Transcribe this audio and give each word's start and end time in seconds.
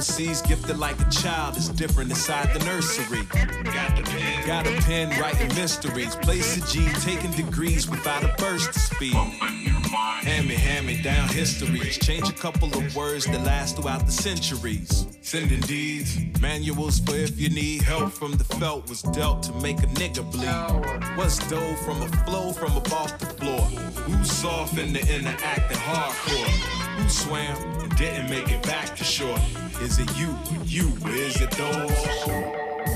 overseas, 0.00 0.40
gifted 0.40 0.78
like 0.78 0.98
a 0.98 1.10
child. 1.10 1.54
It's 1.58 1.68
different 1.68 2.08
inside 2.08 2.54
the 2.54 2.64
nursery. 2.64 3.22
Got 3.64 3.96
the 3.96 4.02
pen, 4.02 4.46
got 4.46 4.66
a 4.66 4.72
pen 4.86 5.20
writing 5.20 5.54
mysteries. 5.54 6.16
Place 6.16 6.56
a 6.56 6.72
G, 6.72 6.88
taking 7.00 7.30
degrees 7.32 7.86
without 7.86 8.24
a 8.24 8.34
burst 8.38 8.70
of 8.70 8.76
speed. 8.76 9.12
Hand 9.12 10.48
me, 10.48 10.54
hand 10.54 10.86
me 10.86 11.02
down 11.02 11.28
histories. 11.28 11.98
Change 11.98 12.30
a 12.30 12.32
couple 12.32 12.68
of 12.78 12.96
words 12.96 13.26
that 13.26 13.44
last 13.44 13.76
throughout 13.76 14.06
the 14.06 14.12
centuries. 14.12 15.06
Sending 15.20 15.60
deeds, 15.60 16.16
manuals 16.40 16.98
for 17.00 17.14
if 17.14 17.38
you 17.38 17.50
need 17.50 17.82
help 17.82 18.10
from 18.10 18.32
the 18.32 18.44
felt 18.44 18.88
was 18.88 19.02
dealt 19.02 19.42
to 19.42 19.52
make 19.56 19.80
a 19.80 19.88
nigga 20.00 20.24
bleed. 20.32 21.18
What's 21.18 21.38
dough 21.50 21.74
from 21.84 22.00
a 22.00 22.08
flow 22.24 22.52
from 22.52 22.74
above 22.74 23.18
the 23.18 23.26
floor? 23.26 23.60
Who's 24.06 24.32
soft 24.32 24.78
in 24.78 24.94
the 24.94 25.06
inner 25.14 25.36
acting 25.42 25.76
hardcore? 25.76 26.80
Who 26.96 27.08
swam 27.10 27.79
didn't 28.00 28.30
make 28.30 28.50
it 28.50 28.62
back 28.62 28.96
to 28.96 29.04
shore? 29.04 29.38
Is 29.82 29.98
it 29.98 30.08
you? 30.16 30.34
You? 30.64 30.88
Is 31.08 31.38
it 31.42 31.50
those? 31.50 31.98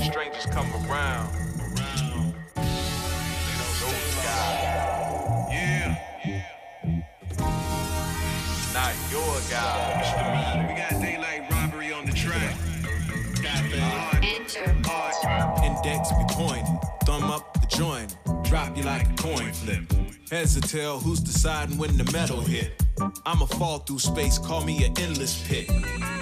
Strangers 0.03 0.47
come 0.47 0.65
around. 0.89 1.31
They're 2.55 2.65
those 3.81 4.15
guys. 4.25 5.45
Yeah. 5.51 6.01
Not 8.73 8.95
your 9.11 9.35
guy. 9.51 10.01
Mr. 10.01 10.25
Me, 10.33 10.73
we 10.73 10.79
got 10.81 10.99
daylight 10.99 11.51
robbery 11.51 11.93
on 11.93 12.07
the 12.07 12.11
track. 12.11 12.55
Got 13.43 13.69
the 13.69 13.79
hard, 13.79 14.23
Index 15.63 16.09
be 16.13 16.25
pointed. 16.29 16.79
Thumb 17.03 17.25
up 17.25 17.53
the 17.61 17.67
joint. 17.67 18.17
Drop 18.43 18.75
you 18.75 18.81
like 18.81 19.07
a 19.07 19.13
coin 19.21 19.53
flip. 19.53 19.83
Heads 20.31 20.57
or 20.57 20.61
tail, 20.61 20.99
who's 20.99 21.19
deciding 21.19 21.77
when 21.77 21.95
the 21.95 22.11
metal 22.11 22.41
hit? 22.41 22.84
I'ma 23.25 23.45
fall 23.45 23.79
through 23.79 23.99
space, 23.99 24.37
call 24.37 24.63
me 24.63 24.83
an 24.85 24.93
endless 24.99 25.45
pit. 25.47 25.69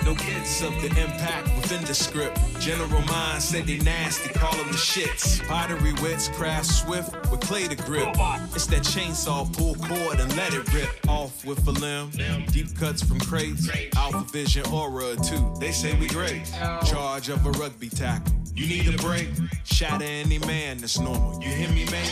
No 0.05 0.15
kids 0.15 0.61
of 0.61 0.73
the 0.81 0.87
impact 1.01 1.47
within 1.55 1.83
the 1.85 1.93
script. 1.93 2.39
General 2.59 3.01
mind 3.03 3.41
said 3.41 3.67
they 3.67 3.77
nasty, 3.79 4.29
call 4.33 4.51
them 4.57 4.67
the 4.67 4.77
shits. 4.77 5.45
Pottery 5.47 5.93
wits, 6.01 6.27
craft 6.29 6.65
swift 6.65 7.13
with 7.31 7.39
clay 7.41 7.67
to 7.67 7.75
grip. 7.75 8.09
It's 8.53 8.65
that 8.67 8.81
chainsaw, 8.83 9.51
pull 9.55 9.75
cord 9.75 10.19
and 10.19 10.35
let 10.35 10.53
it 10.53 10.71
rip. 10.73 10.89
Off 11.07 11.45
with 11.45 11.65
a 11.67 11.71
limb, 11.71 12.11
deep 12.47 12.75
cuts 12.77 13.03
from 13.03 13.19
crates. 13.19 13.69
Alpha 13.95 14.23
Vision 14.31 14.65
Aura 14.71 15.15
2, 15.15 15.55
they 15.59 15.71
say 15.71 15.97
we 15.99 16.07
great. 16.07 16.45
Charge 16.85 17.29
of 17.29 17.45
a 17.45 17.51
rugby 17.51 17.89
tackle. 17.89 18.33
You 18.55 18.67
need 18.67 18.93
a 18.93 18.97
break? 18.97 19.29
Shatter 19.63 20.03
any 20.03 20.37
man 20.39 20.77
that's 20.77 20.99
normal. 20.99 21.41
You 21.41 21.49
hear 21.49 21.69
me, 21.69 21.85
man? 21.85 22.07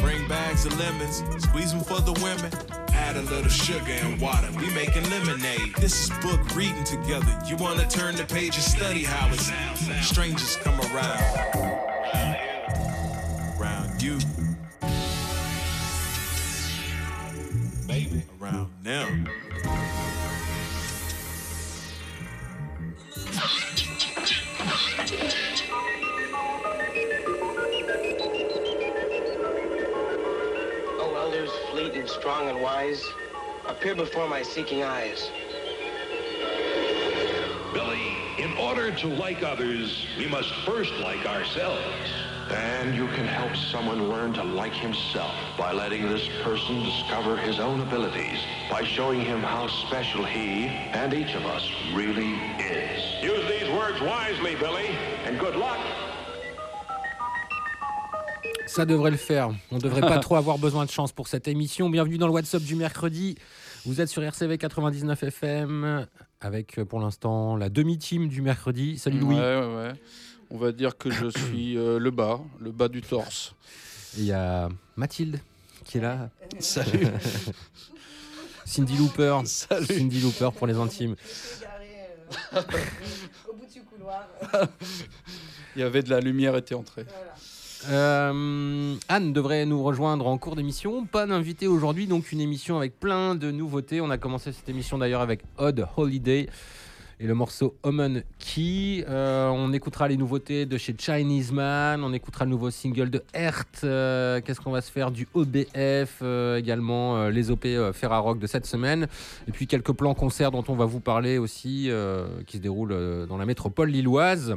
Bring 0.00 0.26
bags 0.26 0.64
of 0.64 0.78
lemons, 0.78 1.22
squeeze 1.42 1.72
them 1.72 1.82
for 1.82 2.00
the 2.00 2.12
women. 2.22 2.50
Add 2.94 3.16
a 3.16 3.22
little 3.22 3.50
sugar 3.50 3.92
water. 4.20 4.48
We 4.58 4.68
making 4.74 5.08
lemonade. 5.10 5.74
This 5.76 6.04
is 6.04 6.10
book 6.20 6.40
reading 6.54 6.84
together. 6.84 7.38
You 7.46 7.56
wanna 7.56 7.88
turn 7.88 8.16
the 8.16 8.24
page 8.24 8.54
and 8.54 8.64
study 8.64 9.04
how 9.04 9.28
it 9.32 9.38
sounds. 9.38 10.06
Strangers 10.06 10.56
come 10.56 10.78
around. 10.80 11.22
Around 13.58 14.02
you. 14.02 14.18
Baby, 17.86 18.22
around 18.40 18.70
them. 18.82 19.28
Oh, 30.98 32.08
strong 32.20 32.48
and 32.48 32.60
wise, 32.62 33.04
appear 33.72 33.94
before 33.94 34.28
my 34.28 34.42
seeking 34.42 34.82
eyes. 34.82 35.30
Billy, 37.72 38.16
in 38.38 38.52
order 38.58 38.94
to 38.94 39.06
like 39.08 39.42
others, 39.42 40.06
we 40.18 40.26
must 40.26 40.52
first 40.66 40.92
like 41.00 41.24
ourselves. 41.26 41.82
And 42.50 42.94
you 42.94 43.06
can 43.16 43.26
help 43.26 43.56
someone 43.56 44.10
learn 44.10 44.34
to 44.34 44.44
like 44.44 44.74
himself 44.74 45.34
by 45.56 45.72
letting 45.72 46.06
this 46.06 46.28
person 46.42 46.82
discover 46.82 47.36
his 47.38 47.58
own 47.60 47.80
abilities, 47.80 48.38
by 48.70 48.84
showing 48.84 49.20
him 49.20 49.40
how 49.40 49.68
special 49.86 50.22
he 50.24 50.66
and 50.92 51.14
each 51.14 51.34
of 51.34 51.46
us 51.46 51.66
really 51.94 52.34
is. 52.58 53.00
Use 53.22 53.44
these 53.48 53.70
words 53.70 53.98
wisely, 54.02 54.54
Billy, 54.56 54.88
and 55.24 55.38
good 55.38 55.56
luck. 55.56 55.78
Ça 58.66 58.86
devrait 58.86 59.10
le 59.10 59.18
faire. 59.18 59.50
On 59.70 59.76
ne 59.76 59.80
devrait 59.80 60.00
pas 60.00 60.18
trop 60.26 60.36
avoir 60.36 60.56
besoin 60.56 60.86
de 60.86 60.90
chance 60.90 61.12
pour 61.12 61.28
cette 61.28 61.46
émission. 61.46 61.90
Bienvenue 61.90 62.16
dans 62.16 62.26
le 62.26 62.32
WhatsApp 62.32 62.62
du 62.62 62.74
mercredi. 62.74 63.36
Vous 63.84 64.00
êtes 64.00 64.08
sur 64.08 64.22
RCV 64.22 64.58
99 64.58 65.24
FM 65.24 66.06
avec 66.40 66.78
euh, 66.78 66.84
pour 66.84 67.00
l'instant 67.00 67.56
la 67.56 67.68
demi-team 67.68 68.28
du 68.28 68.40
mercredi. 68.40 68.96
Salut 68.96 69.18
Louis. 69.18 69.34
Ouais, 69.34 69.56
ouais, 69.56 69.74
ouais. 69.74 69.92
On 70.50 70.56
va 70.56 70.70
dire 70.70 70.96
que 70.96 71.10
je 71.10 71.26
suis 71.26 71.76
euh, 71.76 71.98
le 71.98 72.12
bas, 72.12 72.40
le 72.60 72.70
bas 72.70 72.86
du 72.86 73.02
torse. 73.02 73.56
Il 74.16 74.24
y 74.24 74.30
a 74.30 74.68
Mathilde 74.94 75.40
qui 75.84 75.98
est 75.98 76.00
là. 76.00 76.30
Salut. 76.60 77.08
Cindy 78.64 78.96
Looper. 78.96 79.40
Salut. 79.46 79.86
Cindy 79.86 80.20
Looper 80.20 80.50
pour 80.56 80.68
les 80.68 80.76
intimes. 80.76 81.16
au 83.48 83.52
bout 83.52 83.66
du 83.66 83.82
couloir. 83.82 84.28
Il 85.74 85.80
y 85.80 85.82
avait 85.82 86.04
de 86.04 86.10
la 86.10 86.20
lumière 86.20 86.56
était 86.56 86.76
entrée. 86.76 87.04
Euh, 87.90 88.94
Anne 89.08 89.32
devrait 89.32 89.66
nous 89.66 89.82
rejoindre 89.82 90.26
en 90.26 90.38
cours 90.38 90.56
d'émission. 90.56 91.04
Pas 91.04 91.26
d'invité 91.26 91.66
aujourd'hui, 91.66 92.06
donc 92.06 92.32
une 92.32 92.40
émission 92.40 92.76
avec 92.76 92.98
plein 92.98 93.34
de 93.34 93.50
nouveautés. 93.50 94.00
On 94.00 94.10
a 94.10 94.18
commencé 94.18 94.52
cette 94.52 94.68
émission 94.68 94.98
d'ailleurs 94.98 95.20
avec 95.20 95.40
Odd 95.58 95.86
Holiday 95.96 96.48
et 97.18 97.26
le 97.26 97.34
morceau 97.34 97.74
Omen 97.82 98.22
Key. 98.38 99.04
Euh, 99.08 99.48
on 99.48 99.72
écoutera 99.72 100.06
les 100.08 100.16
nouveautés 100.16 100.64
de 100.64 100.78
chez 100.78 100.94
Chinese 100.96 101.52
Man. 101.52 102.04
On 102.04 102.12
écoutera 102.12 102.44
le 102.44 102.52
nouveau 102.52 102.70
single 102.70 103.10
de 103.10 103.22
Hert. 103.34 103.64
Euh, 103.84 104.40
Qu'est-ce 104.40 104.60
qu'on 104.60 104.72
va 104.72 104.80
se 104.80 104.90
faire 104.90 105.10
Du 105.10 105.26
OBF 105.34 106.22
également, 106.56 107.28
les 107.28 107.50
OP 107.50 107.66
Ferrarock 107.92 108.38
de 108.38 108.46
cette 108.46 108.66
semaine. 108.66 109.08
Et 109.48 109.52
puis 109.52 109.66
quelques 109.66 109.92
plans 109.92 110.14
concerts 110.14 110.52
dont 110.52 110.64
on 110.68 110.74
va 110.74 110.84
vous 110.84 111.00
parler 111.00 111.38
aussi, 111.38 111.90
qui 112.46 112.56
se 112.58 112.62
déroulent 112.62 113.26
dans 113.28 113.36
la 113.36 113.46
métropole 113.46 113.90
lilloise. 113.90 114.56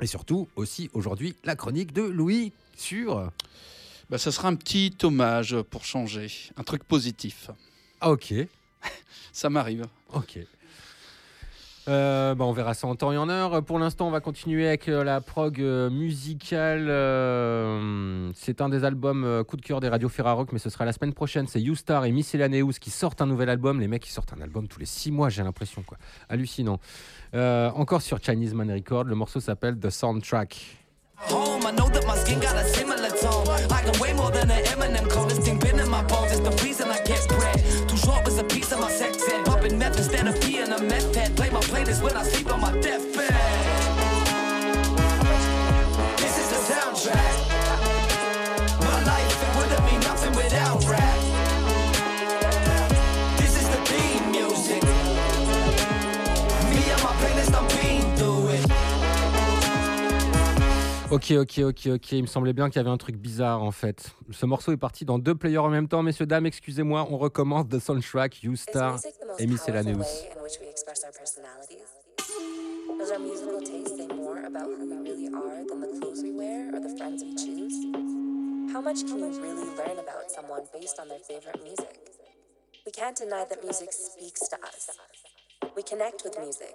Et 0.00 0.06
surtout, 0.06 0.48
aussi 0.56 0.90
aujourd'hui, 0.92 1.34
la 1.44 1.56
chronique 1.56 1.92
de 1.92 2.02
Louis 2.02 2.52
sur. 2.76 3.30
Bah, 4.10 4.18
ça 4.18 4.32
sera 4.32 4.48
un 4.48 4.54
petit 4.54 4.96
hommage 5.02 5.60
pour 5.62 5.84
changer, 5.84 6.28
un 6.56 6.62
truc 6.62 6.84
positif. 6.84 7.50
Ah, 8.00 8.10
ok. 8.10 8.32
Ça 9.32 9.50
m'arrive. 9.50 9.86
Ok. 10.12 10.38
Euh, 11.88 12.34
bah, 12.34 12.44
on 12.44 12.52
verra 12.52 12.74
ça 12.74 12.86
en 12.86 12.94
temps 12.96 13.12
et 13.12 13.16
en 13.16 13.30
heure. 13.30 13.64
Pour 13.64 13.78
l'instant, 13.78 14.06
on 14.08 14.10
va 14.10 14.20
continuer 14.20 14.68
avec 14.68 14.88
euh, 14.88 15.02
la 15.02 15.22
prog 15.22 15.58
euh, 15.60 15.88
musicale. 15.88 16.86
euh, 16.90 18.30
c'est 18.34 18.60
un 18.60 18.68
des 18.68 18.84
albums 18.84 19.24
euh, 19.24 19.42
coup 19.42 19.56
de 19.56 19.62
cœur 19.62 19.80
des 19.80 19.88
radios 19.88 20.10
Ferrarock, 20.10 20.52
mais 20.52 20.58
ce 20.58 20.68
sera 20.68 20.84
la 20.84 20.92
semaine 20.92 21.14
prochaine. 21.14 21.46
C'est 21.46 21.62
Youstar 21.62 22.04
et 22.04 22.12
Miscellaneous 22.12 22.72
qui 22.78 22.90
sortent 22.90 23.22
un 23.22 23.26
nouvel 23.26 23.48
album. 23.48 23.80
Les 23.80 23.88
mecs, 23.88 24.06
ils 24.06 24.12
sortent 24.12 24.34
un 24.38 24.42
album 24.42 24.68
tous 24.68 24.78
les 24.80 24.86
six 24.86 25.10
mois, 25.10 25.30
j'ai 25.30 25.42
l'impression. 25.42 25.82
quoi. 25.82 25.96
Hallucinant. 26.28 26.78
Euh, 27.34 27.70
encore 27.70 28.02
sur 28.02 28.18
Chinese 28.22 28.52
Man 28.52 28.70
Record, 28.70 29.04
le 29.04 29.14
morceau 29.14 29.40
s'appelle 29.40 29.78
The 29.78 29.88
Soundtrack. 29.88 30.76
A 40.80 40.84
meth 40.84 41.14
head. 41.14 41.36
Play 41.36 41.50
my 41.50 41.60
playlist 41.60 42.02
when 42.02 42.16
I 42.16 42.22
sleep 42.22 42.52
on 42.52 42.60
my 42.60 42.72
deathbed. 42.80 43.17
Ok, 61.10 61.32
ok, 61.32 61.58
ok, 61.60 61.86
ok. 61.94 62.12
Il 62.12 62.22
me 62.22 62.26
semblait 62.26 62.52
bien 62.52 62.68
qu'il 62.68 62.76
y 62.76 62.80
avait 62.80 62.90
un 62.90 62.98
truc 62.98 63.16
bizarre 63.16 63.62
en 63.62 63.70
fait. 63.70 64.10
Ce 64.30 64.44
morceau 64.44 64.72
est 64.72 64.76
parti 64.76 65.06
dans 65.06 65.18
deux 65.18 65.34
players 65.34 65.58
en 65.58 65.70
même 65.70 65.88
temps, 65.88 66.02
messieurs, 66.02 66.26
dames, 66.26 66.44
excusez-moi. 66.44 67.06
On 67.10 67.16
recommence 67.16 67.66
The 67.68 67.78
Soundtrack, 67.78 68.42
You 68.42 68.56
Star 68.56 68.98
et 69.38 69.46
Miscellaneous. 69.46 70.04
Does 72.98 73.10
our 73.12 73.20
musical 73.20 73.60
taste 73.60 73.96
say 73.96 74.06
more 74.08 74.44
about 74.44 74.66
who 74.66 74.84
we 74.84 74.98
really 74.98 75.28
are 75.28 75.64
than 75.64 75.80
the 75.80 75.98
clothes 75.98 76.22
we 76.22 76.32
wear 76.32 76.68
or 76.74 76.80
the 76.80 76.94
friends 76.98 77.22
we 77.22 77.34
choose? 77.34 77.86
How 78.72 78.82
much 78.82 79.06
can 79.06 79.18
you 79.18 79.30
really 79.40 79.64
learn 79.78 79.98
about 79.98 80.28
someone 80.28 80.62
based 80.74 80.98
on 81.00 81.08
their 81.08 81.20
favorite 81.20 81.62
music? 81.62 81.96
We 82.84 82.92
can't 82.92 83.16
deny 83.16 83.46
that 83.48 83.62
music 83.64 83.92
speaks 83.92 84.48
to 84.48 84.56
us. 84.56 84.90
We 85.74 85.82
connect 85.82 86.22
with 86.24 86.36
music. 86.38 86.74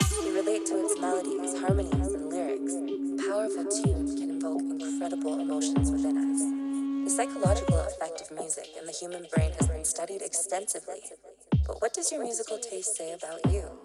We 0.00 0.30
relate 0.30 0.66
to 0.66 0.84
its 0.84 0.98
melodies, 1.00 1.58
harmonies, 1.60 2.12
and 2.14 2.30
lyrics. 2.30 2.74
A 2.74 3.28
Powerful 3.30 3.64
tunes 3.64 4.14
can 4.14 4.30
invoke 4.30 4.60
incredible 4.62 5.40
emotions 5.40 5.90
within 5.90 6.16
us. 6.18 6.40
The 7.04 7.10
psychological 7.10 7.80
effect 7.80 8.22
of 8.22 8.30
music 8.38 8.68
in 8.78 8.86
the 8.86 8.92
human 8.92 9.26
brain 9.34 9.52
has 9.58 9.68
been 9.68 9.84
studied 9.84 10.22
extensively. 10.22 11.02
But 11.66 11.80
what 11.82 11.94
does 11.94 12.12
your 12.12 12.22
musical 12.22 12.58
taste 12.58 12.96
say 12.96 13.12
about 13.12 13.40
you? 13.52 13.83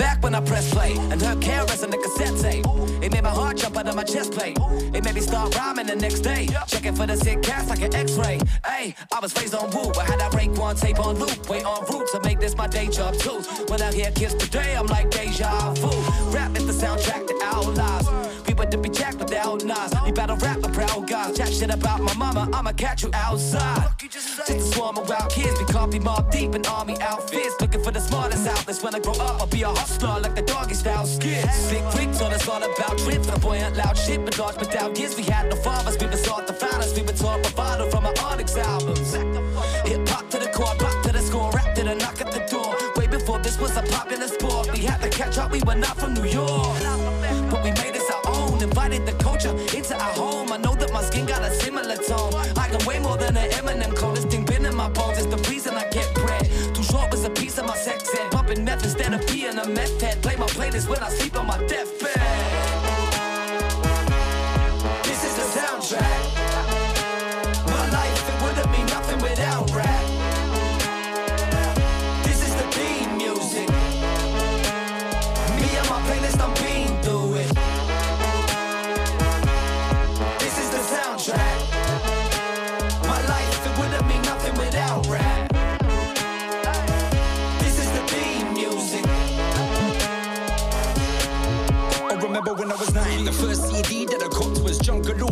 Back 0.00 0.22
when 0.22 0.34
I 0.34 0.40
press 0.40 0.72
play 0.72 0.94
and 1.10 1.20
heard 1.20 1.40
KRS 1.40 1.84
on 1.84 1.90
the 1.90 1.98
cassette 1.98 2.34
tape. 2.40 2.64
It 3.04 3.12
made 3.12 3.22
my 3.22 3.28
heart 3.28 3.58
jump 3.58 3.76
out 3.76 3.86
of 3.86 3.94
my 3.94 4.02
chest 4.02 4.32
plate. 4.32 4.56
It 4.94 5.04
made 5.04 5.14
me 5.14 5.20
start 5.20 5.54
rhyming 5.54 5.88
the 5.88 5.94
next 5.94 6.20
day. 6.20 6.48
Checking 6.68 6.94
for 6.94 7.06
the 7.06 7.18
sick 7.18 7.42
cast 7.42 7.68
like 7.68 7.82
an 7.82 7.94
x-ray. 7.94 8.40
Hey, 8.64 8.94
I 9.12 9.20
was 9.20 9.36
raised 9.36 9.54
on 9.54 9.70
woo. 9.72 9.92
I 10.00 10.04
had 10.04 10.18
that 10.20 10.32
break 10.32 10.56
one 10.56 10.74
tape 10.74 10.98
on 10.98 11.18
loop. 11.18 11.50
Wait 11.50 11.66
on 11.66 11.84
route 11.84 12.08
to 12.12 12.20
make 12.24 12.40
this 12.40 12.56
my 12.56 12.66
day 12.66 12.88
job 12.88 13.14
too. 13.16 13.42
When 13.68 13.82
I 13.82 13.92
hear 13.92 14.10
Kiss 14.12 14.32
today, 14.32 14.74
I'm 14.74 14.86
like 14.86 15.10
deja 15.10 15.74
vu. 15.74 15.90
Rap 16.34 16.56
is 16.56 16.66
the 16.66 16.72
soundtrack 16.72 17.26
to 17.26 17.34
our 17.44 17.70
lives. 17.74 18.30
Would 18.60 18.70
to 18.72 18.76
be 18.76 18.90
jacked 18.90 19.16
without 19.16 19.64
Nas. 19.64 19.94
We 20.04 20.12
battle 20.12 20.36
rap 20.36 20.58
the. 21.28 21.34
Chat 21.34 21.52
shit 21.52 21.70
about 21.70 22.00
my 22.00 22.14
mama, 22.14 22.48
I'ma 22.52 22.72
catch 22.72 23.02
you 23.02 23.10
outside. 23.14 23.88
Just 24.10 24.48
a 24.48 24.60
swarm 24.60 24.98
of 24.98 25.08
wild 25.08 25.30
kids, 25.30 25.58
we 25.58 25.66
copy 25.66 25.98
mob 25.98 26.30
deep 26.30 26.54
in 26.54 26.64
army 26.66 26.96
outfits. 27.00 27.60
Looking 27.60 27.82
for 27.82 27.90
the 27.90 28.00
smartest 28.00 28.46
outlets. 28.46 28.82
When 28.82 28.94
I 28.94 28.98
grow 29.00 29.14
up, 29.14 29.40
I'll 29.40 29.46
be 29.46 29.62
a 29.62 29.68
hustler 29.68 30.20
like 30.20 30.34
the 30.34 30.42
doggy 30.42 30.74
style 30.74 31.06
skits. 31.06 31.54
Slick 31.68 31.84
freaks 31.92 32.20
on 32.20 32.32
us 32.32 32.48
all 32.48 32.62
about 32.62 32.98
trips. 32.98 33.26
Flamboyant 33.26 33.76
loud 33.76 33.96
shit, 33.96 34.24
but 34.24 34.36
dodge 34.36 34.58
without 34.58 34.94
kids. 34.94 35.16
We 35.16 35.22
had 35.24 35.50
no 35.50 35.56
fathers, 35.56 35.98
we 35.98 36.06
were 36.06 36.16
sought 36.16 36.46
the 36.46 36.52
founders. 36.52 36.94
We 36.94 37.02
were 37.02 37.12
taught 37.12 37.42
bravado 37.42 37.90
from 37.90 38.06
our 38.06 38.14
Onyx 38.24 38.56
albums. 38.56 39.14
Hip 39.14 40.08
hop 40.08 40.28
to 40.30 40.38
the 40.38 40.50
core, 40.52 40.74
pop 40.78 41.02
to 41.04 41.12
the 41.12 41.20
score, 41.20 41.50
rap 41.52 41.74
to 41.76 41.84
the 41.84 41.94
knock 41.94 42.20
at 42.20 42.32
the 42.32 42.40
door. 42.50 42.76
Way 42.96 43.06
before 43.06 43.38
this 43.38 43.58
was 43.58 43.76
a 43.76 43.82
popular 43.82 44.28
sport. 44.28 44.72
We 44.72 44.80
had 44.80 45.00
to 45.02 45.10
catch 45.10 45.38
up, 45.38 45.50
we 45.50 45.60
were 45.62 45.76
not 45.76 45.96
from 45.98 46.14
New 46.14 46.24
York. 46.24 46.78
But 47.50 47.62
we 47.64 47.70
made 47.70 47.94
this 47.94 48.10
our 48.10 48.22
own, 48.26 48.62
invited 48.62 49.06
the 49.06 49.12
culture 49.22 49.54
into 49.76 49.94
our 49.94 50.12
home. 50.12 50.52
I 50.52 50.56
know 50.56 50.74
bones, 54.94 55.18
it's 55.18 55.26
the 55.26 55.50
reason 55.50 55.74
I 55.74 55.88
get 55.90 56.12
bread. 56.14 56.44
Too 56.74 56.82
short 56.82 57.10
was 57.10 57.24
a 57.24 57.30
piece 57.30 57.58
of 57.58 57.66
my 57.66 57.76
sex 57.76 58.14
ed. 58.14 58.30
Pumping 58.30 58.64
meth 58.64 58.84
instead 58.84 59.12
of 59.14 59.26
being 59.26 59.58
a 59.58 59.68
meth 59.68 60.00
head. 60.00 60.22
Play 60.22 60.36
my 60.36 60.46
playlist 60.46 60.88
when 60.88 61.00
I 61.00 61.08
sleep 61.08 61.38
on 61.38 61.46
my 61.46 61.58
deathbed. 61.66 62.20
This 65.04 65.24
is 65.24 65.34
the 65.36 65.60
soundtrack. 65.60 66.19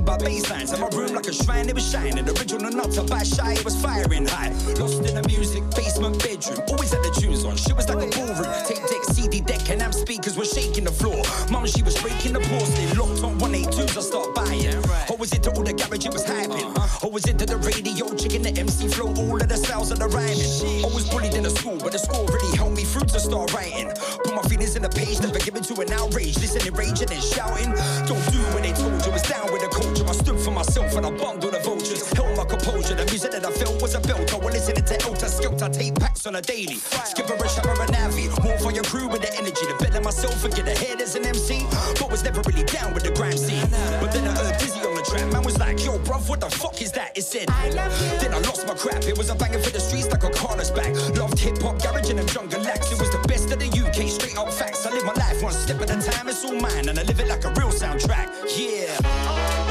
By 0.09 0.17
Basslines. 0.17 0.73
In 0.73 0.81
my 0.81 0.89
room 0.97 1.13
like 1.13 1.27
a 1.27 1.35
shrine, 1.35 1.69
it 1.69 1.75
was 1.75 1.85
shining. 1.85 2.27
Original 2.27 2.73
nuts, 2.73 2.97
I 2.97 3.05
by 3.05 3.23
shy, 3.25 3.53
it 3.53 3.63
was 3.63 3.77
firing 3.77 4.27
high. 4.27 4.49
Lost 4.81 5.05
in 5.05 5.15
the 5.15 5.23
music, 5.29 5.63
basement 5.77 6.17
bedroom, 6.25 6.65
always 6.69 6.95
had 6.95 7.05
the 7.05 7.13
tunes 7.21 7.45
on. 7.45 7.57
Shit 7.57 7.77
was 7.77 7.91
like 7.91 8.01
a 8.01 8.09
ballroom. 8.17 8.49
Tape 8.65 8.81
deck, 8.89 9.05
CD 9.13 9.43
deck, 9.43 9.69
and 9.69 9.83
amp 9.83 9.93
speakers 9.93 10.35
were 10.35 10.47
shaking 10.47 10.85
the 10.85 10.91
floor. 10.91 11.21
Mum, 11.51 11.67
she 11.67 11.83
was 11.83 12.01
breaking 12.01 12.33
the 12.33 12.41
porcelain. 12.41 12.89
Locked 12.97 13.23
on 13.23 13.39
182s, 13.39 13.99
I 13.99 14.01
start 14.01 14.35
buying. 14.35 14.81
I 15.13 15.15
was 15.19 15.31
into 15.35 15.53
all 15.53 15.63
the 15.63 15.75
garage, 15.75 16.07
it 16.07 16.13
was 16.15 16.25
hyping. 16.25 17.05
I 17.05 17.07
was 17.07 17.27
into 17.27 17.45
the 17.45 17.59
radio, 17.59 18.09
checking 18.17 18.41
the 18.41 18.57
MC 18.57 18.89
flow, 18.89 19.13
all 19.13 19.37
of 19.37 19.47
the 19.47 19.59
styles 19.59 19.91
of 19.91 19.99
the 19.99 20.09
rhyming. 20.09 20.85
Always 20.89 21.05
bullied 21.11 21.35
in 21.35 21.43
the 21.43 21.51
school, 21.51 21.77
but 21.77 21.93
the 21.93 21.99
school 21.99 22.25
really 22.25 22.57
helped 22.57 22.77
me 22.77 22.85
through 22.85 23.13
to 23.13 23.21
start 23.21 23.53
writing. 23.53 23.93
Put 24.69 24.77
my 24.77 24.77
feelings 24.77 24.77
in 24.77 24.83
the 24.83 24.89
page, 24.89 25.21
never 25.21 25.39
given 25.39 25.63
to 25.63 25.81
an 25.81 25.93
outrage. 25.93 26.37
Listening, 26.39 26.75
raging 26.75 27.11
and 27.11 27.23
shouting. 27.23 27.73
Don't 28.07 28.25
do 28.33 28.41
what 28.53 28.63
they 28.63 28.73
told 28.73 29.05
you, 29.05 29.13
was 29.13 29.23
down 29.23 29.51
with 29.53 29.63
the 29.63 29.69
culture. 29.69 30.05
I 30.07 30.13
stood 30.13 30.39
for 30.39 30.51
myself 30.51 30.95
and 30.97 31.07
I 31.07 31.11
bombed 31.11 31.45
all 31.45 31.51
the 31.51 31.61
vultures. 31.61 32.05
Held 32.13 32.37
my 32.37 32.45
composure, 32.45 32.95
the 32.95 33.05
music 33.07 33.33
that 33.33 33.45
I 33.45 33.51
felt 33.53 33.81
was 33.81 33.95
a 33.95 34.01
belt. 34.01 34.33
I 34.33 34.39
was 34.39 34.55
listening 34.55 34.85
to 34.85 34.95
Elta 34.99 35.29
Skelter, 35.29 35.69
tape 35.69 35.99
packs 35.99 36.27
on 36.27 36.37
a 36.37 36.43
daily. 36.43 36.77
Skipper 37.05 37.35
a 37.35 37.49
shower 37.49 37.77
and 37.81 37.93
Navi, 37.93 38.29
more 38.45 38.59
for 38.59 38.73
your 38.73 38.85
crew 38.85 39.09
with 39.09 39.23
the 39.23 39.33
energy 39.37 39.65
to 39.65 39.77
better 39.79 40.01
myself 40.01 40.45
and 40.45 40.55
get 40.55 40.69
ahead 40.69 41.01
as 41.01 41.15
an 41.15 41.25
MC. 41.25 41.65
But 41.99 42.11
was 42.11 42.23
never 42.25 42.43
really 42.43 42.65
down 42.65 42.95
with 42.95 43.05
the 43.05 43.13
gram 43.13 43.37
scene. 43.37 43.69
But 44.01 44.13
then 44.13 44.27
I 44.29 44.33
heard 44.37 44.59
Dizzy 44.59 44.81
on 44.81 44.95
the 44.95 45.03
track, 45.03 45.33
man 45.33 45.45
was 45.45 45.59
like, 45.59 45.83
yo, 45.85 45.99
bruv, 45.99 46.29
what 46.29 46.41
the 46.41 46.51
fuck 46.51 46.81
is 46.83 46.93
that? 46.93 47.17
It 47.17 47.23
said, 47.23 47.49
then 48.21 48.35
I 48.35 48.39
lost 48.45 48.67
my 48.67 48.75
crap. 48.75 49.05
It 49.05 49.17
was 49.17 49.31
a 49.31 49.35
banger 49.35 49.61
for 49.61 49.71
the 49.71 49.81
streets 49.81 50.11
like 50.11 50.25
a 50.25 50.31
Carlos 50.31 50.71
back. 50.71 50.93
Loved 51.17 51.39
hip 51.39 51.59
hop, 51.63 51.81
garage, 51.83 52.11
and 52.11 52.19
them 52.19 52.27
jungle 52.27 52.67
acts. 52.67 52.93
It 52.93 52.99
was 52.99 53.11
the 53.11 53.28
of 53.53 53.59
the 53.59 53.67
UK, 53.67 54.09
straight 54.09 54.37
up 54.37 54.53
facts. 54.53 54.87
I 54.87 54.91
live 54.91 55.05
my 55.05 55.13
life 55.15 55.43
one 55.43 55.53
step 55.53 55.81
at 55.81 55.91
a 55.91 56.11
time, 56.11 56.29
it's 56.29 56.45
all 56.45 56.55
mine, 56.55 56.89
and 56.89 56.99
I 56.99 57.03
live 57.03 57.21
it 57.21 57.29
like 57.29 57.45
a 57.45 57.51
real 57.51 57.71
soundtrack. 57.71 58.29
Yeah. 58.57 59.68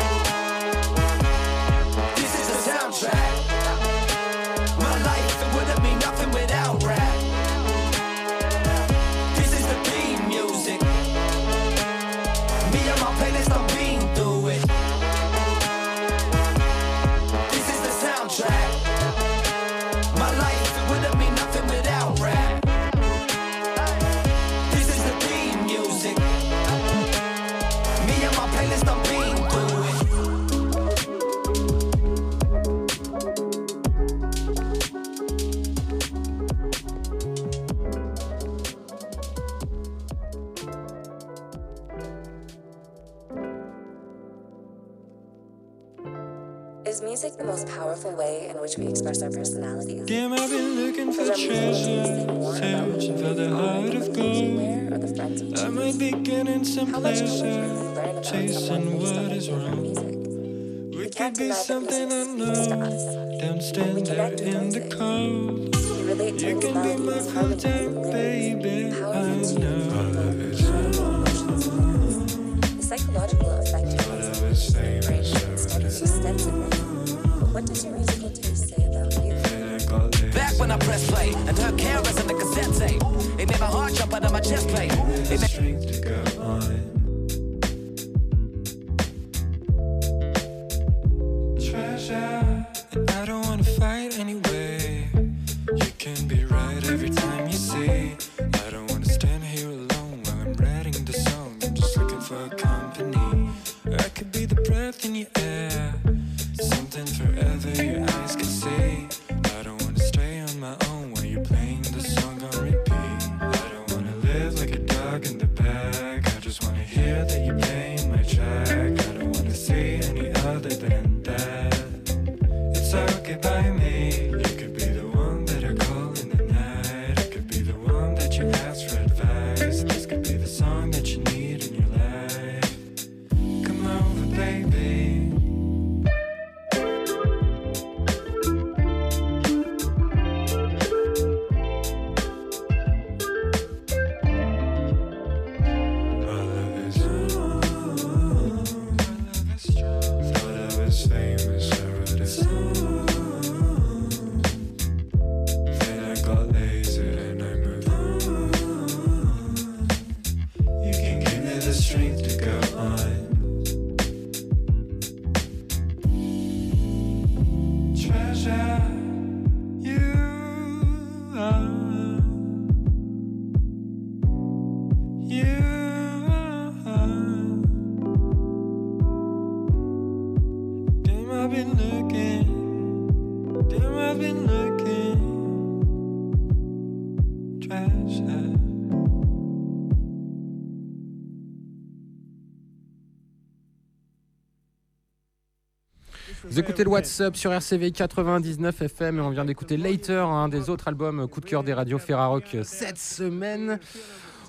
Le 196.88 196.94
WhatsApp 196.94 197.36
sur 197.36 197.52
RCV 197.52 197.92
99 197.92 198.82
FM 198.82 199.18
et 199.18 199.22
on 199.22 199.30
vient 199.30 199.44
d'écouter 199.44 199.76
Later, 199.76 200.26
un 200.26 200.48
des 200.48 200.70
autres 200.70 200.88
albums 200.88 201.28
coup 201.28 201.42
de 201.42 201.46
cœur 201.46 201.62
des 201.66 201.74
radios 201.74 201.98
Ferrarock 201.98 202.56
cette 202.64 202.98
semaine. 202.98 203.78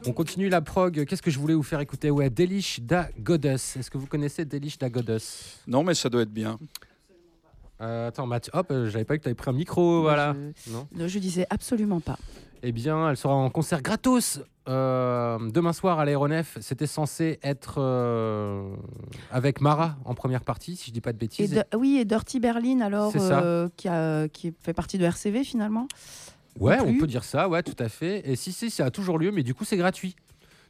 On 0.07 0.13
continue 0.13 0.49
la 0.49 0.61
prog. 0.61 1.05
Qu'est-ce 1.05 1.21
que 1.21 1.33
je 1.33 1.39
voulais 1.41 1.55
vous 1.55 1.65
faire 1.65 1.81
écouter? 1.81 2.13
Ouais, 2.13 2.31
Delish 2.31 2.79
da 2.81 3.09
Goddess. 3.19 3.77
Est-ce 3.77 3.91
que 3.91 3.99
vous 3.99 4.07
connaissez 4.07 4.45
Delish 4.45 4.79
da 4.79 4.89
Goddess 4.89 5.59
Non, 5.67 5.83
mais 5.83 5.95
ça 5.95 6.09
doit 6.09 6.23
être 6.23 6.33
bien. 6.33 6.61
Euh, 7.81 8.07
attends, 8.07 8.27
Mathieu, 8.27 8.53
hop, 8.55 8.69
euh, 8.71 8.89
j'avais 8.89 9.05
pas 9.05 9.15
vu 9.15 9.19
que 9.19 9.25
tu 9.25 9.29
avais 9.31 9.35
pris 9.35 9.51
un 9.51 9.55
micro, 9.55 10.03
voilà. 10.03 10.37
Non 10.71 10.87
Non, 10.95 11.09
je 11.09 11.19
disais 11.19 11.47
absolument 11.51 11.99
pas. 11.99 12.19
Eh 12.63 12.71
bien, 12.71 13.11
elle 13.11 13.17
sera 13.17 13.35
en 13.35 13.51
concert 13.51 13.83
gratos 13.83 14.41
euh, 14.69 15.39
demain 15.51 15.73
soir 15.73 15.99
à 15.99 16.05
l'aéronef. 16.05 16.59
C'était 16.61 16.87
censé 16.87 17.39
être 17.43 17.77
euh, 17.79 18.75
avec 19.31 19.61
Mara 19.61 19.97
en 20.05 20.15
première 20.15 20.43
partie, 20.43 20.77
si 20.77 20.87
je 20.89 20.93
dis 20.93 21.01
pas 21.01 21.13
de 21.13 21.17
Et 21.17 21.21
bêtises. 21.21 21.51
de- 21.53 21.65
oui, 21.77 21.99
et 22.01 22.05
Dirty 22.05 22.39
Berlin, 22.41 22.81
alors, 22.81 23.13
euh, 23.17 23.69
qui, 23.77 23.89
a- 23.89 24.29
qui 24.29 24.55
fait 24.61 24.75
partie 24.75 24.99
de 24.99 25.05
RCV 25.05 25.45
finalement. 25.45 25.89
Ouais, 26.59 26.81
Ou 26.81 26.89
on 26.89 26.99
peut 26.99 27.07
dire 27.07 27.25
ça, 27.25 27.49
ouais, 27.49 27.63
tout 27.63 27.77
à 27.79 27.89
fait. 27.89 28.29
Et 28.29 28.35
si, 28.37 28.53
si, 28.53 28.69
ça 28.71 28.87
a 28.87 28.91
toujours 28.91 29.19
lieu, 29.19 29.31
mais 29.31 29.43
du 29.45 29.55
coup, 29.55 29.65
c'est 29.65 29.77
gratuit. 29.77 30.17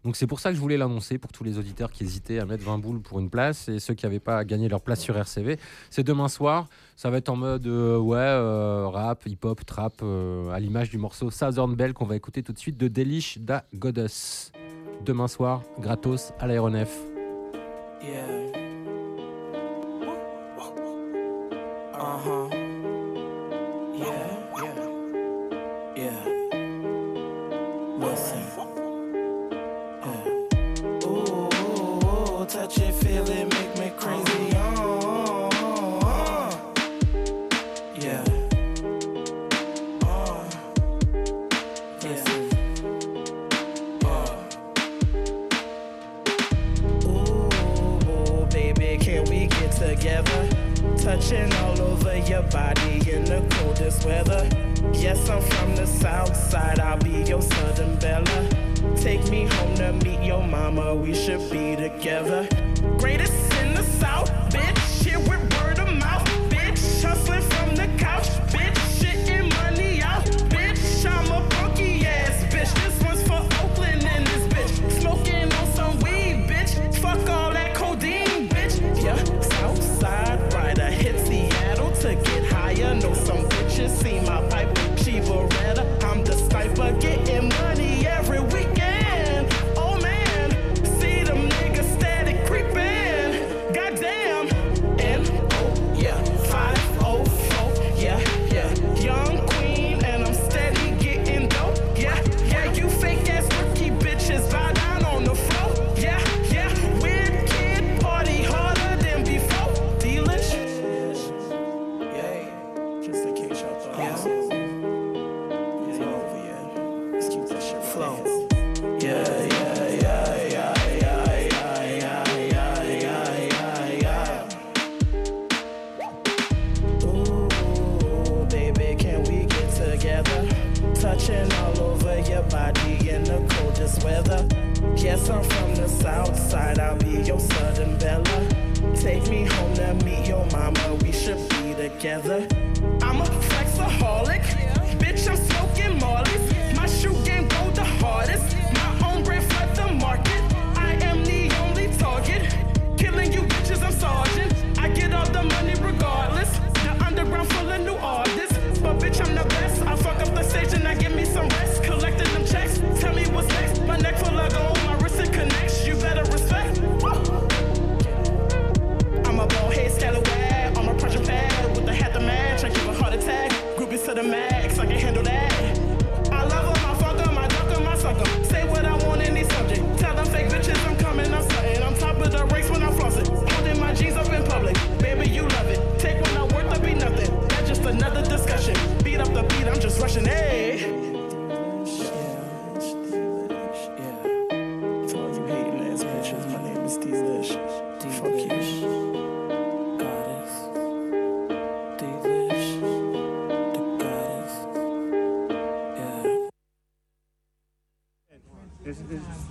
Donc 0.05 0.17
c'est 0.17 0.27
pour 0.27 0.41
ça 0.41 0.51
que 0.51 0.57
je 0.57 0.61
voulais 0.61 0.77
l'annoncer 0.77 1.19
pour 1.19 1.33
tous 1.33 1.45
les 1.45 1.59
auditeurs 1.59 1.91
qui 1.91 2.05
hésitaient 2.05 2.39
à 2.39 2.47
mettre 2.47 2.65
20 2.65 2.79
boules 2.79 3.01
pour 3.01 3.21
une 3.21 3.31
place 3.31 3.69
et 3.69 3.79
ceux 3.79 3.95
qui 3.95 4.07
n'avaient 4.07 4.21
pas 4.21 4.45
gagné 4.45 4.69
leur 4.69 4.81
place 4.81 5.01
sur 5.01 5.17
RCV. 5.17 5.59
C'est 5.91 6.05
demain 6.05 6.29
soir. 6.29 6.69
Ça 6.97 7.11
va 7.11 7.19
être 7.19 7.29
en 7.29 7.37
mode 7.37 7.67
euh, 7.67 7.99
ouais, 7.99 8.17
euh, 8.19 8.89
rap, 8.89 9.27
hip-hop, 9.27 9.65
trap, 9.65 9.95
euh, 10.03 10.51
à 10.51 10.61
l'image 10.61 10.91
du 10.91 10.99
morceau 10.99 11.31
Southern 11.31 11.75
Bell 11.75 11.95
qu'on 11.95 12.07
va 12.07 12.17
écouter 12.17 12.43
tout 12.43 12.53
de 12.53 12.59
suite 12.59 12.77
de 12.77 12.89
Delish 12.89 13.39
da 13.39 13.65
Goddess. 13.75 14.53
Demain 15.05 15.29
soir, 15.29 15.63
gratos 15.79 16.33
à 16.39 16.47
l'aéronef. 16.47 16.91
Yeah. 18.03 18.49
Uh 22.01 22.21
huh. 22.21 22.58
All 51.19 51.81
over 51.83 52.17
your 52.17 52.43
body 52.43 53.11
in 53.11 53.25
the 53.25 53.45
coldest 53.51 54.07
weather. 54.07 54.49
Yes, 54.93 55.29
I'm 55.29 55.43
from 55.43 55.75
the 55.75 55.85
south 55.85 56.35
side, 56.37 56.79
I'll 56.79 56.97
be 56.97 57.25
your 57.25 57.43
southern 57.43 57.97
Bella. 57.97 58.49
Take 58.97 59.29
me 59.29 59.47
home 59.47 59.75
to 59.75 59.93
meet 59.95 60.23
your 60.23 60.47
mama, 60.47 60.95
we 60.95 61.13
should 61.13 61.51
be 61.51 61.75
together. 61.75 62.49
Greatest 62.99 63.53
in 63.55 63.75
the 63.75 63.83
south, 63.83 64.31
bitch, 64.53 64.78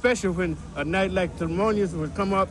it's 0.07 0.19
special 0.21 0.33
when 0.33 0.57
a 0.75 0.85
night 0.85 1.11
like 1.11 1.35
Thelmonious 1.37 1.93
would 1.93 2.15
come 2.15 2.33
up 2.33 2.49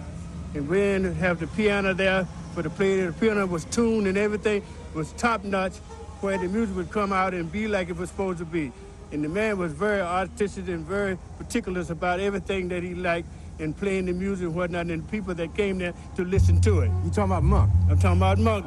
and 0.54 0.68
we 0.68 0.98
would 0.98 1.16
have 1.16 1.40
the 1.40 1.46
piano 1.48 1.94
there 1.94 2.26
for 2.54 2.62
the 2.62 2.70
play. 2.70 3.00
The 3.00 3.12
piano 3.12 3.46
was 3.46 3.64
tuned 3.66 4.06
and 4.06 4.18
everything 4.18 4.62
was 4.94 5.12
top 5.12 5.44
notch, 5.44 5.76
where 6.20 6.38
the 6.38 6.48
music 6.48 6.76
would 6.76 6.90
come 6.90 7.12
out 7.12 7.34
and 7.34 7.50
be 7.50 7.66
like 7.68 7.88
it 7.88 7.96
was 7.96 8.10
supposed 8.10 8.38
to 8.38 8.44
be. 8.44 8.72
And 9.12 9.24
the 9.24 9.28
man 9.28 9.58
was 9.58 9.72
very 9.72 10.00
artistic 10.00 10.68
and 10.68 10.84
very 10.84 11.18
particular 11.38 11.82
about 11.88 12.20
everything 12.20 12.68
that 12.68 12.82
he 12.82 12.94
liked 12.94 13.28
in 13.58 13.72
playing 13.72 14.06
the 14.06 14.12
music 14.12 14.46
and 14.46 14.54
whatnot, 14.54 14.86
and 14.86 15.02
the 15.02 15.10
people 15.10 15.34
that 15.34 15.54
came 15.54 15.78
there 15.78 15.94
to 16.16 16.24
listen 16.24 16.60
to 16.60 16.80
it. 16.80 16.90
You 17.04 17.10
talking 17.10 17.24
about 17.24 17.42
Monk? 17.42 17.70
I'm 17.88 17.98
talking 17.98 18.18
about 18.18 18.38
Monk. 18.38 18.66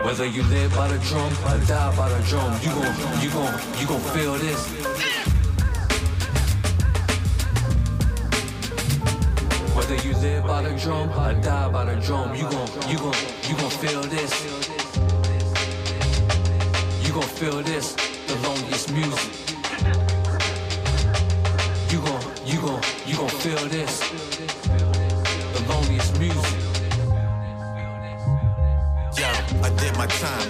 Whether 0.00 0.26
you 0.26 0.42
live 0.44 0.74
by 0.74 0.88
the 0.88 0.98
drum 1.06 1.32
or 1.44 1.58
die 1.66 1.96
by 1.96 2.08
the 2.08 2.24
drum, 2.26 2.52
you 2.62 2.70
gon' 2.70 3.22
you 3.22 3.30
gon' 3.30 3.60
you 3.78 3.86
gon' 3.86 4.00
feel 4.00 4.34
this. 4.34 4.66
Whether 9.76 9.96
you 9.96 10.14
live 10.16 10.44
by 10.44 10.62
the 10.62 10.74
drum 10.80 11.10
or 11.10 11.34
die 11.40 11.68
by 11.70 11.84
the 11.84 12.00
drum, 12.00 12.34
you 12.34 12.42
gon' 12.42 12.68
you 12.88 12.98
gon' 12.98 13.14
you 13.48 13.56
gon' 13.56 13.70
feel 13.70 14.02
this. 14.02 14.32
You 17.06 17.12
gon' 17.12 17.22
feel 17.22 17.62
this, 17.62 17.94
the 18.26 18.36
longest 18.42 18.92
music. 18.92 19.32
You 21.92 22.00
gon' 22.00 22.22
you 22.44 22.60
gon' 22.60 22.82
you 23.06 23.16
gon' 23.16 23.28
feel 23.28 23.68
this. 23.68 24.81
Time, 30.20 30.48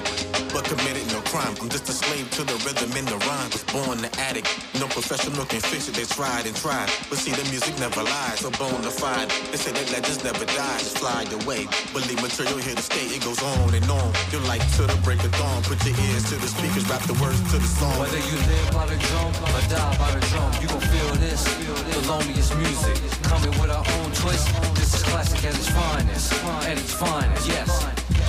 but 0.52 0.64
committed 0.64 1.06
no 1.12 1.20
crime. 1.30 1.54
I'm 1.60 1.68
just 1.68 1.88
a 1.88 1.92
slave 1.92 2.30
to 2.38 2.42
the 2.44 2.56
rhythm 2.66 2.90
and 2.96 3.06
the 3.06 3.18
rhyme. 3.28 3.50
Was 3.52 3.64
born 3.70 3.98
the 4.02 4.10
addict, 4.18 4.48
no 4.80 4.86
professional 4.88 5.44
can 5.44 5.60
fix 5.60 5.88
it. 5.88 5.94
They 5.94 6.04
tried 6.04 6.46
and 6.46 6.56
tried, 6.56 6.88
but 7.08 7.18
see 7.18 7.32
the 7.32 7.44
music 7.50 7.78
never 7.78 8.02
lies. 8.02 8.40
So 8.40 8.50
bona 8.50 8.90
fide, 8.90 9.30
they 9.50 9.58
say 9.58 9.72
that 9.72 9.90
legends 9.92 10.24
never 10.24 10.44
die. 10.44 10.78
Just 10.78 10.98
fly 10.98 11.24
away, 11.42 11.68
believe 11.92 12.20
material 12.22 12.58
here 12.58 12.74
to 12.74 12.82
stay. 12.82 13.06
It 13.12 13.22
goes 13.24 13.42
on 13.42 13.74
and 13.74 13.86
on. 13.90 14.08
Your 14.32 14.42
life 14.48 14.64
to 14.76 14.82
the 14.88 14.98
break 15.04 15.22
of 15.22 15.32
dawn. 15.32 15.62
Put 15.62 15.84
your 15.86 15.96
ears 16.10 16.24
to 16.30 16.36
the 16.36 16.48
speakers, 16.48 16.88
rap 16.88 17.02
the 17.04 17.16
words 17.22 17.40
to 17.52 17.58
the 17.58 17.70
song. 17.78 17.98
Whether 18.00 18.22
you 18.24 18.36
live 18.48 18.68
by 18.72 18.86
the 18.86 18.98
drum 18.98 19.30
or 19.52 19.62
die 19.68 19.96
by 19.98 20.10
the 20.16 20.22
drum, 20.32 20.50
you 20.60 20.68
gon' 20.68 20.80
feel 20.80 21.12
this. 21.20 21.44
The 21.92 22.08
loneliest 22.08 22.56
music, 22.56 22.96
coming 23.22 23.52
with 23.60 23.70
our 23.70 23.84
own 24.00 24.10
twist. 24.12 24.48
This 24.74 24.94
is 24.94 25.02
classic 25.02 25.44
at 25.44 25.54
its 25.54 25.68
finest, 25.68 26.32
at 26.68 26.78
its 26.78 26.92
finest. 26.92 27.46
Yes. 27.46 28.21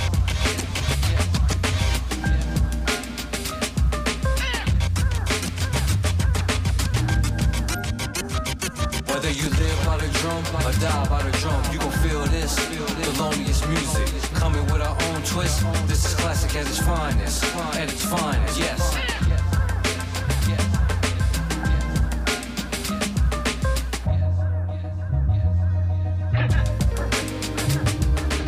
Whether 9.14 9.30
you 9.30 9.48
live 9.48 9.86
by 9.86 9.96
the 9.96 10.08
drum 10.18 10.42
or 10.56 10.72
die 10.72 11.08
by 11.08 11.22
the 11.22 11.30
drum, 11.38 11.62
you 11.72 11.78
gon' 11.78 11.92
feel 12.02 12.24
this. 12.24 12.56
The 12.56 13.22
loneliest 13.22 13.64
music, 13.68 14.08
coming 14.34 14.64
with 14.64 14.82
our 14.82 15.00
own 15.04 15.22
twist. 15.22 15.64
This 15.86 16.04
is 16.04 16.14
classic 16.16 16.56
at 16.56 16.66
its 16.66 16.80
finest, 16.80 17.44
at 17.76 17.88
its 17.92 18.04
finest. 18.04 18.58
Yes. 18.58 18.96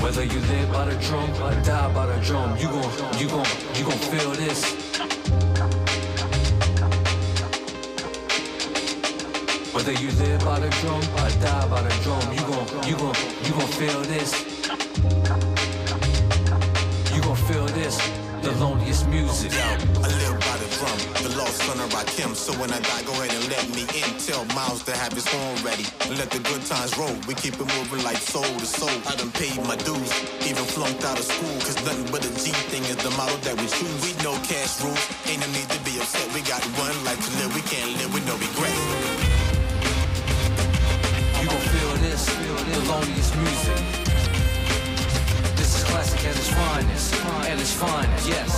Whether 0.03 0.25
you 0.25 0.41
live 0.41 0.73
by 0.73 0.87
the 0.87 0.97
drum 1.07 1.31
or 1.45 1.55
die 1.63 1.95
by 1.95 2.07
the 2.07 2.21
drum, 2.25 2.57
you 2.59 2.67
gon' 2.67 3.21
you 3.21 3.29
gon' 3.29 3.47
you 3.77 3.85
gon' 3.85 3.99
feel 4.11 4.33
this. 4.33 4.86
Whether 9.87 10.03
you 10.03 10.11
live 10.19 10.45
by 10.45 10.59
the 10.59 10.69
drum 10.83 10.99
or 10.99 11.31
die 11.39 11.69
by 11.71 11.81
the 11.81 11.95
drum, 12.03 12.19
you 12.35 12.43
gon' 12.51 12.67
you 12.91 12.97
gon' 12.99 13.15
you 13.47 13.53
gon' 13.55 13.71
feel 13.79 14.03
this. 14.11 14.35
You 17.15 17.23
gon' 17.23 17.39
feel 17.47 17.67
this. 17.71 17.95
The 18.43 18.51
loneliest 18.59 19.07
music. 19.07 19.53
I 19.55 20.11
live 20.11 20.43
by 20.43 20.57
the 20.59 20.67
drum, 20.75 20.99
the 21.23 21.39
lost 21.39 21.63
son 21.63 21.79
of 21.79 21.95
Rakim. 21.95 22.35
So 22.35 22.51
when 22.59 22.73
I 22.73 22.81
die, 22.81 23.05
go 23.07 23.13
ahead 23.15 23.31
and 23.31 23.47
let 23.47 23.63
me 23.79 23.87
in. 23.95 24.11
Tell 24.27 24.45
Miles 24.59 24.83
to 24.91 24.93
have 24.97 25.13
his 25.13 25.29
horn 25.29 25.55
ready. 25.63 25.87
Let 26.19 26.35
the 26.35 26.43
good 26.43 26.67
times 26.67 26.99
roll. 26.99 27.15
We 27.29 27.35
keep 27.35 27.55
it 27.55 27.71
moving 27.79 28.03
like 28.03 28.19
soul 28.19 28.43
to 28.43 28.67
soul. 28.67 28.91
I 29.07 29.15
done 29.15 29.31
paid 29.39 29.55
my 29.71 29.77
dues, 29.87 30.11
even 30.51 30.67
flunked 30.67 31.05
out 31.05 31.17
of 31.17 31.25
school. 31.31 31.63
Cause 31.63 31.79
nothing 31.87 32.11
but 32.11 32.27
a 32.27 32.33
G 32.43 32.51
thing 32.75 32.83
is 32.91 32.99
the 33.07 33.15
model 33.15 33.39
that 33.47 33.55
we 33.55 33.71
choose. 33.71 34.03
We 34.03 34.19
know 34.27 34.35
cash 34.51 34.83
rules, 34.83 34.99
ain't 35.31 35.47
no 35.47 35.49
need 35.55 35.71
to 35.71 35.79
be 35.87 35.95
upset. 36.03 36.27
We 36.35 36.43
got 36.43 36.67
one 36.75 36.99
life 37.07 37.23
to 37.23 37.31
live, 37.39 37.55
we 37.55 37.63
can't 37.63 37.95
live 38.03 38.11
with 38.11 38.27
no 38.27 38.35
regrets. 38.35 39.06
The 42.65 42.81
loneliest 42.89 43.37
music. 43.37 43.77
This 45.57 45.77
is 45.77 45.85
classic 45.85 46.25
at 46.25 46.37
its 46.37 46.51
finest, 46.51 47.15
at 47.51 47.61
its 47.61 47.73
finest, 47.73 48.29
yes. 48.29 48.56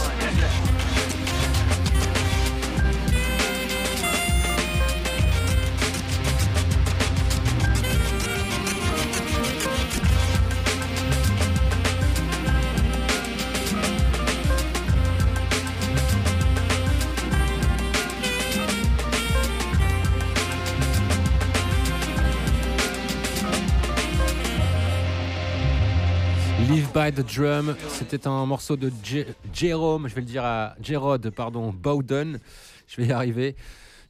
By 27.10 27.22
the 27.22 27.24
Drum, 27.34 27.74
c'était 27.88 28.26
un 28.26 28.44
morceau 28.44 28.76
de 28.76 28.90
Je- 29.02 29.20
Jérôme, 29.52 30.08
je 30.08 30.14
vais 30.14 30.20
le 30.20 30.26
dire 30.26 30.44
à 30.44 30.74
Jérôme, 30.82 31.18
pardon, 31.34 31.72
Bowden, 31.72 32.38
je 32.86 33.00
vais 33.00 33.08
y 33.08 33.12
arriver. 33.12 33.56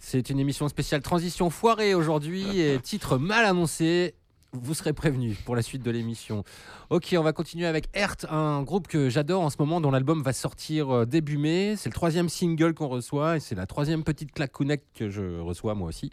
C'est 0.00 0.30
une 0.30 0.38
émission 0.40 0.68
spéciale 0.68 1.00
transition 1.02 1.50
foirée 1.50 1.94
aujourd'hui 1.94 2.60
et 2.60 2.78
titre 2.82 3.18
mal 3.18 3.44
annoncé. 3.44 4.14
Vous 4.52 4.72
serez 4.72 4.94
prévenus 4.94 5.36
pour 5.44 5.54
la 5.54 5.60
suite 5.62 5.82
de 5.82 5.90
l'émission. 5.90 6.42
Ok, 6.88 7.14
on 7.18 7.22
va 7.22 7.32
continuer 7.34 7.66
avec 7.66 7.88
Earth, 7.94 8.24
un 8.30 8.62
groupe 8.62 8.88
que 8.88 9.10
j'adore 9.10 9.42
en 9.42 9.50
ce 9.50 9.56
moment, 9.58 9.80
dont 9.80 9.90
l'album 9.90 10.22
va 10.22 10.32
sortir 10.32 10.90
euh, 10.90 11.04
début 11.04 11.36
mai. 11.36 11.74
C'est 11.76 11.90
le 11.90 11.94
troisième 11.94 12.28
single 12.30 12.72
qu'on 12.72 12.88
reçoit 12.88 13.36
et 13.36 13.40
c'est 13.40 13.54
la 13.54 13.66
troisième 13.66 14.02
petite 14.04 14.32
claquounette 14.32 14.84
que 14.94 15.10
je 15.10 15.38
reçois 15.40 15.74
moi 15.74 15.88
aussi. 15.88 16.10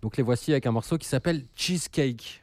Donc 0.00 0.16
les 0.16 0.22
voici 0.22 0.52
avec 0.52 0.66
un 0.66 0.72
morceau 0.72 0.96
qui 0.96 1.06
s'appelle 1.06 1.44
Cheesecake. 1.54 2.42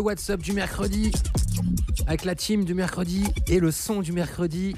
Le 0.00 0.04
WhatsApp 0.06 0.40
du 0.40 0.54
mercredi 0.54 1.12
avec 2.06 2.24
la 2.24 2.34
team 2.34 2.64
du 2.64 2.72
mercredi 2.72 3.22
et 3.46 3.60
le 3.60 3.70
son 3.70 4.00
du 4.00 4.12
mercredi. 4.12 4.74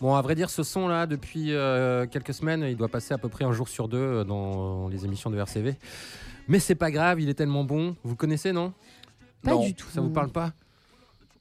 Bon, 0.00 0.14
à 0.14 0.22
vrai 0.22 0.34
dire, 0.34 0.48
ce 0.48 0.62
son-là, 0.62 1.04
depuis 1.06 1.52
euh, 1.52 2.06
quelques 2.06 2.32
semaines, 2.32 2.62
il 2.66 2.78
doit 2.78 2.88
passer 2.88 3.12
à 3.12 3.18
peu 3.18 3.28
près 3.28 3.44
un 3.44 3.52
jour 3.52 3.68
sur 3.68 3.86
deux 3.86 3.98
euh, 3.98 4.24
dans 4.24 4.88
les 4.88 5.04
émissions 5.04 5.28
de 5.28 5.36
RCV. 5.36 5.74
Mais 6.48 6.58
c'est 6.58 6.74
pas 6.74 6.90
grave, 6.90 7.20
il 7.20 7.28
est 7.28 7.34
tellement 7.34 7.64
bon. 7.64 7.96
Vous 8.02 8.16
connaissez, 8.16 8.50
non? 8.52 8.72
Pas 9.42 9.50
Non. 9.50 9.62
du 9.66 9.74
tout. 9.74 9.88
Ça 9.90 10.00
vous 10.00 10.08
parle 10.08 10.30
pas? 10.30 10.54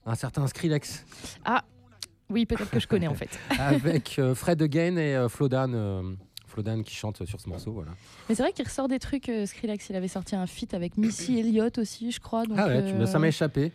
Un 0.05 0.15
certain 0.15 0.45
Skrillex. 0.47 1.05
Ah, 1.45 1.63
oui, 2.29 2.45
peut-être 2.45 2.69
que 2.69 2.81
je 2.81 2.87
connais 2.89 3.07
en 3.07 3.15
fait. 3.15 3.29
avec 3.57 4.19
euh, 4.19 4.35
Fred 4.35 4.61
Again 4.61 4.97
et 4.97 5.15
euh, 5.15 5.29
Flodan. 5.29 5.71
Euh, 6.51 6.53
Flodan 6.53 6.83
qui 6.83 6.95
chante 6.95 7.25
sur 7.25 7.39
ce 7.39 7.49
morceau, 7.49 7.71
voilà. 7.71 7.91
Mais 8.29 8.35
c'est 8.35 8.43
vrai 8.43 8.51
qu'il 8.53 8.65
ressort 8.65 8.87
des 8.87 8.99
trucs. 8.99 9.29
euh, 9.29 9.45
Skrillex, 9.45 9.89
il 9.89 9.95
avait 9.95 10.07
sorti 10.07 10.35
un 10.35 10.45
feat 10.47 10.73
avec 10.73 10.97
Missy 10.97 11.39
Elliott 11.39 11.77
aussi, 11.77 12.11
je 12.11 12.19
crois. 12.19 12.45
donc, 12.45 12.57
ah 12.59 12.67
ouais, 12.67 12.85
tu- 12.85 12.93
euh, 12.95 13.05
ça 13.05 13.19
m'a 13.19 13.27
échappé. 13.27 13.71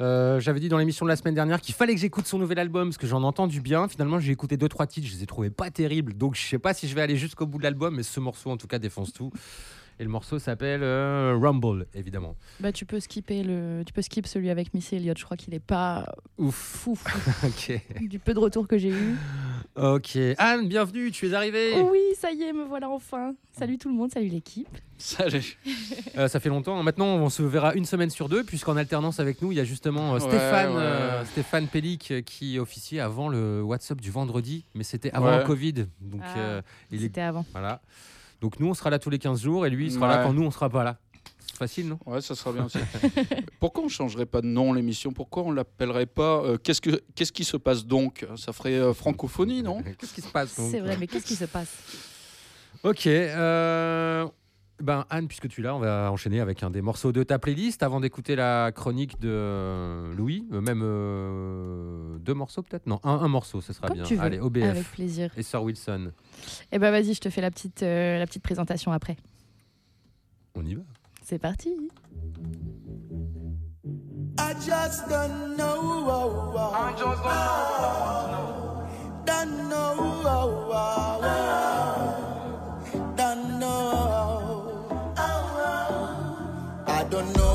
Euh, 0.00 0.38
J'avais 0.38 0.60
dit 0.60 0.68
dans 0.68 0.78
l'émission 0.78 1.04
de 1.04 1.08
la 1.10 1.16
semaine 1.16 1.34
dernière 1.34 1.60
qu'il 1.60 1.74
fallait 1.74 1.92
que 1.94 2.00
j'écoute 2.00 2.24
son 2.26 2.38
nouvel 2.38 2.60
album 2.60 2.88
parce 2.90 2.98
que 2.98 3.08
j'en 3.08 3.22
ai 3.22 3.26
entendu 3.26 3.60
bien. 3.60 3.88
Finalement, 3.88 4.20
j'ai 4.20 4.30
écouté 4.30 4.56
deux 4.56 4.68
trois 4.68 4.86
titres, 4.86 5.08
je 5.08 5.12
les 5.16 5.24
ai 5.24 5.26
trouvés 5.26 5.50
pas 5.50 5.70
terribles. 5.72 6.14
Donc 6.14 6.36
je 6.36 6.40
sais 6.46 6.58
pas 6.60 6.72
si 6.72 6.86
je 6.86 6.94
vais 6.94 7.00
aller 7.02 7.16
jusqu'au 7.16 7.46
bout 7.46 7.58
de 7.58 7.64
l'album, 7.64 7.96
mais 7.96 8.04
ce 8.04 8.20
morceau 8.20 8.50
en 8.50 8.56
tout 8.56 8.68
cas 8.68 8.78
défonce 8.78 9.12
tout. 9.12 9.32
Et 10.00 10.04
le 10.04 10.10
morceau 10.10 10.38
s'appelle 10.38 10.82
euh, 10.84 11.36
Rumble, 11.40 11.86
évidemment. 11.92 12.36
Bah, 12.60 12.70
tu 12.70 12.86
peux 12.86 13.00
skipper 13.00 13.42
le, 13.42 13.82
tu 13.84 13.92
peux 13.92 14.00
skip 14.02 14.28
celui 14.28 14.48
avec 14.48 14.72
Missy 14.72 14.94
Elliott. 14.94 15.18
Je 15.18 15.24
crois 15.24 15.36
qu'il 15.36 15.52
est 15.54 15.58
pas 15.58 16.06
ouf, 16.38 16.54
fou, 16.54 16.94
fou. 16.94 17.46
ok. 17.46 17.80
du 18.08 18.20
peu 18.20 18.32
de 18.32 18.38
retour 18.38 18.68
que 18.68 18.78
j'ai 18.78 18.90
eu. 18.90 19.16
Ok. 19.74 20.16
Anne, 20.38 20.68
bienvenue, 20.68 21.10
tu 21.10 21.28
es 21.28 21.34
arrivée. 21.34 21.72
Oh 21.76 21.88
oui, 21.90 22.00
ça 22.16 22.30
y 22.30 22.42
est, 22.44 22.52
me 22.52 22.64
voilà 22.64 22.88
enfin. 22.90 23.34
Salut 23.52 23.76
tout 23.76 23.88
le 23.88 23.94
monde, 23.96 24.12
salut 24.12 24.28
l'équipe. 24.28 24.68
Salut. 24.98 25.58
Euh, 26.16 26.28
ça 26.28 26.38
fait 26.38 26.48
longtemps. 26.48 26.80
Maintenant, 26.82 27.06
on 27.16 27.28
se 27.28 27.42
verra 27.42 27.74
une 27.74 27.84
semaine 27.84 28.10
sur 28.10 28.28
deux, 28.28 28.44
puisqu'en 28.44 28.76
alternance 28.76 29.18
avec 29.18 29.42
nous, 29.42 29.50
il 29.52 29.58
y 29.58 29.60
a 29.60 29.64
justement 29.64 30.14
euh, 30.14 30.18
Stéphane, 30.20 30.74
ouais. 30.74 30.80
euh, 30.80 31.24
Stéphane 31.24 31.66
Pellic 31.66 32.24
qui 32.24 32.58
officiait 32.60 33.00
avant 33.00 33.28
le 33.28 33.62
WhatsApp 33.62 34.00
du 34.00 34.10
vendredi, 34.12 34.64
mais 34.74 34.84
c'était 34.84 35.10
avant 35.12 35.26
Ouais. 35.30 35.38
le 35.38 35.44
Covid. 35.44 35.72
Donc, 36.00 36.20
Ah, 36.22 36.38
euh, 36.38 36.62
il 36.92 37.00
est 37.00 37.02
C'était 37.06 37.20
avant. 37.20 37.44
Voilà. 37.52 37.80
Donc 38.40 38.60
nous, 38.60 38.68
on 38.68 38.74
sera 38.74 38.90
là 38.90 38.98
tous 38.98 39.10
les 39.10 39.18
15 39.18 39.40
jours 39.42 39.66
et 39.66 39.70
lui, 39.70 39.86
il 39.86 39.92
sera 39.92 40.06
là 40.08 40.22
quand 40.22 40.32
nous, 40.32 40.44
on 40.44 40.50
sera 40.50 40.68
pas 40.68 40.84
là. 40.84 40.96
C'est 41.46 41.56
facile, 41.56 41.88
non? 41.88 41.98
Ouais, 42.06 42.20
ça 42.20 42.34
sera 42.34 42.52
bien 42.52 42.64
aussi. 42.66 42.78
Pourquoi 43.60 43.82
on 43.84 43.88
changerait 43.88 44.26
pas 44.26 44.40
de 44.40 44.46
nom 44.46 44.72
l'émission? 44.72 45.12
Pourquoi 45.12 45.42
on 45.44 45.50
l'appellerait 45.50 46.06
pas 46.06 46.42
euh, 46.44 46.56
Qu'est-ce 46.56 46.80
que 46.80 47.02
qu'est-ce 47.14 47.32
qui 47.32 47.44
se 47.44 47.56
passe 47.56 47.84
donc? 47.84 48.26
Ça 48.36 48.52
ferait 48.52 48.74
euh, 48.74 48.94
francophonie, 48.94 49.62
non? 49.62 49.82
Qu'est-ce 49.82 50.14
qui 50.14 50.20
se 50.20 50.28
passe 50.28 50.56
donc? 50.56 50.70
C'est 50.70 50.80
vrai, 50.80 50.96
mais 50.98 51.06
qu'est-ce 51.06 51.26
qui 51.26 51.34
se 51.34 51.46
passe? 51.46 51.68
Ok. 52.84 53.06
euh, 53.06 54.26
Ben 54.80 55.04
Anne, 55.10 55.26
puisque 55.26 55.48
tu 55.48 55.60
es 55.60 55.64
là, 55.64 55.74
on 55.74 55.80
va 55.80 56.10
enchaîner 56.12 56.40
avec 56.40 56.62
un 56.62 56.70
des 56.70 56.82
morceaux 56.82 57.10
de 57.10 57.22
ta 57.24 57.38
playlist 57.40 57.82
avant 57.82 57.98
d'écouter 58.00 58.36
la 58.36 58.70
chronique 58.72 59.18
de 59.20 59.28
euh, 59.28 60.14
Louis. 60.14 60.46
Euh, 60.52 60.60
Même 60.60 60.82
euh, 60.84 62.16
deux 62.20 62.34
morceaux 62.34 62.62
peut-être? 62.62 62.86
Non, 62.86 63.00
un, 63.02 63.10
un 63.14 63.28
morceau, 63.28 63.60
ce 63.60 63.72
sera 63.72 63.88
Comme 63.88 63.96
bien. 63.96 64.04
tu 64.04 64.14
veux, 64.14 64.22
Allez, 64.22 64.38
OBF. 64.38 64.62
avec 64.62 64.90
plaisir. 64.92 65.30
Et 65.36 65.42
Sir 65.42 65.62
Wilson. 65.64 66.12
Eh 66.70 66.78
ben 66.78 66.90
vas-y, 66.92 67.14
je 67.14 67.20
te 67.20 67.28
fais 67.30 67.40
la 67.40 67.50
petite, 67.50 67.82
euh, 67.82 68.18
la 68.18 68.26
petite 68.26 68.42
présentation 68.44 68.92
après. 68.92 69.16
On 70.54 70.64
y 70.64 70.74
va. 70.74 70.82
C'est 71.24 71.38
parti. 71.40 71.70
I 74.40 74.54
just 74.64 75.08
don't 75.08 75.56
know. 75.56 76.54
I 76.56 76.92
just 76.96 77.22
don't 77.24 77.38
know. 78.30 78.86
Don't 79.26 79.68
know. 79.68 79.98
Don't 83.16 83.58
know. 83.58 84.37
Don't 87.10 87.36
know 87.38 87.47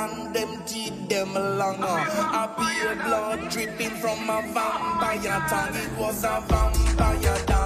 and 0.00 0.34
them 0.34 0.62
teeth 0.66 1.08
them 1.08 1.34
long. 1.34 1.82
I 1.82 2.42
A 2.42 2.44
beer 2.56 2.94
blood 3.04 3.50
dripping 3.50 3.94
from 4.02 4.18
a 4.30 4.40
vampire 4.54 5.40
tongue. 5.48 5.74
It 5.74 5.92
was 5.98 6.24
a 6.24 6.42
vampire 6.48 7.36
tongue. 7.46 7.59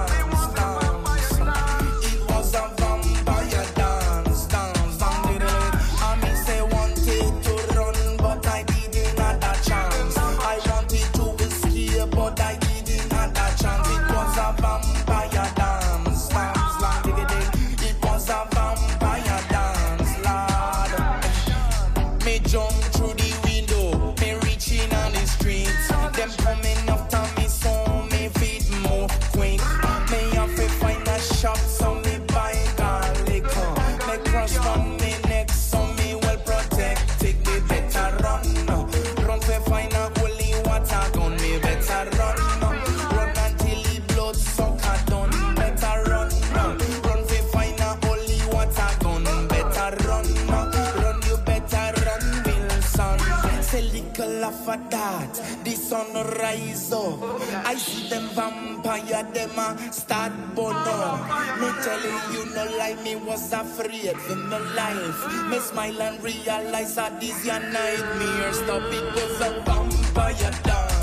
afraid 63.55 64.17
for 64.17 64.35
my 64.35 64.59
life. 64.75 65.49
Me 65.49 65.59
smile 65.59 66.01
and 66.01 66.23
realize 66.23 66.95
that 66.95 67.19
these 67.19 67.45
your 67.45 67.59
nightmares. 67.59 68.57
Stop 68.57 68.83
it, 68.91 69.13
cause 69.13 69.41
a 69.41 69.61
vampire 69.65 70.51
done. 70.63 70.94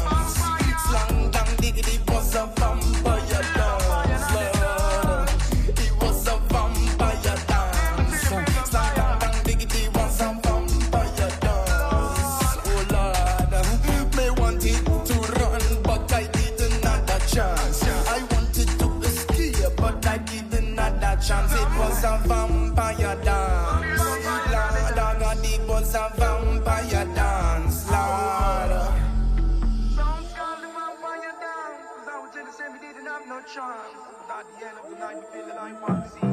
attractions. 21.22 21.60
It 21.60 21.78
was 21.78 22.04
a 22.04 22.20
vampire 22.26 23.16
dance. 23.24 24.00
Lord, 24.00 24.98
I 24.98 25.16
got 25.18 25.44
it 25.44 25.68
was 25.68 25.94
a 25.94 26.12
vampire 26.16 27.04
dance. 27.14 27.90
Lord. 27.90 28.98
Chance. 33.42 33.96
At 34.30 34.46
the 34.60 34.66
end 34.66 34.78
of 34.78 34.90
the 34.90 34.96
night, 34.98 35.16
we 35.16 35.40
feel 35.40 35.56
like 35.56 35.88
one 35.88 36.31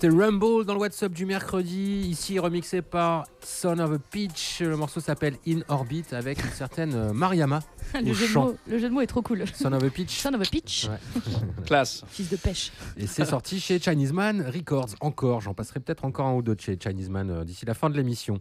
C'était 0.00 0.14
Rumble 0.14 0.64
dans 0.64 0.74
le 0.74 0.78
WhatsApp 0.78 1.12
du 1.12 1.26
mercredi, 1.26 2.06
ici 2.08 2.38
remixé 2.38 2.82
par 2.82 3.26
Son 3.42 3.80
of 3.80 3.90
a 3.90 3.98
Peach. 3.98 4.60
Le 4.60 4.76
morceau 4.76 5.00
s'appelle 5.00 5.34
In 5.44 5.58
Orbit 5.66 6.04
avec 6.12 6.38
une 6.40 6.52
certaine 6.52 6.94
euh, 6.94 7.12
Mariama 7.12 7.64
le, 7.94 8.12
jeu 8.12 8.28
de 8.28 8.32
mots, 8.32 8.56
le 8.68 8.78
jeu 8.78 8.88
de 8.88 8.94
mots 8.94 9.00
est 9.00 9.08
trop 9.08 9.22
cool. 9.22 9.42
Son 9.52 9.72
of 9.72 9.82
a 9.82 9.90
Peach. 9.90 10.10
Son 10.10 10.34
of 10.34 10.40
a 10.40 10.44
Peach. 10.48 10.88
Ouais. 10.88 11.22
Classe. 11.66 12.04
Fils 12.06 12.30
de 12.30 12.36
pêche. 12.36 12.70
Et 12.96 13.08
c'est 13.08 13.24
sorti 13.24 13.58
chez 13.58 13.80
Chinese 13.80 14.12
Man 14.12 14.40
Records. 14.40 14.90
Encore, 15.00 15.40
j'en 15.40 15.52
passerai 15.52 15.80
peut-être 15.80 16.04
encore 16.04 16.26
un 16.26 16.34
ou 16.34 16.42
deux 16.42 16.54
de 16.54 16.60
chez 16.60 16.78
Chinese 16.80 17.10
Man 17.10 17.30
euh, 17.30 17.42
d'ici 17.42 17.66
la 17.66 17.74
fin 17.74 17.90
de 17.90 17.96
l'émission. 17.96 18.38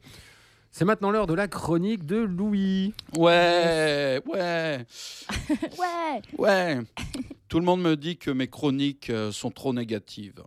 C'est 0.70 0.86
maintenant 0.86 1.10
l'heure 1.10 1.26
de 1.26 1.34
la 1.34 1.48
chronique 1.48 2.06
de 2.06 2.18
Louis. 2.18 2.94
Ouais, 3.18 4.22
ouais, 4.28 4.86
Ouais. 5.80 6.22
ouais. 6.38 6.82
Tout 7.48 7.58
le 7.58 7.66
monde 7.66 7.82
me 7.82 7.96
dit 7.98 8.18
que 8.18 8.30
mes 8.30 8.48
chroniques 8.48 9.10
euh, 9.10 9.32
sont 9.32 9.50
trop 9.50 9.74
négatives. 9.74 10.44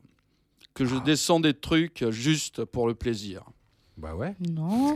Que 0.80 0.86
je 0.86 0.96
descends 0.96 1.40
des 1.40 1.52
trucs 1.52 2.08
juste 2.08 2.64
pour 2.64 2.88
le 2.88 2.94
plaisir. 2.94 3.44
Bah 3.98 4.14
ouais. 4.14 4.34
Non. 4.48 4.94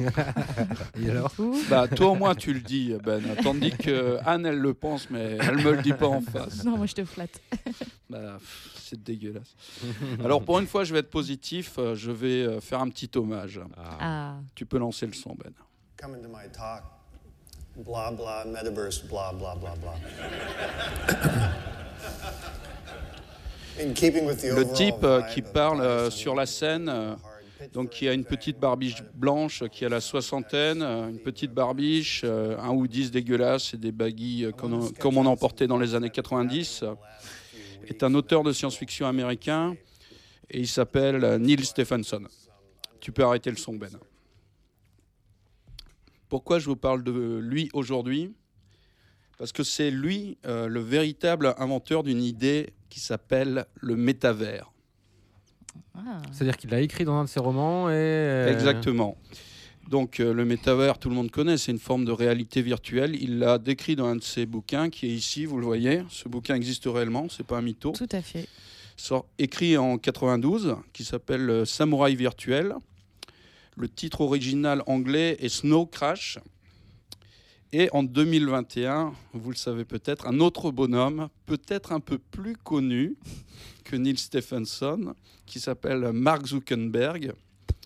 Et 0.99 1.11
alors 1.11 1.31
Bah 1.69 1.89
toi 1.89 2.13
au 2.13 2.15
moins 2.15 2.35
tu 2.35 2.55
le 2.55 2.61
dis 2.61 2.95
Ben, 3.05 3.23
tandis 3.43 3.71
que 3.71 4.17
Anne 4.25 4.47
elle 4.47 4.61
le 4.61 4.73
pense 4.73 5.11
mais 5.11 5.37
elle 5.43 5.59
me 5.59 5.73
le 5.73 5.83
dit 5.83 5.93
pas 5.93 6.07
en 6.07 6.23
face. 6.23 6.65
Non, 6.65 6.79
moi 6.79 6.87
je 6.87 6.95
te 6.95 7.05
flatte. 7.05 7.39
Bah, 8.09 8.39
c'est 8.81 9.03
dégueulasse. 9.03 9.55
Alors 10.25 10.43
pour 10.43 10.59
une 10.59 10.67
fois 10.67 10.85
je 10.85 10.95
vais 10.95 11.01
être 11.01 11.11
positif, 11.11 11.75
euh, 11.77 11.95
je 11.95 12.11
vais 12.11 12.47
euh, 12.47 12.63
faire 12.63 12.81
un 12.81 12.89
petit 12.89 13.11
hommage. 13.15 13.61
Ah. 13.77 14.39
Tu 14.55 14.65
peux 14.65 14.79
lancer 14.79 15.07
le 15.07 15.13
son 15.13 15.35
Ben. 15.35 15.53
Come 15.99 16.15
into 16.15 16.29
my 16.29 16.51
talk, 16.51 16.83
blah 17.77 18.11
blah, 18.11 18.47
metaverse, 18.47 19.07
blah 19.07 19.35
blah 19.35 19.55
blah 19.55 19.75
blah. 19.77 19.99
Le 23.77 24.73
type 24.73 25.03
euh, 25.03 25.23
qui 25.23 25.43
parle 25.43 25.81
euh, 25.81 26.11
sur 26.11 26.35
la 26.37 26.47
scène, 26.47 26.89
euh, 26.89 27.15
donc 27.73 27.91
qui 27.91 28.09
a 28.09 28.13
une 28.13 28.25
petite 28.25 28.59
barbiche 28.59 29.03
blanche, 29.15 29.65
qui 29.71 29.85
a 29.85 29.89
la 29.89 30.01
soixantaine, 30.01 30.83
une 30.83 31.19
petite 31.19 31.53
barbiche, 31.53 32.25
un 32.25 32.71
hoodies 32.71 33.11
dégueulasse 33.11 33.75
et 33.75 33.77
des 33.77 33.91
baguilles 33.91 34.53
comme 34.57 35.17
on 35.17 35.27
en 35.27 35.37
portait 35.37 35.67
dans 35.67 35.79
les 35.79 35.95
années 35.95 36.11
90, 36.11 36.83
euh, 36.83 36.95
est 37.89 38.03
un 38.03 38.15
auteur 38.15 38.43
de 38.45 38.53
science-fiction 38.53 39.07
américain 39.07 39.77
et 40.51 40.61
il 40.61 40.69
s'appelle 40.69 41.39
Neil 41.41 41.65
Stephenson. 41.65 42.23
Tu 43.01 43.13
peux 43.13 43.25
arrêter 43.25 43.51
le 43.51 43.57
son, 43.57 43.75
Ben. 43.75 43.91
Pourquoi 46.29 46.59
je 46.59 46.67
vous 46.67 46.77
parle 46.77 47.03
de 47.03 47.39
lui 47.43 47.71
aujourd'hui? 47.73 48.35
Parce 49.39 49.53
que 49.53 49.63
c'est 49.63 49.91
lui 49.91 50.39
euh, 50.47 50.69
le 50.69 50.81
véritable 50.81 51.55
inventeur 51.59 52.03
d'une 52.03 52.23
idée 52.23 52.73
qui 52.89 53.01
s'appelle 53.01 53.67
le 53.81 53.97
métavers. 53.97 54.71
Ah. 55.97 56.23
C'est-à-dire 56.33 56.57
qu'il 56.57 56.71
l'a 56.71 56.81
écrit 56.81 57.05
dans 57.05 57.15
un 57.15 57.25
de 57.25 57.29
ses 57.29 57.41
romans 57.41 57.89
et. 57.91 57.93
euh, 57.95 58.53
Exactement. 58.53 59.17
Donc 59.91 60.19
euh, 60.21 60.33
le 60.33 60.45
métavers, 60.45 60.99
tout 60.99 61.09
le 61.11 61.15
monde 61.15 61.31
connaît, 61.31 61.59
c'est 61.59 61.73
une 61.73 61.79
forme 61.79 62.05
de 62.05 62.13
réalité 62.13 62.63
virtuelle. 62.63 63.17
Il 63.21 63.39
l'a 63.39 63.59
décrit 63.59 63.97
dans 63.97 64.07
un 64.07 64.17
de 64.17 64.23
ses 64.23 64.47
bouquins, 64.47 64.89
qui 64.89 65.07
est 65.07 65.11
ici, 65.15 65.45
vous 65.45 65.59
le 65.59 65.67
voyez. 65.67 66.03
Ce 66.09 66.29
bouquin 66.29 66.55
existe 66.55 66.85
réellement, 66.87 67.29
c'est 67.29 67.47
pas 67.47 67.59
un 67.59 67.63
mytho. 67.63 67.93
Tout 67.93 68.09
à 68.13 68.23
fait. 68.23 68.49
Sort, 68.97 69.27
écrit 69.39 69.77
en 69.77 69.99
92, 69.99 70.77
qui 70.93 71.05
s'appelle 71.05 71.67
Samouraï 71.67 72.15
virtuel. 72.17 72.75
Le 73.77 73.89
titre 73.89 74.21
original 74.21 74.83
anglais 74.87 75.37
est 75.41 75.49
Snow 75.49 75.85
Crash. 75.87 76.39
Et 77.77 77.89
en 77.93 78.05
2021, 78.05 79.13
vous 79.33 79.51
le 79.51 79.57
savez 79.57 79.85
peut-être, 79.85 80.29
un 80.29 80.39
autre 80.39 80.71
bonhomme, 80.71 81.29
peut-être 81.45 81.91
un 81.91 81.99
peu 81.99 82.19
plus 82.19 82.55
connu 82.57 83.17
que 83.83 83.97
Neil 83.97 84.17
Stephenson, 84.17 85.15
qui 85.45 85.59
s'appelle 85.59 86.13
Mark 86.13 86.47
Zuckerberg. 86.47 87.33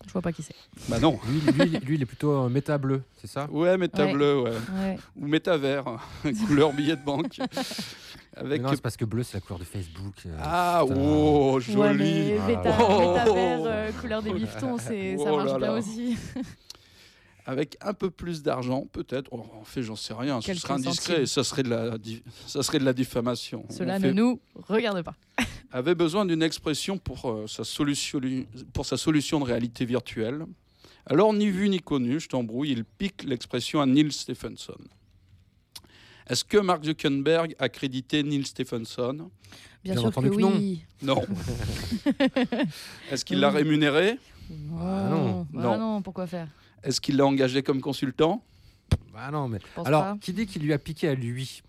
Je 0.05 0.11
vois 0.13 0.21
pas 0.21 0.31
qui 0.31 0.43
c'est. 0.43 0.53
Bah 0.89 0.99
non. 0.99 1.19
Lui, 1.27 1.39
lui, 1.51 1.79
lui, 1.79 1.95
il 1.95 2.01
est 2.03 2.05
plutôt 2.05 2.31
euh, 2.33 2.49
méta 2.49 2.77
bleu, 2.77 3.01
c'est 3.19 3.25
ça? 3.27 3.49
Ouais, 3.49 3.77
méta 3.79 4.05
Ouais. 4.05 4.13
bleu, 4.13 4.41
ouais. 4.41 4.51
Ouais. 4.51 4.97
Ou 5.19 5.25
méta 5.27 5.57
vert, 5.57 5.85
couleur 6.47 6.71
billet 6.71 6.95
de 6.95 7.03
banque. 7.03 7.39
Avec 8.37 8.61
non, 8.61 8.69
c'est 8.69 8.81
parce 8.81 8.95
que 8.95 9.05
bleu, 9.05 9.23
c'est 9.23 9.33
la 9.37 9.41
couleur 9.41 9.57
de 9.59 9.63
Facebook. 9.65 10.13
euh, 10.27 10.37
Ah, 10.39 10.83
putain. 10.87 11.01
oh, 11.01 11.55
Ouais, 11.55 11.61
joli. 11.61 11.97
mais 11.97 12.37
Ah. 12.39 12.47
méta, 12.47 12.77
Oh. 12.79 13.15
euh, 13.65 13.91
couleur 13.99 14.21
des 14.21 14.33
bifetons, 14.35 14.77
c'est, 14.77 15.17
ça 15.17 15.23
Oh 15.33 15.37
marche 15.37 15.51
là 15.53 15.57
bien 15.57 15.67
là. 15.67 15.73
aussi. 15.73 16.15
Avec 17.49 17.77
un 17.81 17.93
peu 17.95 18.11
plus 18.11 18.43
d'argent, 18.43 18.85
peut-être. 18.91 19.27
Oh, 19.31 19.43
en 19.59 19.63
fait, 19.63 19.81
j'en 19.81 19.95
sais 19.95 20.13
rien. 20.13 20.39
Ce 20.39 20.53
serait 20.53 20.73
indiscret. 20.75 21.25
Ça 21.25 21.43
serait 21.43 21.63
de 21.63 21.69
la, 21.69 21.97
ça 22.45 22.61
serait 22.61 22.77
de 22.77 22.85
la 22.85 22.93
diffamation. 22.93 23.65
Cela 23.69 23.95
On 23.95 23.99
ne 23.99 24.03
fait- 24.03 24.13
nous 24.13 24.39
regarde 24.67 25.01
pas. 25.01 25.15
avait 25.71 25.95
besoin 25.95 26.25
d'une 26.27 26.43
expression 26.43 26.99
pour, 26.99 27.29
euh, 27.31 27.47
sa 27.47 27.63
solution, 27.63 28.19
pour 28.71 28.85
sa 28.85 28.97
solution 28.97 29.39
de 29.39 29.45
réalité 29.45 29.83
virtuelle. 29.85 30.45
Alors, 31.07 31.33
ni 31.33 31.49
vu 31.49 31.69
ni 31.69 31.79
connu, 31.79 32.19
je 32.19 32.27
t'embrouille, 32.27 32.69
il 32.71 32.85
pique 32.85 33.23
l'expression 33.23 33.81
à 33.81 33.87
Neil 33.87 34.11
Stephenson. 34.11 34.77
Est-ce 36.27 36.43
que 36.43 36.57
Mark 36.59 36.83
Zuckerberg 36.85 37.55
a 37.57 37.67
crédité 37.69 38.21
Neil 38.21 38.45
Stephenson? 38.45 39.31
Bien, 39.83 39.93
Bien 39.93 39.95
sûr 39.95 40.05
entendu 40.09 40.29
que 40.29 40.35
que 40.35 40.41
non. 40.41 40.51
oui. 40.55 40.81
Non. 41.01 41.23
Est-ce 43.11 43.25
qu'il 43.25 43.39
l'a 43.39 43.49
rémunéré? 43.49 44.17
Non. 44.51 45.47
Bah 45.51 45.61
Non. 45.63 45.77
non, 45.79 46.01
pourquoi 46.03 46.27
faire? 46.27 46.47
Est-ce 46.83 47.01
qu'il 47.01 47.17
l'a 47.17 47.25
engagé 47.25 47.63
comme 47.63 47.81
consultant? 47.81 48.43
Bah 49.13 49.31
non, 49.31 49.47
mais. 49.47 49.59
Alors, 49.85 50.03
pas. 50.03 50.17
qui 50.21 50.33
dit 50.33 50.45
qu'il 50.45 50.63
lui 50.63 50.73
a 50.73 50.79
piqué 50.79 51.07
à 51.07 51.15
lui? 51.15 51.61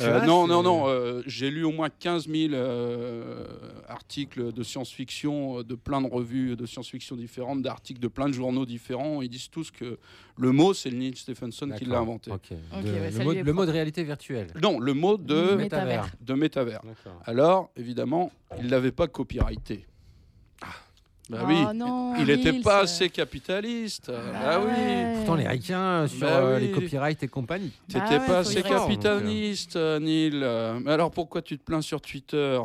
Euh, 0.00 0.18
vois, 0.18 0.26
non, 0.26 0.46
non, 0.46 0.62
non, 0.62 0.84
euh, 0.86 1.22
j'ai 1.26 1.50
lu 1.50 1.64
au 1.64 1.72
moins 1.72 1.88
15 1.90 2.28
000 2.28 2.54
euh, 2.54 3.44
articles 3.88 4.52
de 4.52 4.62
science-fiction, 4.62 5.62
de 5.62 5.74
plein 5.74 6.00
de 6.00 6.06
revues 6.06 6.56
de 6.56 6.66
science-fiction 6.66 7.16
différentes, 7.16 7.62
d'articles 7.62 8.00
de 8.00 8.08
plein 8.08 8.28
de 8.28 8.32
journaux 8.32 8.64
différents. 8.64 9.22
Ils 9.22 9.28
disent 9.28 9.50
tous 9.50 9.70
que 9.70 9.98
le 10.36 10.52
mot, 10.52 10.72
c'est 10.72 10.90
Neil 10.90 11.16
Stephenson 11.16 11.70
qui 11.76 11.84
l'a 11.84 11.98
inventé. 11.98 12.30
De- 12.30 12.36
ouais, 12.36 13.10
le, 13.42 13.52
mot, 13.52 13.62
le 13.62 13.66
de 13.66 13.72
réalité 13.72 14.04
virtuelle. 14.04 14.48
Non, 14.62 14.78
le 14.78 14.94
mot 14.94 15.16
de, 15.16 15.56
Métavers. 15.56 16.10
de 16.20 16.34
métavers. 16.34 16.80
Alors, 17.24 17.70
évidemment, 17.76 18.30
il 18.58 18.66
ne 18.66 18.70
l'avait 18.70 18.92
pas 18.92 19.08
copyrighté. 19.08 19.84
Bah 21.30 21.40
Oh 21.42 21.46
oui, 21.46 21.76
non, 21.76 22.14
il 22.16 22.24
n'était 22.26 22.54
pas 22.60 22.80
assez 22.80 23.10
capitaliste. 23.10 24.10
Bah, 24.10 24.60
oui. 24.64 24.70
ouais. 24.72 25.12
Pourtant, 25.16 25.34
les 25.34 25.46
ricains 25.46 26.06
sur 26.08 26.20
Bah 26.20 26.38
euh, 26.40 26.56
oui. 26.58 26.66
les 26.66 26.70
copyrights 26.72 27.22
et 27.22 27.28
compagnie. 27.28 27.72
T'étais 27.86 28.00
Bah 28.00 28.10
ouais, 28.18 28.26
pas 28.26 28.38
assez 28.38 28.62
capitaliste, 28.62 29.76
euh, 29.76 29.98
Neil. 30.00 30.40
Euh, 30.42 30.80
Mais 30.82 30.92
alors 30.92 31.10
pourquoi 31.10 31.42
tu 31.42 31.58
te 31.58 31.62
plains 31.64 31.82
sur 31.82 32.00
Twitter? 32.00 32.58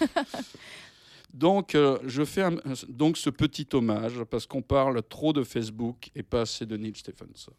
Donc, 1.34 1.74
euh, 1.74 1.98
je 2.06 2.24
fais 2.24 2.42
un- 2.42 2.56
donc 2.88 3.16
ce 3.18 3.30
petit 3.30 3.66
hommage 3.74 4.24
parce 4.30 4.46
qu'on 4.46 4.62
parle 4.62 5.02
trop 5.02 5.32
de 5.32 5.44
Facebook 5.44 6.10
et 6.16 6.22
pas 6.22 6.40
assez 6.42 6.64
de 6.66 6.76
Neil 6.76 6.94
Stephenson. 6.96 7.52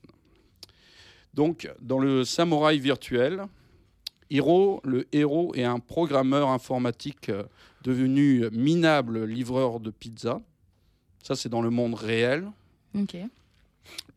Donc, 1.33 1.69
dans 1.79 1.99
le 1.99 2.25
samouraï 2.25 2.79
virtuel, 2.79 3.43
Hiro, 4.31 4.81
le 4.83 5.07
héros, 5.11 5.53
est 5.55 5.63
un 5.63 5.79
programmeur 5.79 6.49
informatique 6.49 7.29
euh, 7.29 7.43
devenu 7.83 8.49
minable 8.51 9.25
livreur 9.25 9.79
de 9.79 9.91
pizza. 9.91 10.41
Ça, 11.23 11.35
c'est 11.35 11.49
dans 11.49 11.61
le 11.61 11.69
monde 11.69 11.93
réel. 11.93 12.49
Ok. 12.95 13.17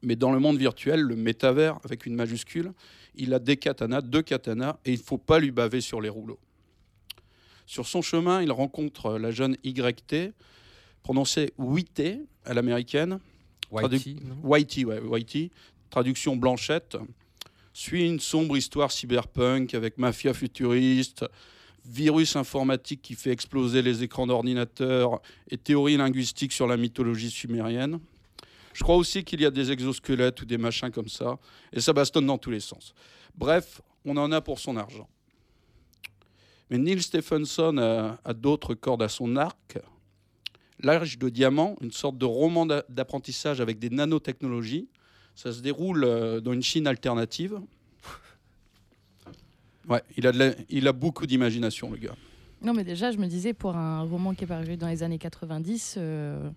Mais 0.03 0.17
dans 0.17 0.33
le 0.33 0.39
monde 0.39 0.59
virtuel, 0.59 1.01
le 1.01 1.17
métavers, 1.17 1.79
avec 1.85 2.07
une 2.07 2.15
majuscule, 2.15 2.73
il 3.15 3.35
a 3.35 3.39
des 3.39 3.57
katanas, 3.57 4.01
deux 4.03 4.23
katanas, 4.23 4.79
et 4.85 4.93
il 4.93 4.99
ne 4.99 5.05
faut 5.05 5.19
pas 5.19 5.39
lui 5.39 5.51
baver 5.51 5.81
sur 5.81 6.01
les 6.01 6.09
rouleaux. 6.09 6.41
Sur 7.67 7.87
son 7.87 8.03
chemin, 8.03 8.43
il 8.43 8.51
rencontre 8.51 9.19
la 9.19 9.31
jeune 9.31 9.57
YT, 9.65 10.33
prononcée 11.03 11.53
Whitey 11.59 12.21
à 12.45 12.55
l'américaine. 12.55 13.19
Whitey, 13.71 14.17
Whitey, 14.43 14.85
ouais, 14.85 15.01
Whitey. 15.01 15.51
Traduction 15.91 16.37
blanchette. 16.37 16.97
Suit 17.73 18.07
une 18.07 18.21
sombre 18.21 18.57
histoire 18.57 18.93
cyberpunk 18.93 19.75
avec 19.75 19.97
mafia 19.97 20.35
futuriste, 20.35 21.25
virus 21.85 22.37
informatique 22.37 23.03
qui 23.03 23.15
fait 23.15 23.31
exploser 23.31 23.83
les 23.83 24.03
écrans 24.03 24.27
d'ordinateur 24.27 25.21
et 25.51 25.59
théorie 25.59 25.97
linguistique 25.97 26.53
sur 26.53 26.67
la 26.67 26.77
mythologie 26.77 27.31
sumérienne. 27.31 27.99
Je 28.73 28.83
crois 28.83 28.97
aussi 28.97 29.25
qu'il 29.25 29.41
y 29.41 29.47
a 29.47 29.51
des 29.51 29.71
exosquelettes 29.71 30.41
ou 30.43 30.45
des 30.45 30.59
machins 30.59 30.91
comme 30.91 31.09
ça, 31.09 31.39
et 31.73 31.81
ça 31.81 31.93
bastonne 31.93 32.27
dans 32.27 32.39
tous 32.39 32.51
les 32.51 32.61
sens. 32.61 32.95
Bref, 33.35 33.83
on 34.05 34.17
en 34.17 34.33
a 34.33 34.41
pour 34.41 34.59
son 34.59 34.77
argent. 34.77 35.09
Mais 36.71 36.79
Neil 36.79 37.03
Stephenson 37.03 37.77
a, 38.25 38.33
d'autres 38.33 38.75
cordes 38.75 39.03
à 39.03 39.09
son 39.09 39.37
arc. 39.37 39.79
L'âge 40.81 41.19
de 41.19 41.29
diamant, 41.29 41.77
une 41.83 41.93
sorte 41.93 42.17
de 42.17 42.25
roman 42.25 42.65
d'a- 42.65 42.85
d'apprentissage 42.89 43.61
avec 43.61 43.79
des 43.79 43.91
nanotechnologies. 43.91 44.89
Ça 45.35 45.53
se 45.53 45.61
déroule 45.61 46.05
euh, 46.05 46.41
dans 46.41 46.53
une 46.53 46.63
Chine 46.63 46.87
alternative. 46.87 47.61
Ouais, 49.89 50.03
il 50.17 50.27
a, 50.27 50.33
de 50.33 50.39
la- 50.39 50.55
il 50.71 50.87
a 50.89 50.93
beaucoup 50.93 51.27
d'imagination, 51.27 51.91
le 51.91 51.97
gars. 51.99 52.15
Non, 52.63 52.73
mais 52.75 52.85
déjà, 52.85 53.11
je 53.11 53.19
me 53.19 53.27
disais, 53.27 53.53
pour 53.53 53.77
un 53.77 54.03
roman 54.03 54.35
qui 54.35 54.45
est 54.45 54.47
paru 54.47 54.77
dans 54.77 54.87
les 54.89 55.03
années 55.03 55.19
90, 55.19 55.97
euh, 55.99 56.49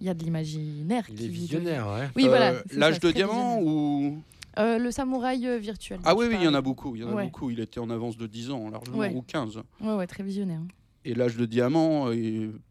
il 0.00 0.06
y 0.06 0.10
a 0.10 0.14
de 0.14 0.22
l'imaginaire. 0.24 1.04
Il 1.10 1.14
qui 1.16 1.24
est 1.26 1.28
visionnaire, 1.28 1.86
ouais. 1.88 2.08
Oui, 2.16 2.26
voilà. 2.26 2.52
Euh, 2.52 2.62
L'âge 2.72 3.00
de 3.00 3.10
diamant 3.10 3.60
ou 3.62 4.22
Euh, 4.58 4.78
Le 4.78 4.90
samouraï 4.90 5.46
virtuel. 5.60 6.00
Ah 6.04 6.14
oui, 6.16 6.26
oui, 6.28 6.36
il 6.40 6.44
y 6.44 6.48
en 6.48 6.54
a 6.54 6.60
beaucoup. 6.60 6.96
Il 6.96 7.02
y 7.02 7.04
en 7.04 7.10
a 7.10 7.14
Ouais. 7.14 7.24
beaucoup. 7.24 7.50
Il 7.50 7.60
était 7.60 7.78
en 7.78 7.88
avance 7.88 8.16
de 8.16 8.26
10 8.26 8.50
ans, 8.50 8.68
largement, 8.70 8.98
Ouais. 8.98 9.12
ou 9.14 9.22
15. 9.22 9.60
Ouais, 9.80 9.94
ouais, 9.94 10.06
très 10.08 10.22
visionnaire. 10.24 10.60
Et 11.04 11.14
l'âge 11.14 11.36
de 11.36 11.46
diamant, 11.46 12.08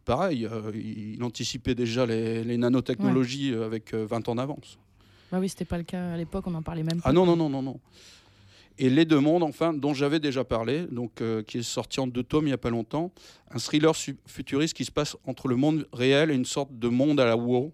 pareil, 0.06 0.48
il 0.76 1.24
anticipait 1.24 1.76
déjà 1.76 2.06
les, 2.06 2.44
les 2.44 2.58
nanotechnologies 2.58 3.54
avec 3.54 3.94
euh, 3.94 4.06
20 4.06 4.28
ans 4.30 4.36
d'avance. 4.36 4.78
Bah 5.32 5.38
oui, 5.40 5.48
c'était 5.48 5.66
pas 5.66 5.78
le 5.78 5.84
cas 5.84 6.14
à 6.14 6.18
l'époque, 6.18 6.46
on 6.48 6.54
en 6.56 6.62
parlait 6.62 6.84
même 6.84 7.02
pas. 7.02 7.10
Ah 7.10 7.14
non, 7.14 7.26
non, 7.26 7.36
non, 7.36 7.50
non, 7.50 7.62
non. 7.62 7.80
Et 8.82 8.90
Les 8.90 9.04
Deux 9.06 9.20
Mondes, 9.20 9.44
enfin, 9.44 9.74
dont 9.74 9.94
j'avais 9.94 10.20
déjà 10.20 10.44
parlé, 10.44 10.86
donc, 10.90 11.20
euh, 11.22 11.44
qui 11.44 11.58
est 11.60 11.64
sorti 11.64 12.00
en 12.00 12.08
deux 12.08 12.24
tomes 12.24 12.46
il 12.46 12.48
n'y 12.52 12.54
a 12.54 12.58
pas 12.58 12.70
longtemps. 12.70 13.12
Un 13.52 13.60
thriller 13.60 13.94
futuriste 14.26 14.74
qui 14.74 14.86
se 14.86 14.92
passe 14.92 15.18
entre 15.26 15.48
le 15.50 15.56
monde 15.58 15.86
réel 15.94 16.32
et 16.32 16.34
une 16.36 16.46
sorte 16.46 16.72
de 16.80 16.88
monde 16.88 17.20
à 17.20 17.26
la 17.26 17.36
WoW. 17.36 17.74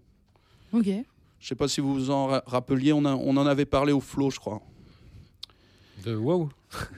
Ok. 0.72 0.84
Je 0.84 0.90
ne 0.90 1.02
sais 1.40 1.54
pas 1.54 1.68
si 1.68 1.80
vous 1.80 1.94
vous 1.94 2.10
en 2.10 2.26
ra- 2.26 2.42
rappeliez, 2.46 2.92
on, 2.92 3.04
a- 3.04 3.14
on 3.14 3.36
en 3.36 3.46
avait 3.46 3.66
parlé 3.66 3.92
au 3.92 4.00
Flow, 4.00 4.30
je 4.30 4.38
crois. 4.40 4.60
De 6.04 6.14
WoW? 6.14 6.48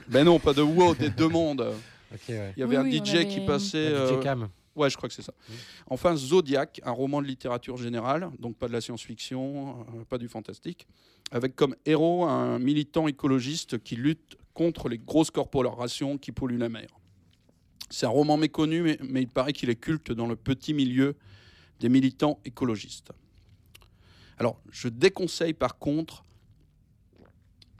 Ben 0.07 0.23
non, 0.25 0.39
pas 0.39 0.53
de 0.53 0.61
WoW, 0.61 0.95
des 0.95 1.09
deux 1.09 1.27
mondes. 1.29 1.71
Ok, 2.11 2.21
ouais. 2.29 2.53
Il 2.57 2.61
y 2.61 2.63
avait 2.63 2.75
Oui, 2.79 2.81
un 2.81 2.89
oui, 2.91 3.01
DJ 3.05 3.09
avait, 3.17 3.27
qui 3.27 3.39
euh, 3.41 3.45
passait. 3.45 3.95
Un 3.95 4.19
DJ 4.19 4.23
Cam. 4.23 4.49
Ouais, 4.75 4.89
je 4.89 4.97
crois 4.97 5.07
que 5.07 5.13
c'est 5.13 5.21
ça. 5.21 5.31
Enfin, 5.91 6.15
Zodiac, 6.15 6.81
un 6.83 6.89
roman 6.89 7.21
de 7.21 7.27
littérature 7.27 7.77
générale, 7.77 8.31
donc 8.39 8.55
pas 8.55 8.67
de 8.67 8.73
la 8.73 8.81
science-fiction, 8.81 9.75
euh, 9.93 10.03
pas 10.09 10.17
du 10.17 10.27
fantastique, 10.27 10.87
avec 11.31 11.55
comme 11.55 11.75
héros 11.85 12.25
un 12.25 12.59
militant 12.59 13.07
écologiste 13.07 13.81
qui 13.83 13.95
lutte 13.95 14.37
contre 14.53 14.89
les 14.89 14.97
grosses 14.97 15.31
corporations 15.31 16.17
qui 16.17 16.31
polluent 16.31 16.57
la 16.57 16.69
mer. 16.69 16.89
C'est 17.89 18.05
un 18.05 18.09
roman 18.09 18.37
méconnu, 18.37 18.97
mais, 19.01 19.21
il 19.21 19.27
paraît 19.27 19.53
qu'il 19.53 19.69
est 19.69 19.75
culte 19.75 20.11
dans 20.11 20.27
le 20.27 20.35
petit 20.35 20.73
milieu 20.73 21.15
des 21.79 21.89
militants 21.89 22.39
écologistes. 22.45 23.11
Alors, 24.37 24.61
je 24.69 24.87
déconseille 24.89 25.53
par 25.53 25.77
contre 25.79 26.23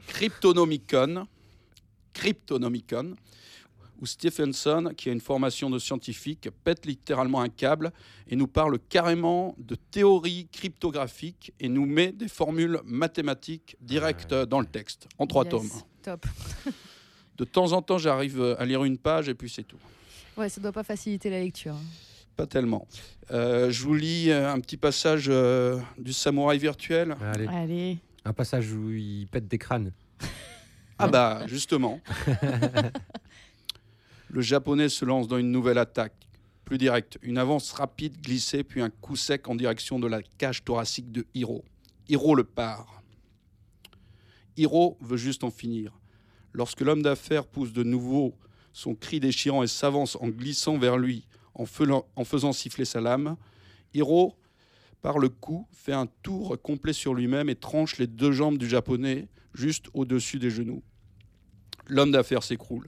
Cryptonomicon, 0.07 1.27
Cryptonomicon, 2.13 3.15
où 4.01 4.05
Stephenson, 4.05 4.93
qui 4.95 5.09
a 5.09 5.11
une 5.11 5.21
formation 5.21 5.69
de 5.69 5.79
scientifique, 5.79 6.49
pète 6.63 6.85
littéralement 6.85 7.41
un 7.41 7.49
câble 7.49 7.91
et 8.27 8.35
nous 8.35 8.47
parle 8.47 8.79
carrément 8.79 9.55
de 9.57 9.75
théorie 9.75 10.47
cryptographique 10.51 11.53
et 11.59 11.69
nous 11.69 11.85
met 11.85 12.11
des 12.11 12.27
formules 12.27 12.79
mathématiques 12.85 13.75
directes 13.81 14.33
dans 14.33 14.59
le 14.59 14.65
texte, 14.65 15.07
en 15.17 15.27
trois 15.27 15.43
Yes, 15.43 15.51
tomes. 15.51 15.69
Top. 16.03 16.25
De 17.37 17.45
temps 17.45 17.71
en 17.71 17.81
temps, 17.81 17.97
j'arrive 17.97 18.55
à 18.59 18.65
lire 18.65 18.83
une 18.83 18.97
page 18.97 19.29
et 19.29 19.33
puis 19.33 19.49
c'est 19.49 19.63
tout. 19.63 19.79
Ouais, 20.35 20.49
ça 20.49 20.59
doit 20.59 20.73
pas 20.73 20.83
faciliter 20.83 21.29
la 21.29 21.39
lecture. 21.39 21.75
Pas 22.35 22.45
tellement. 22.47 22.85
Euh, 23.31 23.69
je 23.71 23.83
vous 23.83 23.95
lis 23.95 24.31
un 24.31 24.59
petit 24.59 24.77
passage 24.77 25.27
euh, 25.29 25.79
du 25.97 26.13
Samouraï 26.13 26.57
virtuel. 26.57 27.15
Allez. 27.21 27.47
Allez. 27.47 27.97
Un 28.25 28.33
passage 28.33 28.71
où 28.73 28.89
il 28.91 29.27
pète 29.27 29.47
des 29.47 29.57
crânes. 29.57 29.91
Ah 30.97 31.07
bah 31.07 31.43
justement. 31.47 32.01
Le 34.29 34.41
japonais 34.41 34.89
se 34.89 35.05
lance 35.05 35.27
dans 35.27 35.39
une 35.39 35.51
nouvelle 35.51 35.79
attaque, 35.79 36.29
plus 36.63 36.77
directe, 36.77 37.17
une 37.23 37.39
avance 37.39 37.71
rapide 37.71 38.21
glissée, 38.21 38.63
puis 38.63 38.79
un 38.79 38.91
coup 38.91 39.15
sec 39.15 39.47
en 39.47 39.55
direction 39.55 39.97
de 39.97 40.05
la 40.05 40.21
cage 40.21 40.63
thoracique 40.63 41.11
de 41.11 41.25
Hiro. 41.33 41.65
Hiro 42.07 42.35
le 42.35 42.43
part. 42.43 43.01
Hiro 44.55 44.97
veut 45.01 45.17
juste 45.17 45.43
en 45.43 45.49
finir. 45.49 45.97
Lorsque 46.53 46.81
l'homme 46.81 47.01
d'affaires 47.01 47.47
pousse 47.47 47.73
de 47.73 47.81
nouveau 47.81 48.35
son 48.71 48.93
cri 48.93 49.19
déchirant 49.19 49.63
et 49.63 49.67
s'avance 49.67 50.15
en 50.21 50.27
glissant 50.27 50.77
vers 50.77 50.97
lui, 50.97 51.25
en, 51.55 51.65
faisant 51.65 52.53
siffler 52.53 52.85
sa 52.85 53.01
lame, 53.01 53.35
Hiro, 53.95 54.35
par 55.01 55.17
le 55.17 55.29
cou, 55.29 55.67
fait 55.71 55.93
un 55.93 56.07
tour 56.21 56.55
complet 56.61 56.93
sur 56.93 57.15
lui-même 57.15 57.49
et 57.49 57.55
tranche 57.55 57.97
les 57.97 58.07
deux 58.07 58.31
jambes 58.31 58.59
du 58.59 58.69
japonais 58.69 59.27
juste 59.55 59.87
au-dessus 59.95 60.37
des 60.37 60.51
genoux. 60.51 60.83
L'homme 61.87 62.11
d'affaires 62.11 62.43
s'écroule. 62.43 62.85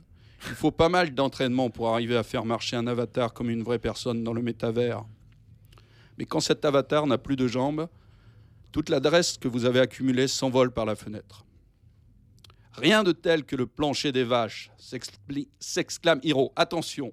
Il 0.47 0.55
faut 0.55 0.71
pas 0.71 0.89
mal 0.89 1.13
d'entraînement 1.13 1.69
pour 1.69 1.89
arriver 1.89 2.17
à 2.17 2.23
faire 2.23 2.45
marcher 2.45 2.75
un 2.75 2.87
avatar 2.87 3.33
comme 3.33 3.49
une 3.49 3.63
vraie 3.63 3.79
personne 3.79 4.23
dans 4.23 4.33
le 4.33 4.41
métavers. 4.41 5.05
Mais 6.17 6.25
quand 6.25 6.39
cet 6.39 6.65
avatar 6.65 7.07
n'a 7.07 7.17
plus 7.17 7.35
de 7.35 7.47
jambes, 7.47 7.87
toute 8.71 8.89
l'adresse 8.89 9.37
que 9.37 9.47
vous 9.47 9.65
avez 9.65 9.79
accumulée 9.79 10.27
s'envole 10.27 10.71
par 10.71 10.85
la 10.85 10.95
fenêtre. 10.95 11.45
Rien 12.73 13.03
de 13.03 13.11
tel 13.11 13.43
que 13.45 13.55
le 13.55 13.67
plancher 13.67 14.11
des 14.11 14.23
vaches, 14.23 14.71
s'exclame 15.59 16.19
Hiro. 16.23 16.53
Attention 16.55 17.11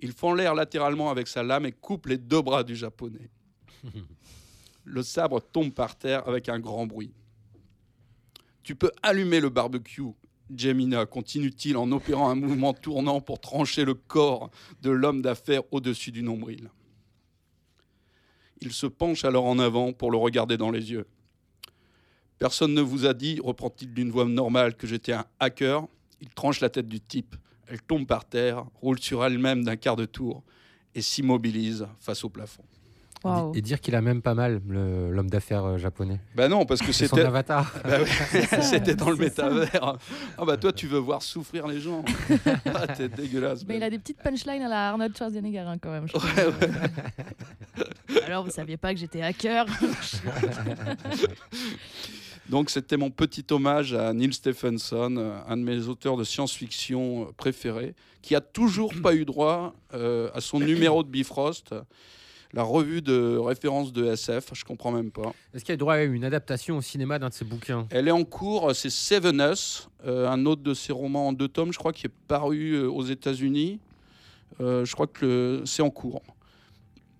Il 0.00 0.12
fend 0.12 0.34
l'air 0.34 0.54
latéralement 0.54 1.10
avec 1.10 1.28
sa 1.28 1.42
lame 1.42 1.66
et 1.66 1.72
coupe 1.72 2.06
les 2.06 2.18
deux 2.18 2.42
bras 2.42 2.64
du 2.64 2.74
japonais. 2.74 3.30
Le 4.84 5.02
sabre 5.02 5.40
tombe 5.40 5.72
par 5.72 5.96
terre 5.96 6.26
avec 6.26 6.48
un 6.48 6.58
grand 6.58 6.86
bruit. 6.86 7.12
Tu 8.62 8.74
peux 8.74 8.90
allumer 9.02 9.38
le 9.38 9.50
barbecue, 9.50 10.14
Jemina, 10.54 11.06
continue-t-il 11.06 11.76
en 11.76 11.90
opérant 11.92 12.30
un 12.30 12.34
mouvement 12.34 12.72
tournant 12.72 13.20
pour 13.20 13.40
trancher 13.40 13.84
le 13.84 13.94
corps 13.94 14.50
de 14.82 14.90
l'homme 14.90 15.22
d'affaires 15.22 15.62
au-dessus 15.72 16.10
du 16.10 16.22
nombril. 16.22 16.70
Il 18.60 18.72
se 18.72 18.86
penche 18.86 19.24
alors 19.24 19.44
en 19.44 19.58
avant 19.58 19.92
pour 19.92 20.10
le 20.10 20.16
regarder 20.16 20.56
dans 20.56 20.70
les 20.70 20.90
yeux. 20.90 21.06
Personne 22.38 22.74
ne 22.74 22.80
vous 22.80 23.04
a 23.06 23.14
dit, 23.14 23.40
reprend-il 23.42 23.92
d'une 23.92 24.10
voix 24.10 24.24
normale, 24.24 24.76
que 24.76 24.86
j'étais 24.86 25.12
un 25.12 25.26
hacker. 25.40 25.86
Il 26.20 26.28
tranche 26.30 26.60
la 26.60 26.70
tête 26.70 26.88
du 26.88 27.00
type. 27.00 27.36
Elle 27.66 27.82
tombe 27.82 28.06
par 28.06 28.24
terre, 28.24 28.64
roule 28.80 28.98
sur 28.98 29.24
elle-même 29.24 29.64
d'un 29.64 29.76
quart 29.76 29.96
de 29.96 30.06
tour 30.06 30.42
et 30.94 31.02
s'immobilise 31.02 31.86
face 32.00 32.24
au 32.24 32.30
plafond. 32.30 32.64
Et 33.54 33.62
dire 33.62 33.80
qu'il 33.80 33.94
a 33.94 34.00
même 34.00 34.22
pas 34.22 34.34
mal, 34.34 34.60
le- 34.68 35.10
l'homme 35.10 35.28
d'affaires 35.30 35.64
euh, 35.64 35.78
japonais. 35.78 36.20
Bah 36.36 36.48
non, 36.48 36.64
parce 36.66 36.80
que 36.80 36.92
C'est 36.92 37.08
son 37.08 37.16
c'était 37.16 37.26
avatar. 37.28 37.72
Bah 37.84 37.98
c'était 38.62 38.94
dans 38.94 39.10
le 39.10 39.16
métavers. 39.16 39.96
Ah 40.38 40.44
bah 40.44 40.56
toi, 40.56 40.72
tu 40.72 40.86
veux 40.86 40.98
voir 40.98 41.22
souffrir 41.22 41.66
les 41.66 41.80
gens. 41.80 42.04
Ah, 42.74 42.86
t'es 42.86 43.08
dégueulasse. 43.08 43.64
Mais 43.66 43.76
il 43.76 43.82
a 43.82 43.90
des 43.90 43.98
petites 43.98 44.22
punchlines 44.22 44.62
à 44.62 44.68
la 44.68 44.88
Arnold 44.90 45.16
Schwarzenegger 45.16 45.58
hein, 45.60 45.78
quand 45.80 45.90
même. 45.90 46.06
je 46.06 46.12
trouve. 46.12 46.24
Ouais, 46.36 46.46
ouais. 46.46 48.22
Alors, 48.26 48.44
vous 48.44 48.50
saviez 48.50 48.76
pas 48.76 48.92
que 48.94 49.00
j'étais 49.00 49.22
hacker 49.22 49.66
Donc 52.48 52.70
c'était 52.70 52.96
mon 52.96 53.10
petit 53.10 53.44
hommage 53.50 53.92
à 53.92 54.12
Neil 54.14 54.32
Stephenson, 54.32 55.14
euh, 55.18 55.38
un 55.46 55.56
de 55.58 55.62
mes 55.62 55.86
auteurs 55.86 56.16
de 56.16 56.24
science-fiction 56.24 57.24
euh, 57.24 57.32
préférés, 57.36 57.94
qui 58.22 58.34
a 58.34 58.40
toujours 58.40 58.92
pas 59.02 59.14
eu 59.14 59.24
droit 59.26 59.74
euh, 59.92 60.30
à 60.34 60.40
son 60.40 60.58
numéro 60.58 61.02
de 61.02 61.08
Bifrost, 61.08 61.74
la 62.54 62.62
revue 62.62 63.02
de 63.02 63.36
référence 63.36 63.92
de 63.92 64.04
SF. 64.06 64.50
Je 64.54 64.64
comprends 64.64 64.90
même 64.92 65.10
pas. 65.10 65.32
Est-ce 65.54 65.64
qu'il 65.64 65.72
y 65.72 65.74
a 65.74 65.76
droit 65.76 65.94
à 65.94 66.02
une 66.02 66.24
adaptation 66.24 66.78
au 66.78 66.82
cinéma 66.82 67.18
d'un 67.18 67.28
de 67.28 67.34
ses 67.34 67.44
bouquins? 67.44 67.86
Elle 67.90 68.08
est 68.08 68.12
en 68.12 68.24
cours, 68.24 68.74
c'est 68.74 68.90
Seven 68.90 69.40
Us, 69.52 69.88
euh, 70.06 70.28
un 70.28 70.46
autre 70.46 70.62
de 70.62 70.74
ses 70.74 70.92
romans 70.92 71.28
en 71.28 71.32
deux 71.32 71.48
tomes, 71.48 71.72
je 71.72 71.78
crois, 71.78 71.92
qui 71.92 72.06
est 72.06 72.12
paru 72.28 72.72
euh, 72.72 72.88
aux 72.90 73.04
États-Unis. 73.04 73.80
Euh, 74.60 74.84
je 74.84 74.92
crois 74.94 75.06
que 75.06 75.62
c'est 75.66 75.82
en 75.82 75.90
cours. 75.90 76.22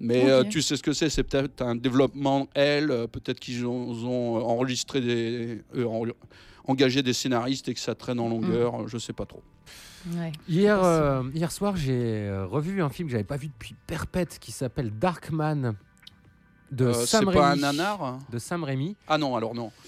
Mais 0.01 0.31
euh, 0.31 0.45
tu 0.45 0.63
sais 0.63 0.77
ce 0.77 0.83
que 0.83 0.93
c'est, 0.93 1.11
c'est 1.11 1.25
peut-être 1.25 1.61
un 1.61 1.75
développement 1.75 2.49
L, 2.55 2.91
euh, 2.91 3.07
peut-être 3.09 3.41
qu'ils 3.41 3.67
ont, 3.67 3.91
ont 3.91 4.37
enregistré 4.47 5.01
des, 5.01 5.61
euh, 5.75 5.85
en- 5.87 6.05
engagé 6.67 7.03
des 7.03 7.13
scénaristes 7.13 7.69
et 7.69 7.75
que 7.75 7.81
ça 7.81 7.95
traîne 7.95 8.21
en 8.21 8.29
longueur, 8.29 8.87
je 8.89 8.97
sais 8.99 9.13
pas 9.13 9.27
trop. 9.27 9.43
Ouais. 10.17 10.33
Hier, 10.49 10.83
euh, 10.83 11.23
hier 11.35 11.51
soir, 11.53 11.77
j'ai 11.77 11.93
euh, 12.29 12.47
revu 12.47 12.83
un 12.83 12.89
film 12.89 13.09
que 13.09 13.13
j'avais 13.13 13.25
pas 13.25 13.37
vu 13.37 13.49
depuis 13.49 13.75
perpète 13.87 14.39
qui 14.39 14.53
s'appelle 14.53 14.91
Darkman 14.99 15.75
de 16.71 16.87
Euh, 16.87 16.93
Sam 16.93 17.25
c'est 17.27 17.33
pas 17.35 17.49
Raimi. 17.51 17.65
un 17.65 17.73
nanar 17.73 18.03
hein 18.05 18.19
De 18.31 18.39
Sam 18.39 18.65
Raimi. 18.65 18.97
Ah 19.09 19.19
non, 19.19 19.35
alors 19.37 19.55
non. 19.55 19.71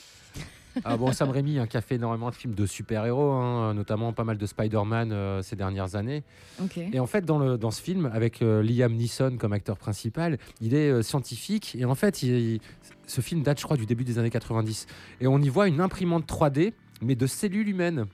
Ah 0.85 0.97
bon, 0.97 1.13
Sam 1.13 1.31
Raimi, 1.31 1.59
hein, 1.59 1.67
qui 1.67 1.77
a 1.77 1.81
fait 1.81 1.97
énormément 1.97 2.31
de 2.31 2.35
films 2.37 2.55
de 2.55 2.65
super-héros, 2.65 3.33
hein, 3.33 3.75
notamment 3.75 4.13
pas 4.13 4.23
mal 4.23 4.39
de 4.39 4.47
Spider-Man 4.47 5.11
euh, 5.11 5.43
ces 5.43 5.57
dernières 5.57 5.97
années. 5.97 6.23
Ok. 6.63 6.79
Et 6.79 7.01
en 7.01 7.07
fait, 7.07 7.25
dans, 7.25 7.41
le, 7.41 7.59
dans 7.59 7.73
ce 7.73 7.83
film, 7.83 8.09
avec 8.13 8.41
euh, 8.41 8.63
Liam 8.63 8.93
Neeson 8.95 9.37
comme 9.37 9.53
acteur 9.53 9.77
principal, 9.77 10.39
il 10.61 10.75
est 10.75 10.89
euh, 10.89 11.03
scientifique. 11.03 11.75
Et 11.77 11.85
en 11.85 11.97
fait, 11.97 12.23
il- 12.23 12.31
il- 12.55 12.61
ce 13.09 13.21
film 13.21 13.43
date, 13.43 13.59
je 13.59 13.65
crois, 13.65 13.77
du 13.77 13.85
début 13.85 14.05
des 14.05 14.19
années 14.21 14.31
90. 14.31 14.87
Et 15.21 15.27
on 15.27 15.39
y 15.41 15.49
voit 15.49 15.67
une 15.67 15.81
imprimante 15.81 16.25
3D, 16.29 16.73
mais 17.03 17.17
de 17.17 17.27
cellules 17.27 17.69
humaines. 17.69 18.07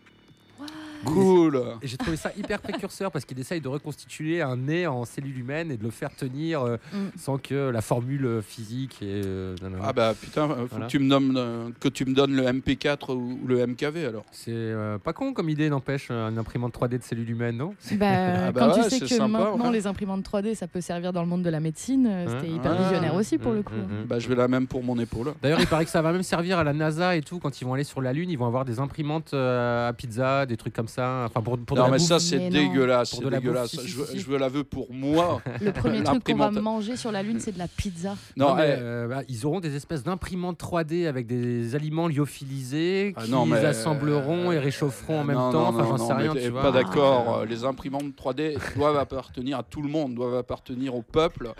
Cool. 1.06 1.62
Et 1.82 1.86
j'ai 1.86 1.96
trouvé 1.96 2.16
ça 2.16 2.30
hyper 2.36 2.60
précurseur 2.60 3.10
parce 3.10 3.24
qu'il 3.24 3.38
essaye 3.38 3.60
de 3.60 3.68
reconstituer 3.68 4.42
un 4.42 4.56
nez 4.56 4.86
en 4.86 5.04
cellules 5.04 5.38
humaines 5.38 5.70
et 5.70 5.76
de 5.76 5.82
le 5.84 5.90
faire 5.90 6.14
tenir 6.14 6.62
euh, 6.62 6.76
Mm. 6.92 7.18
sans 7.18 7.38
que 7.38 7.70
la 7.70 7.80
formule 7.80 8.40
physique 8.42 8.98
et. 9.02 9.22
euh. 9.24 9.54
Ah 9.82 9.92
bah 9.92 10.14
putain, 10.20 10.48
faut 10.48 10.54
Voilà. 10.70 10.86
que, 10.86 10.90
tu 10.90 10.98
me 10.98 11.06
nommes, 11.06 11.34
euh, 11.36 11.68
que 11.80 11.88
tu 11.88 12.04
me 12.04 12.14
donnes 12.14 12.34
le 12.34 12.44
MP4 12.44 13.12
ou, 13.12 13.38
ou 13.42 13.46
le 13.46 13.66
MKV 13.66 14.06
alors. 14.06 14.24
C'est 14.30 14.50
euh, 14.52 14.98
pas 14.98 15.12
con 15.12 15.32
comme 15.32 15.48
idée, 15.48 15.68
n'empêche, 15.70 16.10
une 16.10 16.38
imprimante 16.38 16.74
3D 16.74 16.98
de 16.98 17.02
cellules 17.02 17.30
humaines, 17.30 17.56
non? 17.56 17.74
Bah, 17.92 18.06
Ah 18.48 18.52
bah 18.52 18.60
quand 18.60 18.76
ouais, 18.78 18.84
tu 18.84 18.90
sais 18.90 19.00
que 19.00 19.06
sympa, 19.06 19.28
maintenant 19.38 19.66
ouais. 19.66 19.72
les 19.72 19.86
imprimantes 19.86 20.24
3D 20.28 20.54
ça 20.54 20.66
peut 20.66 20.80
servir 20.80 21.12
dans 21.12 21.22
le 21.22 21.28
monde 21.28 21.42
de 21.42 21.50
la 21.50 21.60
médecine, 21.60 22.10
c'était 22.28 22.48
hyper 22.50 22.72
Ah. 22.78 22.82
visionnaire 22.82 23.14
aussi 23.14 23.38
pour 23.38 23.52
le 23.52 23.62
coup. 23.62 23.74
Mm, 23.74 24.02
mm. 24.02 24.06
Bah 24.06 24.18
je 24.18 24.28
vais 24.28 24.34
la 24.36 24.48
même 24.48 24.66
pour 24.66 24.82
mon 24.82 24.98
épaule. 24.98 25.32
D'ailleurs, 25.42 25.60
il 25.60 25.66
paraît 25.66 25.84
que 25.84 25.90
ça 25.90 26.02
va 26.02 26.12
même 26.12 26.22
servir 26.22 26.58
à 26.58 26.64
la 26.64 26.72
NASA 26.72 27.16
et 27.16 27.22
tout. 27.22 27.38
Quand 27.38 27.60
ils 27.60 27.64
vont 27.64 27.74
aller 27.74 27.84
sur 27.84 28.00
la 28.00 28.12
Lune, 28.12 28.30
ils 28.30 28.38
vont 28.38 28.46
avoir 28.46 28.64
des 28.64 28.78
imprimantes 28.80 29.32
euh, 29.34 29.88
à 29.88 29.92
pizza, 29.92 30.46
des 30.46 30.56
trucs 30.56 30.74
comme 30.74 30.88
ça. 30.88 30.95
Ça. 30.96 31.24
Enfin, 31.26 31.40
pour, 31.42 31.56
pour 31.58 31.76
de 31.76 31.80
non, 31.82 31.86
la 31.86 31.92
mais 31.92 31.98
ça, 31.98 32.18
c'est 32.18 32.48
dégueulasse. 32.50 33.10
C'est 33.10 33.16
la 33.24 33.30
bouffe, 33.30 33.40
dégueulasse. 33.40 33.70
si, 33.70 33.76
si, 33.78 33.88
je, 33.88 33.98
veux- 33.98 34.06
je 34.16 34.26
veux 34.26 34.38
l'aveu 34.38 34.64
pour 34.64 34.92
moi. 34.92 35.40
Le 35.60 35.72
premier 35.72 36.02
truc 36.02 36.24
qu'on 36.24 36.34
va 36.36 36.50
manger 36.50 36.96
sur 36.96 37.12
la 37.12 37.22
Lune, 37.22 37.38
c'est 37.40 37.52
de 37.52 37.58
la 37.58 37.68
pizza. 37.68 38.16
Non, 38.36 38.48
Non, 38.50 38.54
mais, 38.56 38.74
eh, 38.78 38.80
euh, 38.82 39.08
bah, 39.08 39.22
ils 39.28 39.46
auront 39.46 39.60
des 39.60 39.76
espèces 39.76 40.02
d'imprimantes 40.02 40.58
3D 40.60 41.06
avec 41.06 41.26
des 41.26 41.74
aliments 41.74 42.08
lyophilisés 42.08 43.12
Ah 43.16 43.22
qu'ils 43.22 43.30
non, 43.32 43.46
mais- 43.46 43.64
assembleront 43.64 44.52
et 44.52 44.58
réchaufferont 44.58 45.20
en 45.20 45.24
même 45.24 45.36
non, 45.36 45.52
temps. 45.52 45.72
non, 45.72 45.78
Enfin, 45.80 45.96
j'en 45.96 46.06
sais 46.06 46.12
rien, 46.14 46.34
tu 46.34 46.48
vois. 46.48 46.62
pas 46.62 46.72
d'accord. 46.72 47.44
Les 47.48 47.64
imprimantes 47.64 48.14
3D 48.16 48.56
doivent 48.76 48.96
appartenir 48.98 49.58
à 49.58 49.62
tout 49.62 49.82
le 49.82 49.88
monde, 49.88 50.14
doivent 50.14 50.34
appartenir 50.36 50.94
au 50.94 51.02
peuple. 51.02 51.52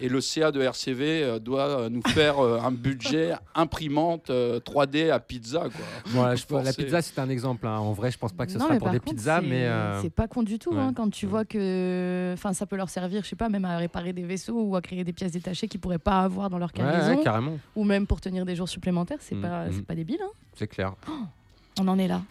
Et 0.00 0.08
le 0.08 0.20
CA 0.20 0.50
de 0.50 0.60
RCV 0.60 1.22
euh, 1.22 1.38
doit 1.38 1.68
euh, 1.82 1.88
nous 1.88 2.02
faire 2.08 2.38
euh, 2.44 2.58
un 2.62 2.72
budget 2.72 3.32
imprimante 3.54 4.28
euh, 4.30 4.58
3D 4.60 5.10
à 5.10 5.20
pizza. 5.20 5.60
Quoi. 5.60 5.70
Voilà, 6.06 6.34
je- 6.34 6.44
la 6.64 6.72
pizza, 6.72 7.00
c'est 7.00 7.18
un 7.18 7.28
exemple. 7.28 7.66
hein. 7.66 7.78
En 7.78 7.92
vrai, 7.92 8.10
je 8.10 8.18
pense 8.18 8.32
pas 8.32 8.44
que 8.46 8.52
ce 8.52 8.58
Non, 8.58 8.64
sera 8.66 8.73
mais 8.74 8.78
pour 8.78 8.84
par 8.86 8.92
des 8.92 9.00
contre, 9.00 9.16
pizzas, 9.16 9.40
c'est- 9.40 9.46
mais. 9.46 9.64
euh, 9.64 10.02
c'est 10.02 10.10
pas 10.10 10.28
con 10.28 10.42
du 10.42 10.58
tout 10.58 10.70
ouais. 10.72 10.78
hein, 10.78 10.92
quand 10.94 11.10
tu 11.10 11.26
vois 11.26 11.44
que 11.44 12.30
enfin 12.34 12.52
ça 12.52 12.66
peut 12.66 12.76
leur 12.76 12.90
servir 12.90 13.22
je 13.24 13.28
sais 13.28 13.36
pas 13.36 13.48
même 13.48 13.64
à 13.64 13.76
réparer 13.78 14.12
des 14.12 14.22
vaisseaux 14.22 14.60
ou 14.62 14.76
à 14.76 14.82
créer 14.82 15.02
des 15.04 15.12
pièces 15.12 15.32
détachées 15.32 15.68
qu'ils 15.68 15.80
pourraient 15.80 15.98
pas 15.98 16.20
avoir 16.20 16.50
dans 16.50 16.58
leur 16.58 16.70
Ouais, 16.76 16.82
ouais, 16.84 16.90
cargaison 16.90 17.22
carrément. 17.22 17.58
ou 17.76 17.84
même 17.84 18.06
pour 18.06 18.20
tenir 18.20 18.44
des 18.44 18.54
jours 18.56 18.68
supplémentaires 18.68 19.18
c'est 19.20 19.34
Mm, 19.34 19.40
pas 19.42 19.64
mm. 19.66 19.72
c'est 19.72 19.86
pas 19.86 19.94
débile 19.94 20.18
hein. 20.22 20.30
C'est 20.54 20.68
clair. 20.68 20.94
on 21.80 21.88
en 21.88 21.98
est 21.98 22.08
là 22.08 22.22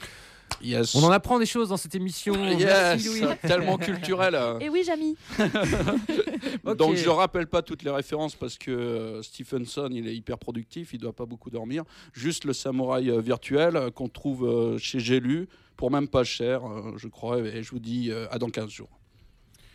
Yes. 0.61 0.93
On 0.95 1.03
en 1.03 1.09
apprend 1.11 1.39
des 1.39 1.45
choses 1.47 1.69
dans 1.69 1.77
cette 1.77 1.95
émission. 1.95 2.33
Yes, 2.45 2.59
Merci, 2.63 3.21
tellement 3.41 3.77
culturel. 3.77 4.37
et 4.61 4.69
oui 4.69 4.83
Jamy. 4.85 5.17
Donc 6.77 6.95
je 6.95 7.09
rappelle 7.09 7.47
pas 7.47 7.61
toutes 7.61 7.83
les 7.83 7.89
références 7.91 8.35
parce 8.35 8.57
que 8.57 8.71
euh, 8.71 9.21
Stephenson 9.23 9.89
il 9.91 10.07
est 10.07 10.15
hyper 10.15 10.37
productif, 10.37 10.93
il 10.93 10.99
doit 10.99 11.13
pas 11.13 11.25
beaucoup 11.25 11.49
dormir. 11.49 11.83
Juste 12.13 12.45
le 12.45 12.53
samouraï 12.53 13.09
euh, 13.09 13.19
virtuel 13.19 13.91
qu'on 13.95 14.07
trouve 14.09 14.77
chez 14.77 14.99
Gélu 14.99 15.47
pour 15.75 15.91
même 15.91 16.07
pas 16.07 16.23
cher, 16.23 16.65
euh, 16.65 16.93
je 16.97 17.07
crois. 17.07 17.39
Et 17.39 17.63
je 17.63 17.71
vous 17.71 17.79
dis 17.79 18.11
euh, 18.11 18.27
à 18.31 18.39
dans 18.39 18.49
15 18.49 18.69
jours. 18.69 18.99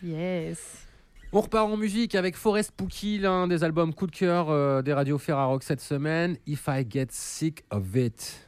yes 0.03 0.87
On 1.33 1.41
repart 1.41 1.71
en 1.71 1.77
musique 1.77 2.15
avec 2.15 2.37
Forest 2.37 2.73
Pookie, 2.73 3.19
l'un 3.19 3.47
des 3.47 3.65
albums 3.65 3.93
coup 3.93 4.07
de 4.07 4.17
cœur 4.17 4.51
euh, 4.51 4.83
des 4.83 4.93
radios 4.93 5.19
Ferrarock 5.19 5.63
cette 5.63 5.81
semaine. 5.81 6.37
If 6.47 6.69
I 6.69 6.87
Get 6.89 7.09
Sick 7.11 7.65
of 7.71 7.95
It. 7.95 8.48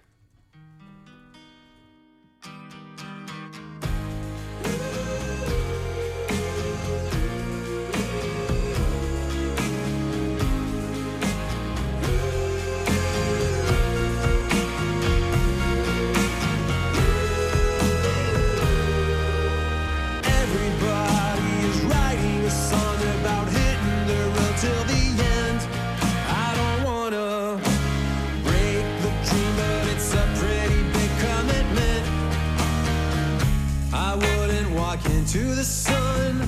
Into 35.33 35.55
the 35.55 35.65
sun, 35.65 36.43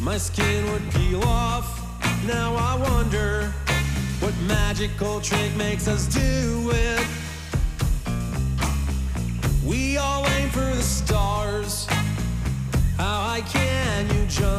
my 0.00 0.18
skin 0.18 0.64
would 0.72 0.82
peel 0.92 1.22
off. 1.22 1.80
Now 2.26 2.54
I 2.56 2.74
wonder 2.90 3.52
what 4.18 4.34
magical 4.48 5.20
trick 5.20 5.54
makes 5.56 5.86
us 5.86 6.06
do 6.06 6.70
it. 6.72 7.06
We 9.64 9.98
all 9.98 10.26
aim 10.30 10.48
for 10.50 10.58
the 10.58 10.82
stars. 10.82 11.86
How 12.96 13.20
high 13.28 13.42
can 13.42 14.12
you 14.12 14.26
jump? 14.26 14.57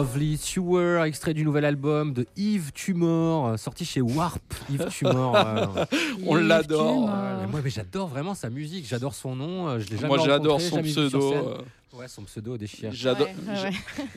Lovely 0.00 0.38
Sewer, 0.38 1.02
extrait 1.04 1.34
du 1.34 1.44
nouvel 1.44 1.66
album 1.66 2.14
de 2.14 2.26
Yves 2.34 2.72
Tumor, 2.72 3.48
euh, 3.48 3.56
sorti 3.58 3.84
chez 3.84 4.00
Warp. 4.00 4.40
Yves 4.70 4.88
Tumor. 4.88 5.36
euh, 5.36 5.66
On 6.26 6.36
l'adore. 6.36 7.06
Moi, 7.50 7.60
mais 7.62 7.68
j'adore 7.68 8.08
vraiment 8.08 8.34
sa 8.34 8.48
musique, 8.48 8.86
j'adore 8.88 9.14
son 9.14 9.36
nom. 9.36 9.68
euh, 9.68 9.78
Je 9.78 9.90
l'ai 9.90 9.96
jamais 9.98 10.08
Moi, 10.08 10.24
j'adore 10.24 10.58
son 10.58 10.76
jamais 10.76 10.88
vu 10.88 10.92
sur 10.94 11.08
pseudo, 11.08 11.30
scène. 11.32 11.42
Ouais, 11.92 12.08
son 12.08 12.22
pseudo 12.22 12.56
déchire. 12.56 12.90
J'adore. 12.94 13.26
Ouais, 13.46 13.62
ouais, 13.64 13.72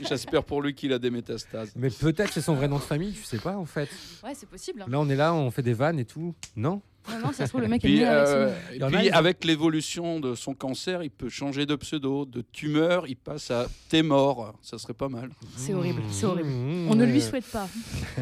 J'espère 0.07 0.43
pour 0.45 0.61
lui 0.61 0.73
qu'il 0.73 0.93
a 0.93 0.99
des 0.99 1.09
métastases. 1.09 1.73
Mais 1.75 1.89
peut-être 1.89 2.31
c'est 2.31 2.39
son 2.41 2.53
vrai 2.53 2.69
nom 2.69 2.77
de 2.77 2.81
famille, 2.83 3.11
tu 3.11 3.23
sais 3.23 3.39
pas 3.39 3.57
en 3.57 3.65
fait. 3.65 3.89
Ouais, 4.23 4.31
c'est 4.35 4.47
possible. 4.47 4.83
hein. 4.83 4.85
Là, 4.87 4.99
on 5.01 5.09
est 5.09 5.17
là, 5.17 5.33
on 5.33 5.51
fait 5.51 5.63
des 5.63 5.73
vannes 5.73 5.99
et 5.99 6.05
tout. 6.05 6.33
Non? 6.55 6.81
Non, 7.09 7.19
non, 7.19 7.31
ça 7.33 7.45
se 7.45 7.49
trouve, 7.49 7.61
le 7.61 7.67
mec 7.67 7.83
est 7.83 7.87
Puis, 7.87 7.99
né 7.99 8.05
avec 8.05 8.27
son 8.27 8.33
euh, 8.33 8.89
puis 8.89 9.09
avec 9.09 9.43
l'évolution 9.43 10.19
de 10.19 10.35
son 10.35 10.53
cancer, 10.53 11.03
il 11.03 11.09
peut 11.09 11.29
changer 11.29 11.65
de 11.65 11.75
pseudo. 11.75 12.25
De 12.25 12.41
tumeur, 12.41 13.07
il 13.07 13.15
passe 13.17 13.51
à 13.51 13.67
t'es 13.89 14.01
mort. 14.03 14.53
Ça 14.61 14.77
serait 14.77 14.93
pas 14.93 15.09
mal. 15.09 15.29
C'est 15.57 15.73
horrible, 15.73 16.01
c'est 16.11 16.25
horrible. 16.25 16.49
Mmh, 16.49 16.87
On 16.89 16.95
ne 16.95 17.05
lui 17.05 17.21
souhaite 17.21 17.45
pas. 17.51 17.67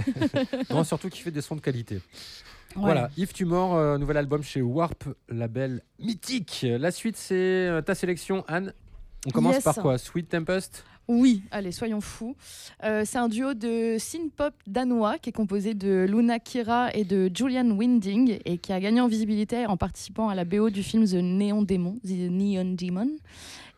Non, 0.70 0.84
surtout 0.84 1.10
qu'il 1.10 1.22
fait 1.24 1.32
des 1.32 1.42
sons 1.42 1.56
de 1.56 1.62
qualité. 1.62 1.96
Ouais. 1.96 2.02
Voilà, 2.84 3.10
Yves 3.18 3.34
Tumor, 3.34 3.76
euh, 3.76 3.98
nouvel 3.98 4.18
album 4.18 4.42
chez 4.44 4.62
Warp, 4.62 5.04
label 5.30 5.82
mythique. 6.00 6.66
La 6.80 6.92
suite, 6.92 7.18
c'est 7.18 7.36
euh, 7.36 7.82
ta 7.82 7.96
sélection, 7.96 8.46
Anne. 8.48 8.74
On 9.28 9.30
commence 9.32 9.56
Yes. 9.56 9.64
par 9.64 9.76
quoi? 9.76 9.98
Sweet 9.98 10.30
Tempest? 10.30 10.84
Oui, 11.14 11.44
allez, 11.52 11.74
soyons 11.74 12.00
fous. 12.00 12.38
Euh, 12.86 13.04
c'est 13.06 13.18
un 13.18 13.28
duo 13.28 13.54
de 13.54 13.98
synth-pop 14.00 14.54
danois 14.66 15.18
qui 15.18 15.28
est 15.28 15.34
composé 15.34 15.74
de 15.74 16.06
Luna 16.08 16.40
Kira 16.40 16.90
et 16.96 17.04
de 17.04 17.30
Julian 17.36 17.70
Winding 17.70 18.40
et 18.46 18.58
qui 18.58 18.72
a 18.72 18.80
gagné 18.80 19.02
en 19.02 19.10
visibilité 19.10 19.66
en 19.66 19.76
participant 19.76 20.30
à 20.30 20.36
la 20.36 20.46
BO 20.46 20.70
du 20.70 20.84
film 20.84 21.04
The 21.06 21.16
Neon 21.16 21.64
Demon, 21.64 21.98
The 22.06 22.30
Neon 22.32 22.76
Demon. 22.80 23.10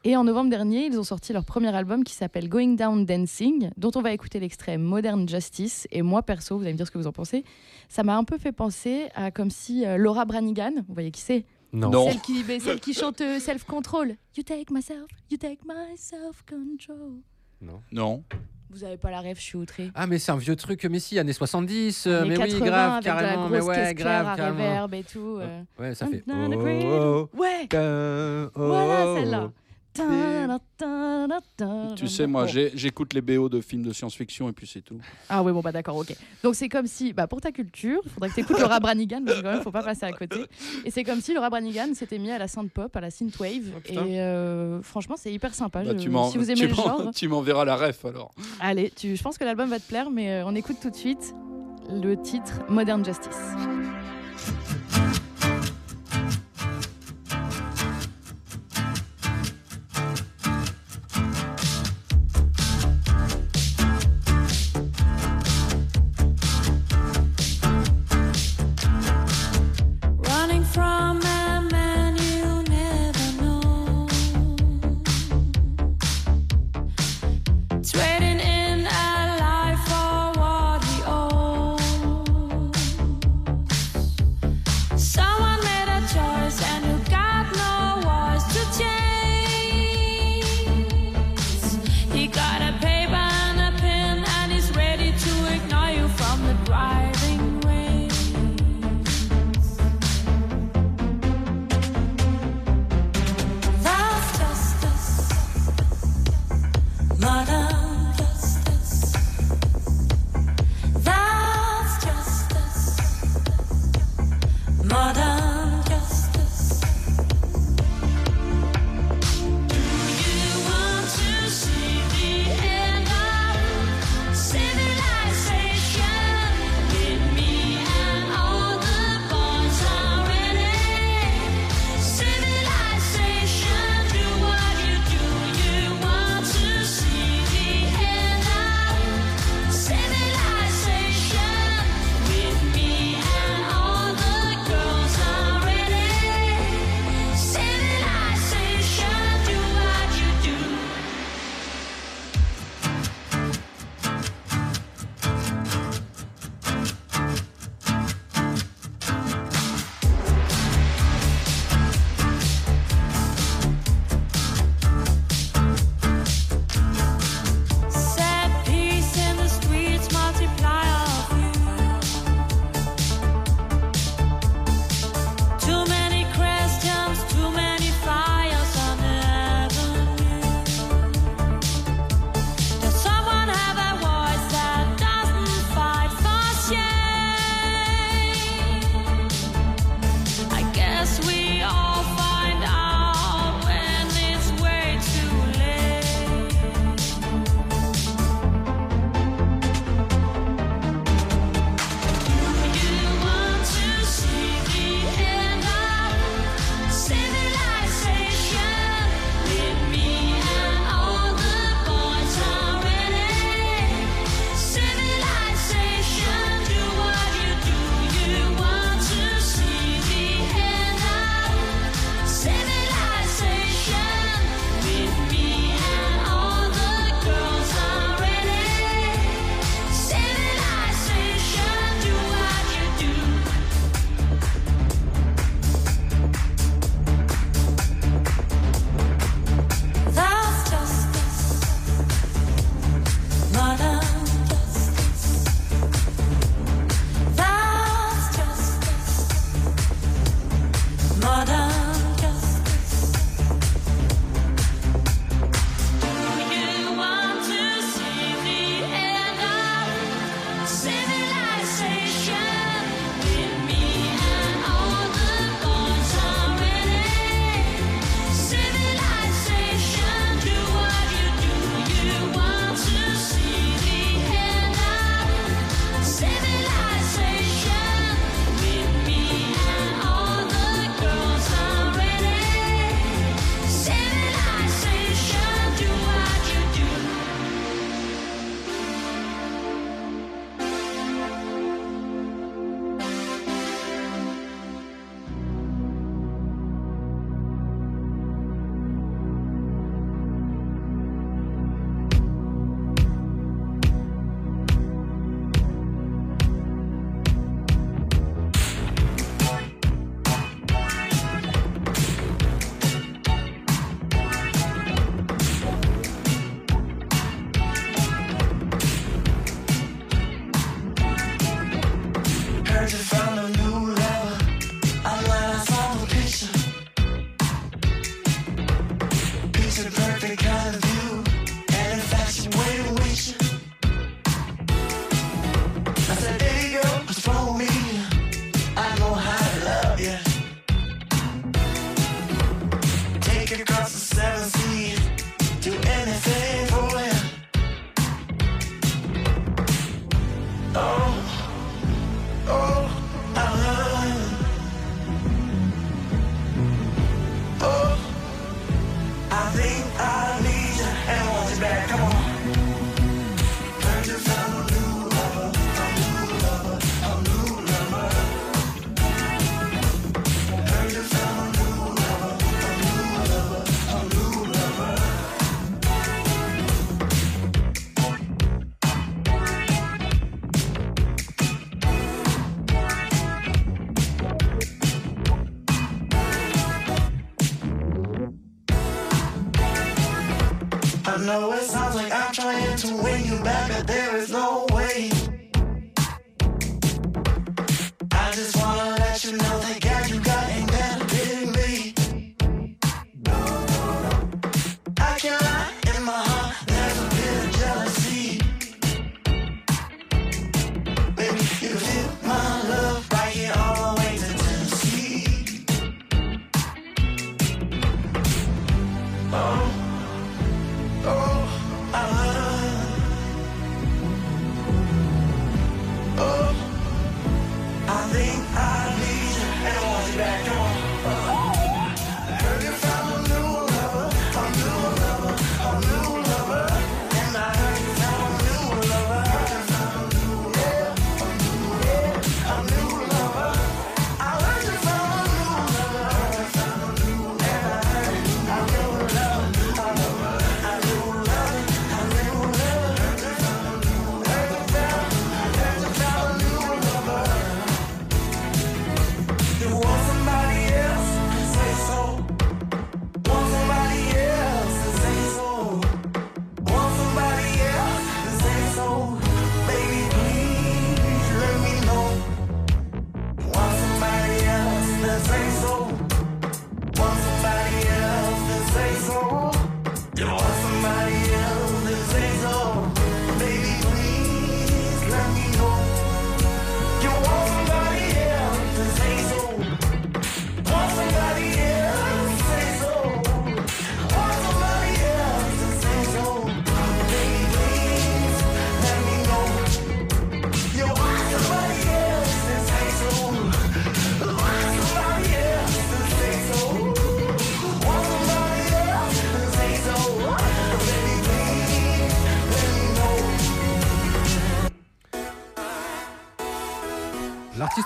Et 0.04 0.16
en 0.16 0.26
novembre 0.26 0.52
dernier, 0.52 0.86
ils 0.86 1.00
ont 1.00 1.04
sorti 1.04 1.34
leur 1.34 1.44
premier 1.44 1.74
album 1.76 2.04
qui 2.04 2.14
s'appelle 2.14 2.48
Going 2.48 2.76
Down 2.76 3.04
Dancing, 3.04 3.72
dont 3.78 3.92
on 3.96 4.02
va 4.04 4.14
écouter 4.14 4.40
l'extrait 4.40 4.78
Modern 4.78 5.28
Justice. 5.28 5.88
Et 5.90 6.04
moi, 6.04 6.22
perso, 6.22 6.56
vous 6.58 6.64
allez 6.64 6.74
me 6.74 6.78
dire 6.78 6.86
ce 6.86 6.92
que 6.92 7.00
vous 7.00 7.08
en 7.08 7.14
pensez, 7.14 7.46
ça 7.90 8.04
m'a 8.04 8.16
un 8.16 8.26
peu 8.26 8.38
fait 8.38 8.52
penser 8.52 9.08
à 9.16 9.32
comme 9.32 9.50
si 9.50 9.88
euh, 9.88 9.98
Laura 9.98 10.26
Branigan, 10.26 10.74
vous 10.88 10.94
voyez 10.94 11.10
qui 11.10 11.22
c'est 11.22 11.46
Non. 11.74 11.90
Non. 11.90 12.12
Celle 12.12 12.22
qui, 12.22 12.44
mais 12.48 12.60
celle 12.60 12.80
qui 12.80 12.94
chante 12.94 13.20
euh, 13.22 13.40
Self 13.40 13.64
Control. 13.66 14.16
You 14.38 14.44
take 14.44 14.72
myself, 14.72 15.08
you 15.32 15.38
take 15.38 15.60
my 15.66 15.98
self 15.98 16.44
control. 16.48 17.14
Non. 17.62 17.82
Non. 17.92 18.24
Vous 18.70 18.84
avez 18.84 18.98
pas 18.98 19.12
la 19.12 19.20
rêve, 19.22 19.38
je 19.38 19.44
suis 19.44 19.58
outrée. 19.58 19.92
Ah, 19.94 20.08
mais 20.08 20.18
c'est 20.20 20.32
un 20.32 20.38
vieux 20.38 20.56
truc, 20.56 20.84
mais 20.86 21.00
si, 21.00 21.18
années 21.20 21.34
70. 21.34 22.06
euh, 22.08 22.26
mais 22.28 22.36
80 22.36 22.54
oui, 22.60 22.68
grave, 22.68 22.92
avec 22.94 23.04
carrément. 23.04 23.50
mais 23.50 23.62
ouais, 23.62 23.94
grave, 23.94 24.28
à 24.28 24.36
carrément. 24.36 24.58
reverb 24.58 24.94
et 24.96 25.04
tout. 25.04 25.38
euh. 25.40 25.62
Ouais, 25.80 25.94
ça 25.96 26.08
fait. 26.08 26.24
Oh, 26.28 26.34
oh, 26.34 27.30
Ouais, 27.38 27.68
oh, 27.74 28.50
voilà 28.56 29.06
oh. 29.08 29.16
celle-là. 29.20 29.52
Tu 31.96 32.08
sais, 32.08 32.26
moi, 32.28 32.46
j'écoute 32.48 33.14
les 33.14 33.22
BO 33.22 33.50
de 33.50 33.62
films 33.62 33.84
de 33.84 33.94
science-fiction 33.94 34.50
et 34.50 34.52
puis 34.52 34.68
c'est 34.68 34.82
tout. 34.82 34.98
Ah 35.30 35.44
ouais, 35.44 35.52
bon, 35.52 35.62
bah 35.62 35.72
d'accord, 35.72 35.98
ok. 35.98 36.16
Donc 36.44 36.56
c'est 36.56 36.70
comme 36.70 36.88
si, 36.88 37.14
bah, 37.14 37.28
pour 37.28 37.42
ta 37.42 37.52
culture, 37.52 38.02
il 38.04 38.10
faudrait 38.10 38.30
que 38.30 38.34
tu 38.36 38.42
écoutes 38.42 38.60
Laura 38.60 38.80
Branigan, 38.80 39.22
parce 39.26 39.38
que 39.38 39.44
quand 39.44 39.52
même, 39.54 39.62
faut 39.62 39.72
pas 39.72 39.84
passer 39.84 40.06
à 40.06 40.12
côté. 40.12 40.46
Et 40.86 40.92
c'est 40.92 41.04
comme 41.04 41.22
si 41.22 41.34
Laura 41.34 41.50
Branigan 41.50 41.94
s'était 41.94 42.18
mis 42.20 42.32
à 42.32 42.38
la 42.40 42.48
synth 42.48 42.72
pop, 42.72 42.96
à 42.96 43.02
la 43.02 43.12
synthwave. 43.12 43.72
Oh, 43.76 43.80
et 43.90 44.20
euh, 44.20 44.82
franchement, 44.82 45.16
c'est 45.18 45.32
hyper 45.32 45.54
sympa. 45.54 45.84
Bah, 45.84 45.92
Je- 45.92 45.98
tu 45.98 46.10
si 46.32 46.38
vous 46.38 46.50
aimez 46.52 46.62
tu 46.62 46.68
le 46.68 46.74
genre, 46.74 47.12
Tu 47.16 47.28
m'enverras 47.28 47.66
la 47.66 47.76
ref 47.76 48.04
alors. 48.06 48.32
allez, 48.60 48.90
tu, 48.92 49.16
je 49.16 49.22
pense 49.24 49.38
que 49.38 49.44
l'album 49.44 49.70
va 49.70 49.80
te 49.80 49.88
plaire, 49.88 50.10
mais 50.10 50.32
euh, 50.32 50.46
on 50.46 50.56
écoute 50.56 50.78
tout 50.82 50.90
de 50.90 50.96
suite 50.96 51.34
le 51.90 52.16
titre 52.16 52.62
Modern 52.70 53.04
Justice. 53.06 53.30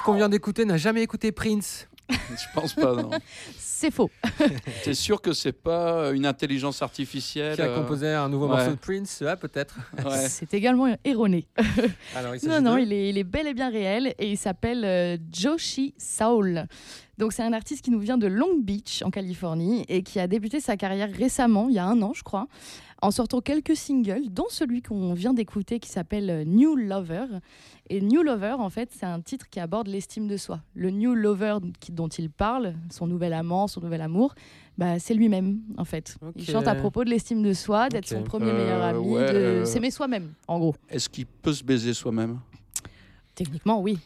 Qu'on 0.07 0.13
vient 0.13 0.29
d'écouter 0.29 0.63
n'a 0.63 0.77
jamais 0.77 1.03
écouté 1.03 1.33
Prince. 1.33 1.85
Je 2.09 2.45
pense 2.53 2.73
pas, 2.73 2.95
non. 2.95 3.09
C'est 3.57 3.91
faux. 3.91 4.09
T'es 4.85 4.93
sûr 4.93 5.21
que 5.21 5.33
c'est 5.33 5.51
pas 5.51 6.11
une 6.13 6.25
intelligence 6.25 6.81
artificielle 6.81 7.55
Qui 7.55 7.61
a 7.61 7.65
euh, 7.65 7.75
composé 7.75 8.07
un 8.07 8.29
nouveau 8.29 8.47
ouais. 8.47 8.55
morceau 8.55 8.71
de 8.71 8.75
Prince 8.77 9.21
Ah, 9.27 9.35
peut-être. 9.35 9.75
Ouais. 10.05 10.17
C'est 10.29 10.53
également 10.53 10.87
erroné. 11.03 11.45
Alors, 12.15 12.35
il 12.35 12.47
non, 12.47 12.61
non, 12.61 12.75
de- 12.75 12.79
il 12.79 12.93
est, 12.93 13.09
il 13.09 13.17
est 13.17 13.25
bel 13.25 13.47
et 13.47 13.53
bien 13.53 13.69
réel 13.69 14.15
et 14.17 14.31
il 14.31 14.37
s'appelle 14.37 14.85
euh, 14.85 15.17
Joshi 15.33 15.93
Saul. 15.97 16.65
Donc 17.17 17.33
c'est 17.33 17.43
un 17.43 17.51
artiste 17.53 17.83
qui 17.83 17.89
nous 17.91 17.99
vient 17.99 18.17
de 18.17 18.27
Long 18.27 18.57
Beach 18.61 19.01
en 19.03 19.09
Californie 19.09 19.83
et 19.89 20.03
qui 20.03 20.19
a 20.19 20.27
débuté 20.27 20.59
sa 20.59 20.77
carrière 20.77 21.09
récemment, 21.11 21.67
il 21.67 21.73
y 21.75 21.79
a 21.79 21.85
un 21.85 21.99
an 22.03 22.13
je 22.13 22.21
crois, 22.23 22.47
en 23.01 23.11
sortant 23.11 23.41
quelques 23.41 23.75
singles, 23.75 24.29
dont 24.31 24.47
celui 24.49 24.81
qu'on 24.81 25.13
vient 25.13 25.33
d'écouter 25.33 25.79
qui 25.79 25.89
s'appelle 25.89 26.29
euh, 26.29 26.43
New 26.43 26.75
Lover. 26.75 27.25
Et 27.89 28.01
New 28.01 28.23
Lover, 28.23 28.53
en 28.59 28.69
fait, 28.69 28.89
c'est 28.91 29.05
un 29.05 29.21
titre 29.21 29.47
qui 29.49 29.59
aborde 29.59 29.87
l'estime 29.87 30.27
de 30.27 30.35
soi. 30.35 30.61
Le 30.73 30.89
New 30.89 31.13
Lover 31.13 31.57
qui- 31.79 31.91
dont 31.91 32.07
il 32.07 32.29
parle, 32.29 32.73
son 32.89 33.05
nouvel 33.07 33.33
amant, 33.33 33.67
son 33.67 33.81
nouvel 33.81 34.01
amour, 34.01 34.33
bah, 34.77 34.99
c'est 34.99 35.13
lui-même 35.13 35.59
en 35.77 35.85
fait. 35.85 36.17
Il 36.35 36.45
chante 36.45 36.67
à 36.67 36.75
propos 36.75 37.03
de 37.03 37.09
l'estime 37.09 37.43
de 37.43 37.53
soi, 37.53 37.89
d'être 37.89 38.07
son 38.07 38.23
premier 38.23 38.49
Euh, 38.49 38.57
meilleur 38.57 38.81
ami, 38.83 39.07
ouais, 39.07 39.31
de 39.31 39.37
euh, 39.37 39.65
s'aimer 39.65 39.91
soi-même, 39.91 40.33
en 40.47 40.59
gros. 40.59 40.75
Est-ce 40.89 41.07
qu'il 41.09 41.25
peut 41.27 41.53
se 41.53 41.63
baiser 41.63 41.93
soi-même? 41.93 42.39
Techniquement, 43.35 43.79
oui. 43.81 43.97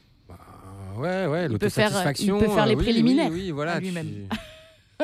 Ouais, 0.98 1.26
ouais, 1.26 1.48
Il 1.50 1.58
peut 1.58 1.70
faire- 1.70 1.86
l'autosatisfaction. 1.90 2.38
il 2.40 2.46
peut 2.46 2.52
faire 2.54 2.66
les 2.66 2.76
oui, 2.76 2.84
préliminaires 2.84 3.32
Oui, 3.32 3.44
oui, 3.46 3.52
voilà. 3.52 3.74
à 3.74 3.80
tu- 3.80 3.86
lui-même. 3.86 4.28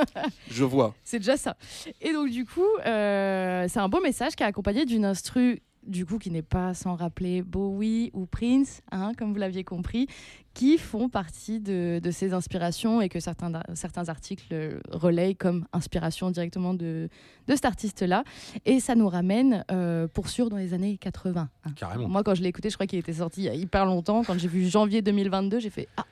Je 0.49 0.63
vois. 0.63 0.95
C'est 1.03 1.19
déjà 1.19 1.37
ça. 1.37 1.57
Et 2.01 2.13
donc, 2.13 2.29
du 2.29 2.45
coup, 2.45 2.61
euh, 2.85 3.65
c'est 3.69 3.79
un 3.79 3.89
beau 3.89 4.01
message 4.01 4.35
qui 4.35 4.43
est 4.43 4.47
accompagné 4.47 4.85
d'une 4.85 5.05
instru, 5.05 5.61
du 5.85 6.05
coup, 6.05 6.17
qui 6.17 6.31
n'est 6.31 6.41
pas 6.41 6.73
sans 6.73 6.95
rappeler 6.95 7.41
Bowie 7.41 8.11
ou 8.13 8.25
Prince, 8.25 8.81
hein, 8.91 9.13
comme 9.17 9.31
vous 9.31 9.39
l'aviez 9.39 9.63
compris, 9.63 10.07
qui 10.53 10.77
font 10.79 11.07
partie 11.07 11.59
de, 11.59 11.99
de 12.03 12.11
ces 12.11 12.33
inspirations 12.33 12.99
et 12.99 13.09
que 13.09 13.19
certains, 13.19 13.61
certains 13.75 14.09
articles 14.09 14.79
relayent 14.89 15.35
comme 15.35 15.65
inspiration 15.71 16.31
directement 16.31 16.73
de, 16.73 17.09
de 17.47 17.55
cet 17.55 17.65
artiste-là. 17.65 18.23
Et 18.65 18.79
ça 18.79 18.95
nous 18.95 19.07
ramène, 19.07 19.63
euh, 19.71 20.07
pour 20.07 20.29
sûr, 20.29 20.49
dans 20.49 20.57
les 20.57 20.73
années 20.73 20.97
80. 20.97 21.47
hein. 21.63 21.69
Carrément. 21.75 22.07
Moi, 22.09 22.23
quand 22.23 22.33
je 22.35 22.41
l'ai 22.41 22.49
écouté, 22.49 22.69
je 22.69 22.75
crois 22.75 22.87
qu'il 22.87 22.97
était 22.99 23.13
sorti 23.13 23.41
il 23.41 23.45
y 23.45 23.49
a 23.49 23.53
hyper 23.53 23.85
longtemps. 23.85 24.23
Quand 24.23 24.37
j'ai 24.37 24.47
vu 24.47 24.67
janvier 24.67 25.01
2022, 25.03 25.59
j'ai 25.59 25.69
fait 25.69 25.87
ah, 25.95 26.03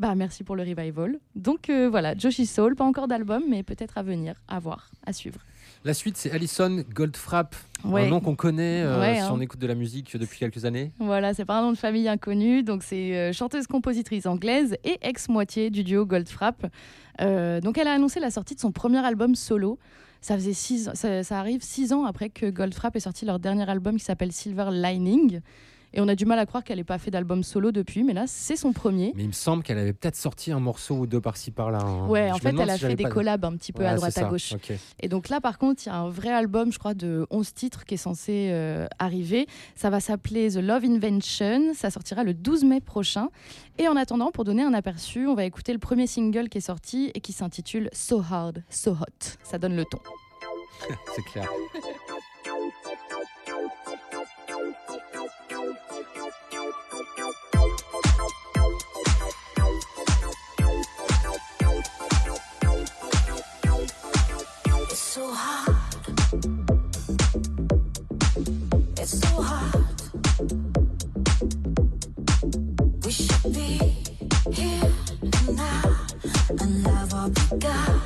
bah 0.00 0.14
merci 0.16 0.42
pour 0.44 0.56
le 0.56 0.62
revival. 0.62 1.18
Donc 1.36 1.68
euh, 1.70 1.88
voilà, 1.88 2.16
Joshi 2.16 2.46
Soul, 2.46 2.74
pas 2.74 2.84
encore 2.84 3.06
d'album, 3.06 3.42
mais 3.48 3.62
peut-être 3.62 3.98
à 3.98 4.02
venir, 4.02 4.34
à 4.48 4.58
voir, 4.58 4.90
à 5.06 5.12
suivre. 5.12 5.38
La 5.84 5.94
suite, 5.94 6.16
c'est 6.16 6.30
Alison 6.32 6.82
Goldfrapp, 6.92 7.54
Ouais. 7.84 8.06
un 8.06 8.10
nom 8.10 8.20
qu'on 8.20 8.34
connaît 8.34 8.82
euh, 8.82 9.00
Ouais, 9.00 9.14
si 9.16 9.20
hein. 9.20 9.30
on 9.32 9.40
écoute 9.40 9.60
de 9.60 9.66
la 9.66 9.74
musique 9.74 10.14
depuis 10.16 10.38
quelques 10.38 10.64
années. 10.64 10.92
Voilà, 10.98 11.32
c'est 11.32 11.44
pas 11.44 11.58
un 11.58 11.62
nom 11.62 11.72
de 11.72 11.78
famille 11.78 12.08
inconnu, 12.08 12.62
donc 12.62 12.82
c'est 12.82 13.14
euh, 13.16 13.32
chanteuse-compositrice 13.32 14.26
anglaise 14.26 14.76
et 14.84 14.98
ex-moitié 15.02 15.70
du 15.70 15.84
duo 15.84 16.04
Goldfrapp. 16.06 16.66
Euh, 17.20 17.60
donc 17.60 17.78
elle 17.78 17.88
a 17.88 17.92
annoncé 17.92 18.20
la 18.20 18.30
sortie 18.30 18.54
de 18.54 18.60
son 18.60 18.72
premier 18.72 18.98
album 19.04 19.34
solo. 19.34 19.78
Ça 20.22 20.34
faisait 20.34 20.52
six, 20.52 20.90
ça 20.94 21.38
arrive 21.38 21.62
six 21.62 21.94
ans 21.94 22.04
après 22.04 22.28
que 22.28 22.50
Goldfrapp 22.50 22.94
ait 22.96 23.00
sorti 23.00 23.24
leur 23.24 23.38
dernier 23.38 23.68
album 23.70 23.96
qui 23.96 24.04
s'appelle 24.04 24.32
Silver 24.32 24.68
Lining. 24.70 25.40
Et 25.92 26.00
on 26.00 26.08
a 26.08 26.14
du 26.14 26.24
mal 26.24 26.38
à 26.38 26.46
croire 26.46 26.62
qu'elle 26.64 26.78
n'ait 26.78 26.84
pas 26.84 26.98
fait 26.98 27.10
d'album 27.10 27.42
solo 27.42 27.72
depuis, 27.72 28.04
mais 28.04 28.12
là 28.12 28.24
c'est 28.26 28.56
son 28.56 28.72
premier. 28.72 29.12
Mais 29.16 29.22
il 29.24 29.28
me 29.28 29.32
semble 29.32 29.62
qu'elle 29.62 29.78
avait 29.78 29.92
peut-être 29.92 30.16
sorti 30.16 30.52
un 30.52 30.60
morceau 30.60 30.94
ou 30.96 31.06
deux 31.06 31.20
par-ci 31.20 31.50
par-là. 31.50 31.80
hein. 31.80 32.06
Ouais, 32.06 32.28
Je 32.28 32.34
en 32.34 32.38
fait, 32.38 32.54
elle 32.58 32.70
a 32.70 32.78
si 32.78 32.86
fait 32.86 32.96
des 32.96 33.04
collabs 33.04 33.44
un 33.44 33.56
petit 33.56 33.72
peu 33.72 33.86
à 33.86 33.94
droite 33.94 34.16
à 34.18 34.24
gauche. 34.24 34.54
Et 35.00 35.08
donc 35.08 35.28
là, 35.28 35.40
par 35.40 35.58
contre, 35.58 35.82
il 35.84 35.88
y 35.88 35.92
a 35.92 35.96
un 35.96 36.08
vrai 36.08 36.30
album, 36.30 36.72
je 36.72 36.78
crois, 36.78 36.94
de 36.94 37.26
11 37.30 37.54
titres 37.54 37.84
qui 37.84 37.94
est 37.94 37.98
censé 37.98 38.48
euh, 38.50 38.86
arriver. 38.98 39.46
Ça 39.74 39.90
va 39.90 40.00
s'appeler 40.00 40.50
The 40.50 40.56
Love 40.56 40.84
Invention. 40.84 41.74
Ça 41.74 41.90
sortira 41.90 42.24
le 42.24 42.34
12 42.34 42.64
mai 42.64 42.80
prochain. 42.80 43.28
Et 43.78 43.88
en 43.88 43.96
attendant, 43.96 44.30
pour 44.30 44.44
donner 44.44 44.62
un 44.62 44.74
aperçu, 44.74 45.26
on 45.26 45.34
va 45.34 45.44
écouter 45.44 45.72
le 45.72 45.78
premier 45.78 46.06
single 46.06 46.48
qui 46.48 46.58
est 46.58 46.62
sorti 46.62 47.10
et 47.14 47.20
qui 47.20 47.32
s'intitule 47.32 47.88
So 47.92 48.22
Hard, 48.30 48.62
So 48.70 48.92
Hot. 48.92 49.36
Ça 49.42 49.58
donne 49.58 49.74
le 49.76 49.84
ton. 49.84 49.98
c'est 51.16 51.22
clair. 51.24 51.48
love 77.52 77.99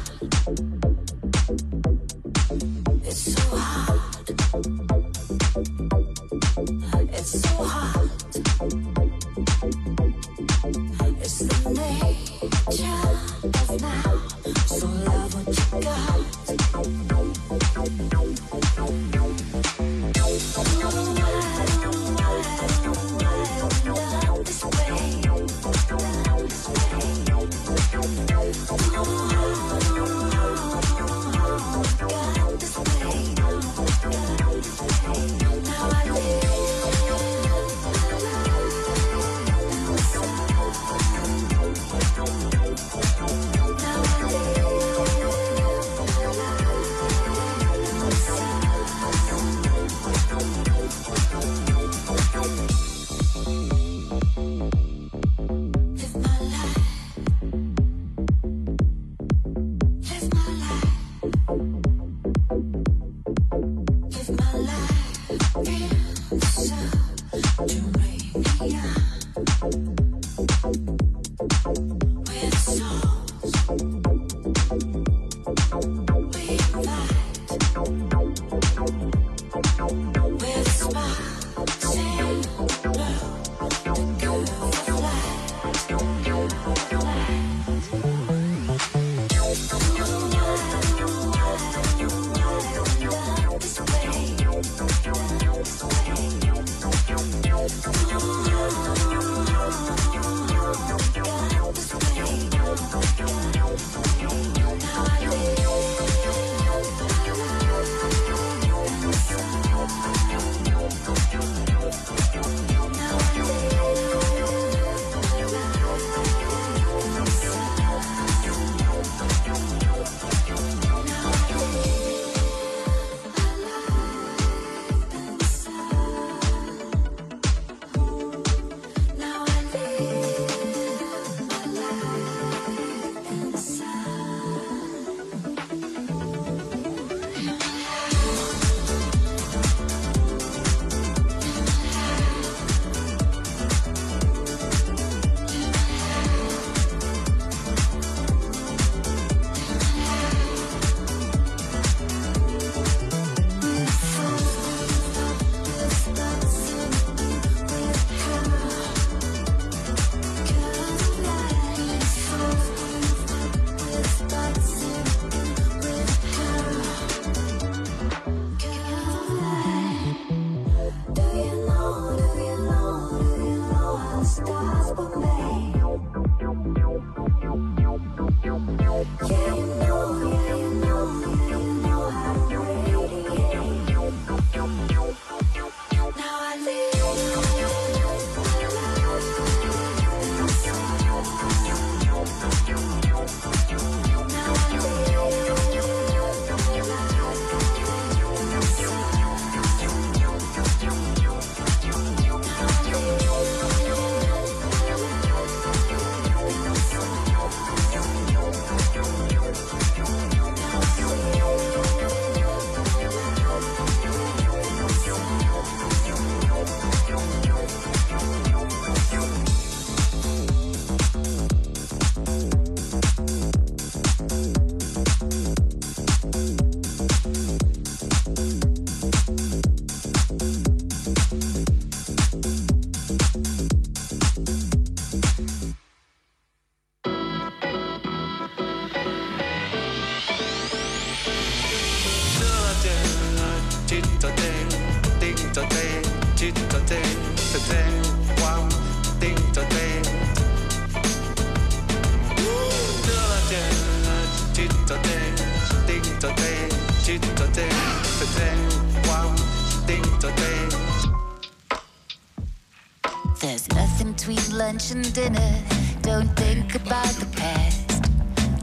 lunch 264.75 264.91
and 264.91 265.15
dinner. 265.15 265.63
Don't 266.03 266.29
think 266.37 266.75
about 266.75 267.15
the 267.23 267.27
past. 267.37 268.03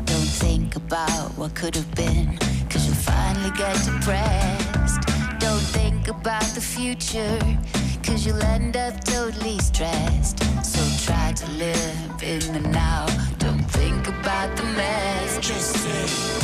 Don't 0.06 0.32
think 0.44 0.76
about 0.76 1.38
what 1.38 1.56
could 1.56 1.74
have 1.76 1.96
been. 1.96 2.38
Cause 2.70 2.86
you'll 2.86 3.04
finally 3.14 3.52
get 3.58 3.76
depressed. 3.86 5.02
Don't 5.40 5.68
think 5.78 6.10
about 6.10 6.48
the 6.56 6.62
future. 6.62 7.40
Cause 8.04 8.26
you'll 8.26 8.44
end 8.44 8.76
up 8.76 9.02
totally 9.06 9.58
stressed. 9.60 10.38
So 10.66 10.82
try 11.06 11.32
to 11.32 11.48
live 11.52 12.24
in 12.24 12.42
the 12.56 12.70
now. 12.70 13.06
Don't 13.38 13.66
think 13.80 14.08
about 14.08 14.58
the 14.58 14.64
mess. 14.64 15.40
Just 15.40 15.78
say. 15.78 16.42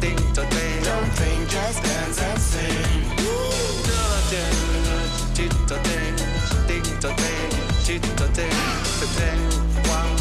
Don't 0.00 1.10
think, 1.16 1.48
just 1.50 1.82
dance 1.82 2.22
and 2.22 2.38
sing. 2.38 3.18
Ding-ta-ting, 6.68 7.50
chit-ta- 7.84 8.32
ting, 8.32 8.58
the 9.00 9.06
thing 9.18 9.40
one, 9.88 10.16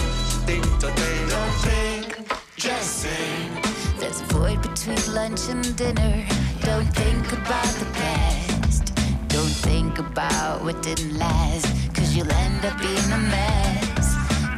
think-ta-ting, 0.48 1.30
don't 1.30 1.56
think, 1.68 2.08
just 2.56 3.02
sing. 3.02 3.52
There's 4.00 4.22
a 4.22 4.26
void 4.26 4.62
between 4.64 5.14
lunch 5.14 5.48
and 5.50 5.76
dinner. 5.76 6.26
Don't 6.62 6.90
think 6.96 7.32
about 7.34 7.72
the 7.82 7.86
past. 7.94 8.96
Don't 9.28 9.56
think 9.68 10.00
about 10.00 10.64
what 10.64 10.82
didn't 10.82 11.18
last. 11.20 11.68
Cause 11.94 12.16
you'll 12.16 12.32
end 12.32 12.66
up 12.66 12.80
being 12.80 13.12
a 13.12 13.18
mess. 13.18 14.07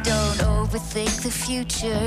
Don't 0.02 0.38
overthink 0.38 1.22
the 1.22 1.30
future. 1.30 2.06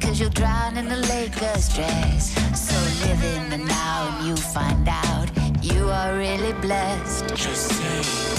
Cause 0.00 0.20
you'll 0.20 0.30
drown 0.30 0.76
in 0.76 0.86
a 0.90 0.96
lake 0.96 1.40
of 1.42 1.60
stress. 1.60 2.34
So 2.54 2.76
live 3.06 3.22
in 3.24 3.50
the 3.50 3.58
now 3.58 4.18
and 4.18 4.28
you 4.28 4.36
find 4.36 4.88
out 4.88 5.28
you 5.62 5.88
are 5.88 6.16
really 6.16 6.52
blessed. 6.60 7.28
Just 7.34 7.68
say. 7.68 8.30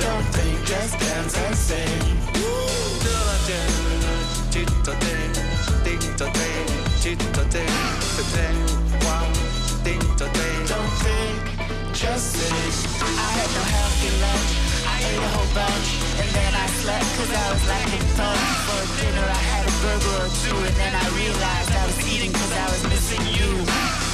Don't 0.00 0.24
think, 0.32 0.66
just 0.66 0.98
dance 0.98 1.36
and 1.36 1.56
sing. 1.56 2.18
Don't 8.30 8.87
I 12.18 13.30
had 13.38 13.46
no 13.54 13.62
healthy 13.62 14.10
lunch. 14.18 14.50
I 14.90 14.98
ate 15.06 15.22
a 15.22 15.30
whole 15.38 15.50
bunch 15.54 15.88
and 16.18 16.26
then 16.34 16.50
I 16.50 16.66
slept 16.82 17.06
cause 17.14 17.30
I 17.30 17.46
was 17.54 17.62
lacking 17.70 18.06
punch. 18.18 18.42
For 18.66 18.82
dinner 18.98 19.22
I 19.22 19.42
had 19.54 19.62
a 19.70 19.74
burger 19.78 20.26
or 20.26 20.30
two 20.42 20.58
and 20.66 20.74
then 20.82 20.98
I 20.98 21.06
realized 21.14 21.70
I 21.78 21.86
was 21.86 21.94
eating 22.10 22.34
cause 22.34 22.50
I 22.58 22.66
was 22.74 22.82
missing 22.90 23.22
you. 23.22 23.46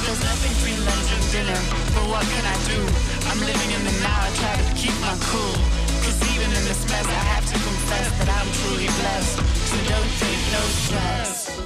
There's 0.05 0.21
nothing 0.21 0.53
between 0.53 0.85
lunch 0.85 1.09
and 1.17 1.25
dinner, 1.33 1.59
but 1.97 2.05
what 2.05 2.21
can 2.29 2.45
I 2.45 2.57
do? 2.69 2.77
I'm 3.25 3.41
living 3.41 3.71
in 3.73 3.81
the 3.81 3.95
now, 4.05 4.21
I 4.21 4.29
try 4.37 4.53
to 4.53 4.65
keep 4.77 4.93
my 5.01 5.17
cool. 5.33 5.57
Cause 6.05 6.21
even 6.29 6.45
in 6.53 6.61
this 6.61 6.85
mess 6.85 7.09
I 7.09 7.23
have 7.33 7.45
to 7.49 7.57
confess 7.57 8.05
that 8.21 8.29
I'm 8.37 8.49
truly 8.61 8.85
blessed. 9.01 9.41
So 9.65 9.75
don't 9.89 10.11
take 10.21 10.43
no 10.53 10.61
stress. 10.77 11.57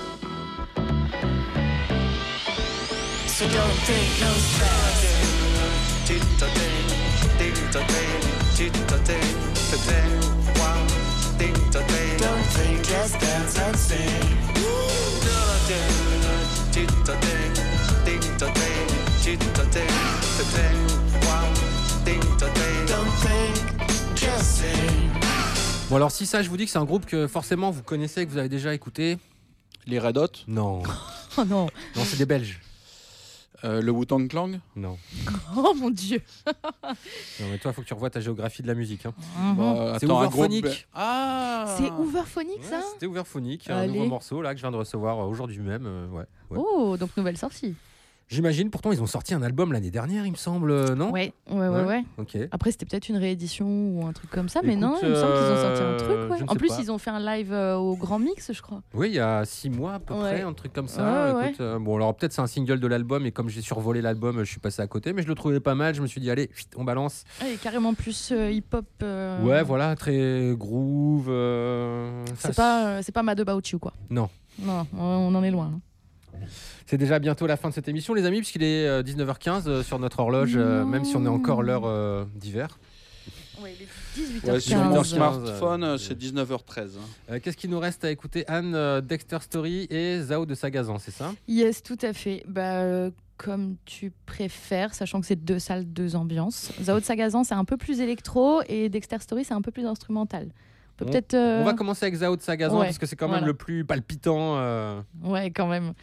So 3.27 3.43
don't 3.43 3.79
take 3.91 4.11
no 4.23 4.31
stress. 4.39 5.38
Don't 12.18 12.44
think, 12.49 12.84
just 12.84 13.19
dance 13.19 13.60
and 13.60 13.76
sing. 13.77 13.99
Don't 22.88 23.14
think, 23.22 23.56
just 24.15 24.44
sing. 24.44 25.10
Bon 25.90 25.95
alors 25.98 26.11
si 26.11 26.26
ça 26.26 26.41
je 26.41 26.49
vous 26.49 26.57
dis 26.57 26.65
que 26.65 26.72
c'est 26.72 26.80
un 26.80 26.86
groupe 26.86 27.06
que 27.06 27.27
forcément 27.27 27.69
vous 27.69 27.84
connaissez, 27.84 28.26
que 28.26 28.31
vous 28.31 28.38
avez 28.40 28.49
déjà 28.49 28.73
écouté. 28.73 29.19
Les 29.86 29.99
Red 29.99 30.18
Hot 30.18 30.27
Non. 30.48 30.81
Oh 31.38 31.45
non. 31.45 31.68
Non 31.95 32.03
c'est 32.03 32.18
des 32.18 32.26
Belges. 32.26 32.60
Euh, 33.65 33.81
le 33.81 33.91
Wu-Tang 33.91 34.27
Clan 34.27 34.52
Non. 34.76 34.98
Oh 35.57 35.73
mon 35.76 35.90
dieu. 35.90 36.22
Non 36.45 37.45
mais 37.52 37.57
toi 37.57 37.73
faut 37.73 37.81
que 37.81 37.88
tu 37.88 37.94
revoies 37.94 38.10
ta 38.10 38.19
géographie 38.22 38.61
de 38.61 38.68
la 38.68 38.73
musique. 38.76 39.06
hein. 39.06 39.14
Bah, 39.57 39.98
c'est 39.99 40.06
groupe 40.06 40.18
Overphonic. 40.19 40.88
Ah 40.94 41.76
C'est 41.77 41.91
Overphonic 41.91 42.64
ça 42.64 42.81
C'était 42.94 43.06
Overphonic, 43.07 43.69
un 43.69 43.88
nouveau 43.88 44.06
morceau 44.06 44.41
là 44.41 44.52
que 44.53 44.57
je 44.57 44.64
viens 44.64 44.72
de 44.72 44.77
recevoir 44.77 45.19
euh, 45.19 45.26
aujourd'hui 45.27 45.60
même. 45.60 45.86
euh, 45.86 46.07
ouais, 46.07 46.26
ouais. 46.52 46.57
Oh, 46.57 46.95
donc 46.98 47.10
nouvelle 47.18 47.38
sortie. 47.38 47.76
J'imagine 48.30 48.69
pourtant 48.69 48.91
ils 48.91 49.01
ont 49.01 49.07
sorti 49.07 49.34
un 49.34 49.41
album 49.41 49.73
l'année 49.73 49.89
dernière 49.89 50.23
il 50.26 50.31
me 50.31 50.38
semble, 50.38 50.69
euh, 50.69 50.93
non 50.93 51.10
Ouais, 51.11 51.34
ouais, 51.49 51.68
ouais, 51.68 51.84
ouais. 51.84 52.03
Ok. 52.19 52.38
Après, 52.51 52.69
c'était 52.69 52.85
peut-être 52.85 53.10
une 53.10 53.18
réédition 53.18 53.65
ou 53.68 54.06
un 54.06 54.14
truc 54.14 54.30
comme 54.30 54.49
ça, 54.49 54.61
mais 54.64 54.73
Écoute, 54.73 54.81
non, 54.84 54.95
il 55.01 55.10
me 55.10 55.15
semble 55.15 55.34
qu'ils 55.34 55.43
ont 55.51 55.56
sorti 55.61 55.81
un 55.81 55.85
euh, 55.85 55.97
truc. 56.27 56.31
ouais. 56.41 56.45
En 56.47 56.56
plus, 56.56 56.68
pas. 56.68 56.77
ils 56.80 56.91
ont 56.91 56.99
fait 56.99 57.10
un 57.10 57.19
live 57.19 57.51
euh, 57.51 57.76
au 57.76 57.95
Grand 57.95 58.19
Mix, 58.19 58.51
je 58.53 58.61
crois. 58.61 58.84
Oui, 58.93 59.07
il 59.10 59.15
y 59.15 59.19
a 59.19 59.43
six 59.45 59.72
mois 59.72 59.93
à 59.95 59.99
peu 59.99 60.14
Ouais. 60.14 60.19
près, 60.34 60.41
un 60.41 60.53
truc 60.53 60.73
comme 60.73 60.88
ça. 60.88 61.34
Ouais, 61.34 61.39
ouais. 61.39 61.47
Écoute, 61.49 61.61
euh, 61.61 61.80
bon, 61.80 61.95
alors 61.95 62.15
peut-être 62.15 62.31
c'est 62.34 62.41
un 62.41 62.47
single 62.47 62.80
de 62.80 62.85
l'album 62.85 63.26
et 63.26 63.31
comme 63.31 63.49
j'ai 63.49 63.61
survolé 63.61 63.99
l'album, 64.01 64.38
je 64.43 64.43
suis 64.51 64.60
passé 64.60 64.84
à 64.84 64.88
côté, 64.88 65.11
mais 65.11 65.23
je 65.23 65.27
le 65.27 65.34
trouvais 65.34 65.60
pas 65.60 65.73
mal. 65.73 65.95
Je 65.95 66.01
me 66.03 66.07
suis 66.07 66.22
dit, 66.22 66.30
allez, 66.30 66.51
on 66.76 66.84
balance. 66.84 67.23
Ouais, 67.41 67.53
et 67.56 67.57
carrément 67.57 67.95
plus 67.95 68.31
euh, 68.31 68.51
hip-hop. 68.51 68.85
Ouais, 69.41 69.64
voilà, 69.64 69.95
très 69.95 70.53
groove. 70.56 71.26
C'est 72.38 72.56
pas, 72.56 73.01
c'est 73.01 73.11
pas 73.11 73.23
Mad 73.23 73.39
About 73.39 73.61
You, 73.72 73.80
quoi. 73.80 73.93
Non. 74.11 74.30
Non, 74.60 74.85
on 74.95 74.99
on 75.03 75.35
en 75.35 75.43
est 75.43 75.51
loin. 75.51 75.72
hein. 75.76 75.80
C'est 76.85 76.97
déjà 76.97 77.19
bientôt 77.19 77.47
la 77.47 77.57
fin 77.57 77.69
de 77.69 77.73
cette 77.73 77.87
émission, 77.87 78.13
les 78.13 78.25
amis, 78.25 78.37
puisqu'il 78.39 78.63
est 78.63 78.85
euh, 78.87 79.03
19h15 79.03 79.63
euh, 79.67 79.83
sur 79.83 79.99
notre 79.99 80.19
horloge, 80.19 80.53
euh, 80.55 80.83
même 80.85 81.05
si 81.05 81.15
on 81.15 81.25
est 81.25 81.29
encore 81.29 81.61
l'heure 81.63 81.83
euh, 81.85 82.25
d'hiver. 82.35 82.77
Ouais, 83.61 83.73
il 83.77 83.83
est 83.83 84.47
18h15. 84.47 84.51
Ouais, 84.53 84.59
sur 84.61 84.77
mon 84.77 84.93
15, 84.95 85.07
smartphone, 85.13 85.83
euh, 85.83 85.97
c'est 85.97 86.17
19h13. 86.17 86.79
hein. 86.79 86.87
Euh, 87.31 87.39
Qu'est-ce 87.43 87.57
qu'il 87.57 87.69
nous 87.69 87.79
reste 87.79 88.05
à 88.05 88.09
écouter? 88.11 88.45
Anne, 88.47 88.73
euh, 88.73 89.01
Dexter 89.01 89.37
Story 89.41 89.85
et 89.89 90.21
Zao 90.21 90.45
de 90.45 90.55
Sagazan, 90.55 90.97
c'est 90.97 91.11
ça? 91.11 91.33
Yes, 91.47 91.83
tout 91.83 91.97
à 92.01 92.13
fait. 92.13 92.43
Bah, 92.47 92.81
euh, 92.81 93.11
comme 93.37 93.75
tu 93.85 94.11
préfères, 94.25 94.93
sachant 94.93 95.19
que 95.19 95.27
c'est 95.27 95.35
deux 95.43 95.59
salles, 95.59 95.85
deux 95.85 96.15
ambiances. 96.15 96.71
Zao 96.81 96.99
de 97.01 97.05
Sagazan, 97.05 97.43
c'est 97.43 97.53
un 97.53 97.65
peu 97.65 97.75
plus 97.77 97.99
électro 97.99 98.61
et 98.69 98.87
Dexter 98.89 99.17
Story, 99.19 99.43
c'est 99.43 99.53
un 99.53 99.61
peu 99.61 99.71
plus 99.71 99.85
instrumental. 99.85 100.47
Peut 100.99 101.05
On- 101.07 101.11
peut-être. 101.11 101.34
euh, 101.34 101.61
On 101.61 101.65
va 101.65 101.73
commencer 101.73 102.05
avec 102.05 102.15
Zao 102.15 102.35
de 102.35 102.41
Sagazan 102.41 102.80
ouais, 102.80 102.85
parce 102.88 102.97
que 102.97 103.05
c'est 103.05 103.15
quand 103.15 103.27
même 103.27 103.38
voilà. 103.39 103.47
le 103.47 103.53
plus 103.53 103.85
palpitant. 103.85 104.57
euh, 104.57 105.01
Ouais, 105.23 105.49
quand 105.51 105.67
même. 105.67 105.93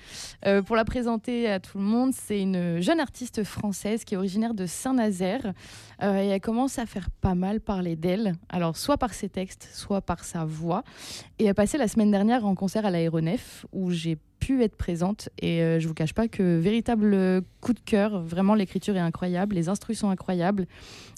Euh, 0.47 0.63
pour 0.63 0.77
la 0.77 0.85
présenter 0.85 1.49
à 1.51 1.61
tout 1.61 1.79
le 1.79 1.85
monde, 1.85 2.13
c'est 2.15 2.41
une 2.41 2.81
jeune 2.81 3.01
artiste 3.01 3.45
française 3.45 4.05
qui 4.05 4.15
est 4.15 4.17
originaire 4.17 4.55
de 4.55 4.67
Saint-Nazaire 4.67 5.53
euh, 6.03 6.23
et 6.23 6.27
elle 6.29 6.41
commence 6.41 6.79
à 6.79 6.87
faire 6.87 7.09
pas 7.21 7.35
mal 7.35 7.61
parler 7.61 7.97
d'elle. 7.97 8.35
Alors, 8.49 8.77
soit 8.77 8.97
par 8.99 9.13
ses 9.15 9.29
textes, 9.29 9.69
soit 9.73 10.01
par 10.01 10.25
sa 10.25 10.45
voix. 10.45 10.83
Et 11.39 11.45
elle 11.45 11.55
passait 11.55 11.79
la 11.79 11.89
semaine 11.89 12.11
dernière 12.11 12.47
en 12.47 12.55
concert 12.55 12.87
à 12.87 12.91
l'aéronef 12.91 13.67
où 13.73 13.91
j'ai 13.91 14.17
pu 14.39 14.63
être 14.63 14.77
présente 14.77 15.29
et 15.41 15.63
euh, 15.63 15.81
je 15.81 15.89
vous 15.89 15.95
cache 15.95 16.15
pas 16.15 16.29
que 16.29 16.59
véritable 16.59 17.43
coup 17.61 17.73
de 17.73 17.81
cœur. 17.81 18.23
Vraiment, 18.23 18.55
l'écriture 18.55 18.97
est 18.97 19.01
incroyable, 19.01 19.55
les 19.55 19.69
instruits 19.69 19.97
sont 19.97 20.11
incroyables 20.11 20.67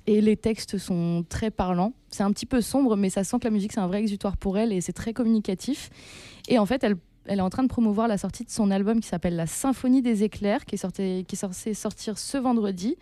et 0.07 0.21
les 0.21 0.37
textes 0.37 0.79
sont 0.79 1.25
très 1.29 1.51
parlants. 1.51 1.93
C'est 2.11 2.23
un 2.23 2.33
petit 2.33 2.47
peu 2.47 2.61
sombre, 2.61 2.97
mais 2.97 3.11
ça 3.11 3.25
sent 3.25 3.39
que 3.39 3.45
la 3.45 3.51
musique 3.51 3.73
c'est 3.73 3.81
un 3.81 3.87
vrai 3.87 4.01
exutoire 4.01 4.37
pour 4.37 4.59
elle 4.59 4.73
et 4.73 4.81
c'est 4.81 4.93
très 4.93 5.13
communicatif. 5.13 5.91
Et 6.49 6.59
en 6.59 6.67
fait, 6.67 6.83
elle 6.83 6.97
elle 7.29 7.39
est 7.39 7.43
en 7.43 7.51
train 7.51 7.63
de 7.63 7.69
promouvoir 7.69 8.09
la 8.09 8.19
sortie 8.19 8.45
de 8.45 8.51
son 8.51 8.71
album 8.71 9.01
qui 9.01 9.09
s'appelle 9.09 9.37
La 9.37 9.47
Symphonie 9.47 10.03
des 10.03 10.25
éclairs, 10.25 10.65
qui 10.65 10.75
est, 10.75 10.79
sorti- 10.79 11.25
qui 11.27 11.35
est 11.35 11.39
censé 11.39 11.75
sortir 11.75 12.19
ce 12.19 12.39
vendredi. 12.39 12.97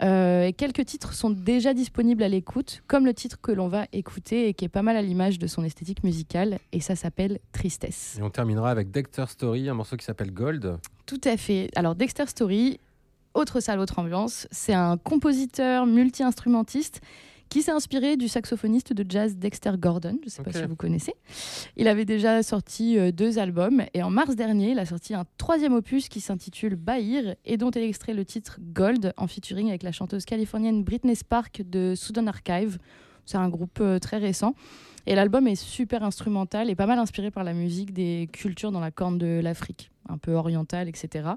Euh, 0.00 0.44
et 0.46 0.52
quelques 0.52 0.84
titres 0.86 1.12
sont 1.12 1.30
déjà 1.30 1.74
disponibles 1.74 2.22
à 2.22 2.28
l'écoute, 2.28 2.82
comme 2.86 3.04
le 3.04 3.12
titre 3.14 3.40
que 3.40 3.50
l'on 3.50 3.66
va 3.66 3.86
écouter 3.92 4.48
et 4.48 4.54
qui 4.54 4.64
est 4.64 4.68
pas 4.68 4.82
mal 4.82 4.96
à 4.96 5.02
l'image 5.02 5.40
de 5.40 5.46
son 5.48 5.64
esthétique 5.64 6.04
musicale, 6.04 6.58
et 6.72 6.80
ça 6.80 6.94
s'appelle 6.94 7.40
Tristesse. 7.50 8.16
Et 8.18 8.22
on 8.22 8.30
terminera 8.30 8.70
avec 8.70 8.92
Dexter 8.92 9.24
Story, 9.28 9.68
un 9.68 9.74
morceau 9.74 9.96
qui 9.96 10.04
s'appelle 10.04 10.32
Gold. 10.32 10.78
Tout 11.06 11.20
à 11.24 11.36
fait. 11.36 11.68
Alors 11.74 11.96
Dexter 11.96 12.26
Story, 12.26 12.78
autre 13.34 13.58
salle, 13.58 13.80
autre 13.80 13.98
ambiance, 13.98 14.46
c'est 14.52 14.72
un 14.72 14.98
compositeur 14.98 15.84
multi-instrumentiste 15.86 17.00
qui 17.48 17.62
s'est 17.62 17.72
inspiré 17.72 18.16
du 18.16 18.28
saxophoniste 18.28 18.92
de 18.92 19.04
jazz 19.08 19.36
Dexter 19.36 19.72
Gordon, 19.78 20.18
je 20.20 20.26
ne 20.26 20.30
sais 20.30 20.42
pas 20.42 20.52
si 20.52 20.62
vous 20.64 20.76
connaissez. 20.76 21.14
Il 21.76 21.88
avait 21.88 22.04
déjà 22.04 22.42
sorti 22.42 22.98
euh, 22.98 23.12
deux 23.12 23.38
albums 23.38 23.82
et 23.94 24.02
en 24.02 24.10
mars 24.10 24.36
dernier, 24.36 24.72
il 24.72 24.78
a 24.78 24.86
sorti 24.86 25.14
un 25.14 25.24
troisième 25.36 25.72
opus 25.72 26.08
qui 26.08 26.20
s'intitule 26.20 26.76
Bahir 26.76 27.34
et 27.44 27.56
dont 27.56 27.70
est 27.70 27.86
extrait 27.86 28.14
le 28.14 28.24
titre 28.24 28.58
Gold 28.60 29.12
en 29.16 29.26
featuring 29.26 29.68
avec 29.68 29.82
la 29.82 29.92
chanteuse 29.92 30.24
californienne 30.24 30.84
Britney 30.84 31.16
Spark 31.16 31.62
de 31.62 31.94
Southern 31.96 32.28
Archive. 32.28 32.78
C'est 33.24 33.38
un 33.38 33.48
groupe 33.48 33.78
euh, 33.80 33.98
très 33.98 34.18
récent. 34.18 34.54
Et 35.06 35.14
l'album 35.14 35.46
est 35.46 35.54
super 35.54 36.02
instrumental 36.02 36.68
et 36.68 36.74
pas 36.74 36.86
mal 36.86 36.98
inspiré 36.98 37.30
par 37.30 37.42
la 37.42 37.54
musique 37.54 37.94
des 37.94 38.28
cultures 38.30 38.72
dans 38.72 38.80
la 38.80 38.90
corne 38.90 39.16
de 39.16 39.40
l'Afrique, 39.42 39.90
un 40.08 40.18
peu 40.18 40.32
orientale, 40.32 40.88
etc. 40.88 41.30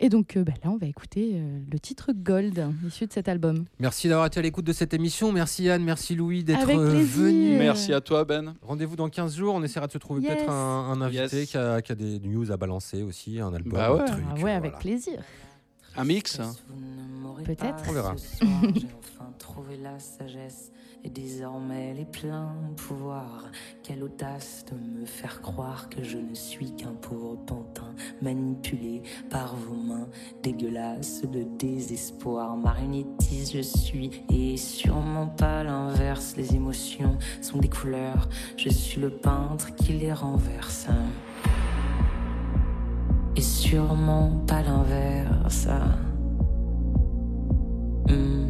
Et 0.00 0.08
donc 0.08 0.36
euh, 0.36 0.44
bah, 0.44 0.52
là, 0.64 0.70
on 0.70 0.76
va 0.76 0.86
écouter 0.86 1.32
euh, 1.34 1.60
le 1.70 1.78
titre 1.78 2.12
Gold, 2.14 2.66
issu 2.86 3.06
de 3.06 3.12
cet 3.12 3.28
album. 3.28 3.64
Merci 3.78 4.08
d'avoir 4.08 4.26
été 4.26 4.38
à 4.40 4.42
l'écoute 4.42 4.64
de 4.64 4.72
cette 4.72 4.94
émission. 4.94 5.30
Merci 5.32 5.68
Anne, 5.68 5.84
merci 5.84 6.14
Louis 6.14 6.42
d'être 6.44 6.68
euh, 6.68 7.02
venus. 7.04 7.58
Merci 7.58 7.92
à 7.92 8.00
toi, 8.00 8.24
Ben. 8.24 8.54
Rendez-vous 8.62 8.96
dans 8.96 9.08
15 9.08 9.36
jours. 9.36 9.54
On 9.54 9.62
essaiera 9.62 9.86
de 9.86 9.92
se 9.92 9.98
trouver 9.98 10.22
Yes. 10.22 10.34
peut-être 10.34 10.50
un, 10.50 10.90
un 10.92 11.00
invité 11.02 11.38
Yes. 11.40 11.50
qui, 11.50 11.56
a, 11.58 11.82
qui 11.82 11.92
a 11.92 11.94
des 11.94 12.18
news 12.20 12.50
à 12.50 12.56
balancer 12.56 13.02
aussi, 13.02 13.40
un 13.40 13.52
album, 13.54 13.72
Bah 13.74 13.94
ouais. 13.94 14.00
un 14.00 14.04
truc. 14.04 14.24
Ah 14.30 14.34
ouais, 14.40 14.52
avec 14.52 14.70
voilà. 14.72 14.78
plaisir. 14.78 15.20
Un 15.96 16.04
mix 16.04 16.38
hein. 16.40 16.52
Peut-être. 17.44 17.84
On 17.88 17.92
verra. 17.92 18.14
Trouvé 19.40 19.78
la 19.78 19.98
sagesse 19.98 20.70
et 21.02 21.08
désormais 21.08 21.94
les 21.94 22.04
pleins 22.04 22.54
pouvoirs. 22.76 23.50
Quelle 23.82 24.04
audace 24.04 24.66
de 24.70 24.76
me 24.76 25.06
faire 25.06 25.40
croire 25.40 25.88
que 25.88 26.04
je 26.04 26.18
ne 26.18 26.34
suis 26.34 26.76
qu'un 26.76 26.92
pauvre 26.92 27.36
pantin 27.46 27.94
manipulé 28.20 29.02
par 29.30 29.56
vos 29.56 29.74
mains 29.74 30.08
dégueulasses 30.42 31.22
de 31.22 31.42
désespoir. 31.58 32.54
Marionnettiste 32.58 33.56
je 33.56 33.62
suis 33.62 34.10
et 34.30 34.58
sûrement 34.58 35.26
pas 35.26 35.64
l'inverse. 35.64 36.34
Les 36.36 36.54
émotions 36.54 37.16
sont 37.40 37.58
des 37.58 37.70
couleurs. 37.70 38.28
Je 38.58 38.68
suis 38.68 39.00
le 39.00 39.10
peintre 39.10 39.74
qui 39.74 39.94
les 39.94 40.12
renverse. 40.12 40.86
Et 43.36 43.40
sûrement 43.40 44.44
pas 44.46 44.62
l'inverse. 44.62 45.66
Hmm. 48.06 48.49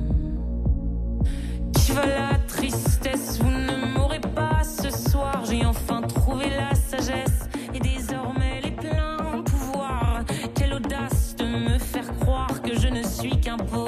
Tristesse 2.60 3.38
Vous 3.40 3.50
ne 3.50 3.94
m'aurez 3.94 4.20
pas 4.20 4.60
ce 4.62 4.90
soir. 4.90 5.42
J'ai 5.48 5.64
enfin 5.64 6.02
trouvé 6.02 6.50
la 6.50 6.74
sagesse 6.74 7.48
et 7.72 7.80
désormais 7.80 8.60
les 8.62 8.72
pleins 8.72 9.42
pouvoirs. 9.46 10.24
Quelle 10.54 10.74
audace 10.74 11.34
de 11.36 11.46
me 11.46 11.78
faire 11.78 12.14
croire 12.20 12.60
que 12.60 12.78
je 12.78 12.88
ne 12.88 13.02
suis 13.02 13.40
qu'un 13.40 13.56
pauvre 13.56 13.79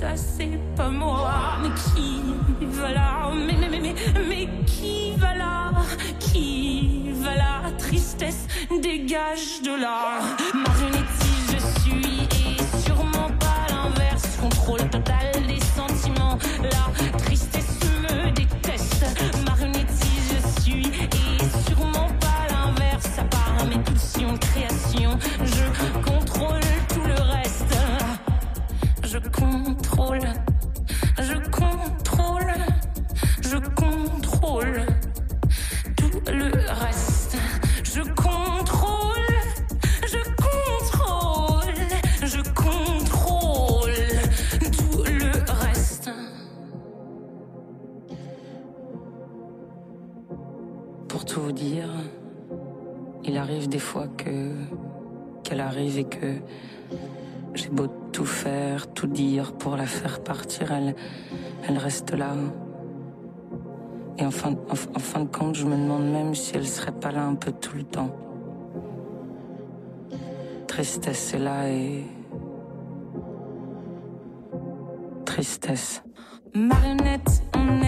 ça, 0.00 0.16
c'est 0.16 0.58
pas 0.76 0.90
moi. 0.90 1.58
Mais 1.62 1.68
qui 1.70 2.22
va 2.66 2.92
là 2.92 3.30
Mais, 3.34 3.54
mais, 3.58 3.68
mais, 3.68 3.80
mais, 3.80 3.94
mais 4.28 4.48
qui 4.66 5.12
va 5.16 5.34
là 5.34 5.72
Qui 6.18 7.10
va 7.22 7.34
là 7.34 7.62
Tristesse, 7.78 8.46
dégage 8.82 9.62
de 9.62 9.80
là. 9.80 10.20
Marionnettiste 10.54 11.36
je 11.52 11.80
suis 11.80 12.24
et 12.24 12.86
sûrement 12.86 13.30
pas 13.38 13.66
l'inverse. 13.70 14.36
Contrôle 14.40 14.88
total 14.90 15.32
des 15.46 15.60
sentiments. 15.60 16.38
La 16.62 17.15
reste 61.86 62.14
là. 62.14 62.32
Et 64.18 64.26
en 64.26 64.32
fin, 64.32 64.56
en, 64.70 64.74
fin 64.74 65.20
de 65.20 65.28
compte, 65.28 65.54
je 65.54 65.64
me 65.64 65.76
demande 65.76 66.10
même 66.10 66.34
si 66.34 66.56
elle 66.56 66.66
serait 66.66 66.98
pas 67.04 67.12
là 67.12 67.22
un 67.24 67.36
peu 67.36 67.52
tout 67.52 67.76
le 67.76 67.84
temps. 67.84 68.10
Tristesse 70.66 71.34
est 71.34 71.38
là 71.38 71.68
et. 71.68 72.04
Tristesse. 75.24 76.02
Marionnette, 76.54 77.42
on 77.54 77.82
est. 77.82 77.85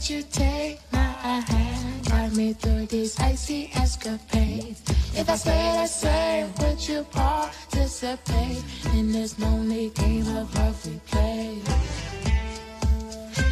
Would 0.00 0.08
you 0.08 0.22
take 0.22 0.80
my 0.92 0.98
hand, 0.98 2.08
guide 2.08 2.34
me 2.34 2.54
through 2.54 2.86
these 2.86 3.20
icy 3.20 3.70
escapades? 3.74 4.80
If 5.14 5.28
I 5.28 5.36
stay 5.36 5.72
the 5.76 5.86
same, 5.86 6.54
would 6.58 6.88
you 6.88 7.02
participate 7.10 8.64
in 8.94 9.12
this 9.12 9.38
lonely 9.38 9.90
game 9.90 10.26
of 10.38 10.54
love 10.54 10.86
we 10.86 10.98
play? 11.00 11.58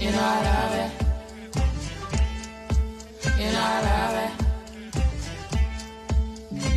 You 0.01 0.11
know 0.11 0.23
I 0.23 0.43
love 0.49 0.75
it. 0.85 0.91
You 3.39 3.53
know 3.53 3.63
I 3.63 3.81
love 3.91 4.17
it. 4.25 4.33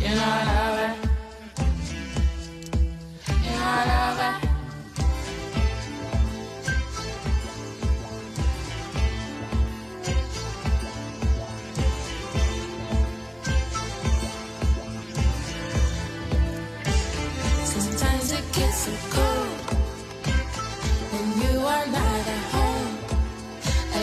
You 0.02 0.14
know 0.14 0.32
I 0.36 0.44
love 0.52 0.80
it. 0.84 0.96
You 3.42 3.50
know 3.50 3.64
I 3.64 3.84
love 3.88 4.20
it. 4.36 4.41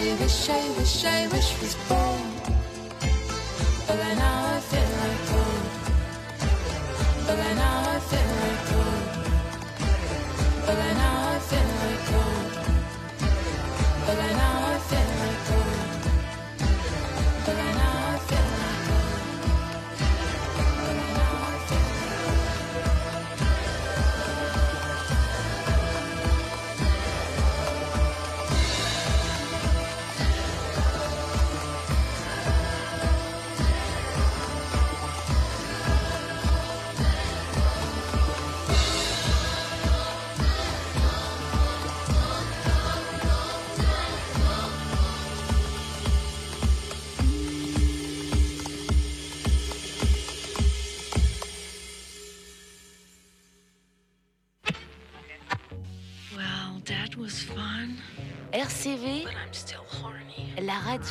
I 0.10 0.16
wish, 0.16 0.50
I 0.50 0.70
wish, 0.72 1.06
I 1.06 1.28
wish 1.28 1.62
was 1.62 1.76
born. 1.88 2.09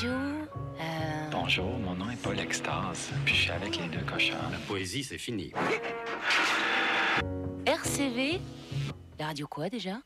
Euh, 0.07 1.31
Bonjour, 1.31 1.79
mon 1.79 1.95
nom 1.95 2.11
est 2.11 2.23
Paul 2.23 2.39
Extase, 2.39 3.11
puis 3.25 3.35
je 3.35 3.43
suis 3.43 3.51
avec 3.51 3.77
les 3.79 3.89
deux 3.89 4.05
cochons. 4.05 4.37
La 4.51 4.59
poésie, 4.59 5.03
c'est 5.03 5.19
fini. 5.19 5.53
RCV, 7.67 8.41
la 9.19 9.27
radio 9.27 9.47
quoi 9.47 9.69
déjà? 9.69 9.99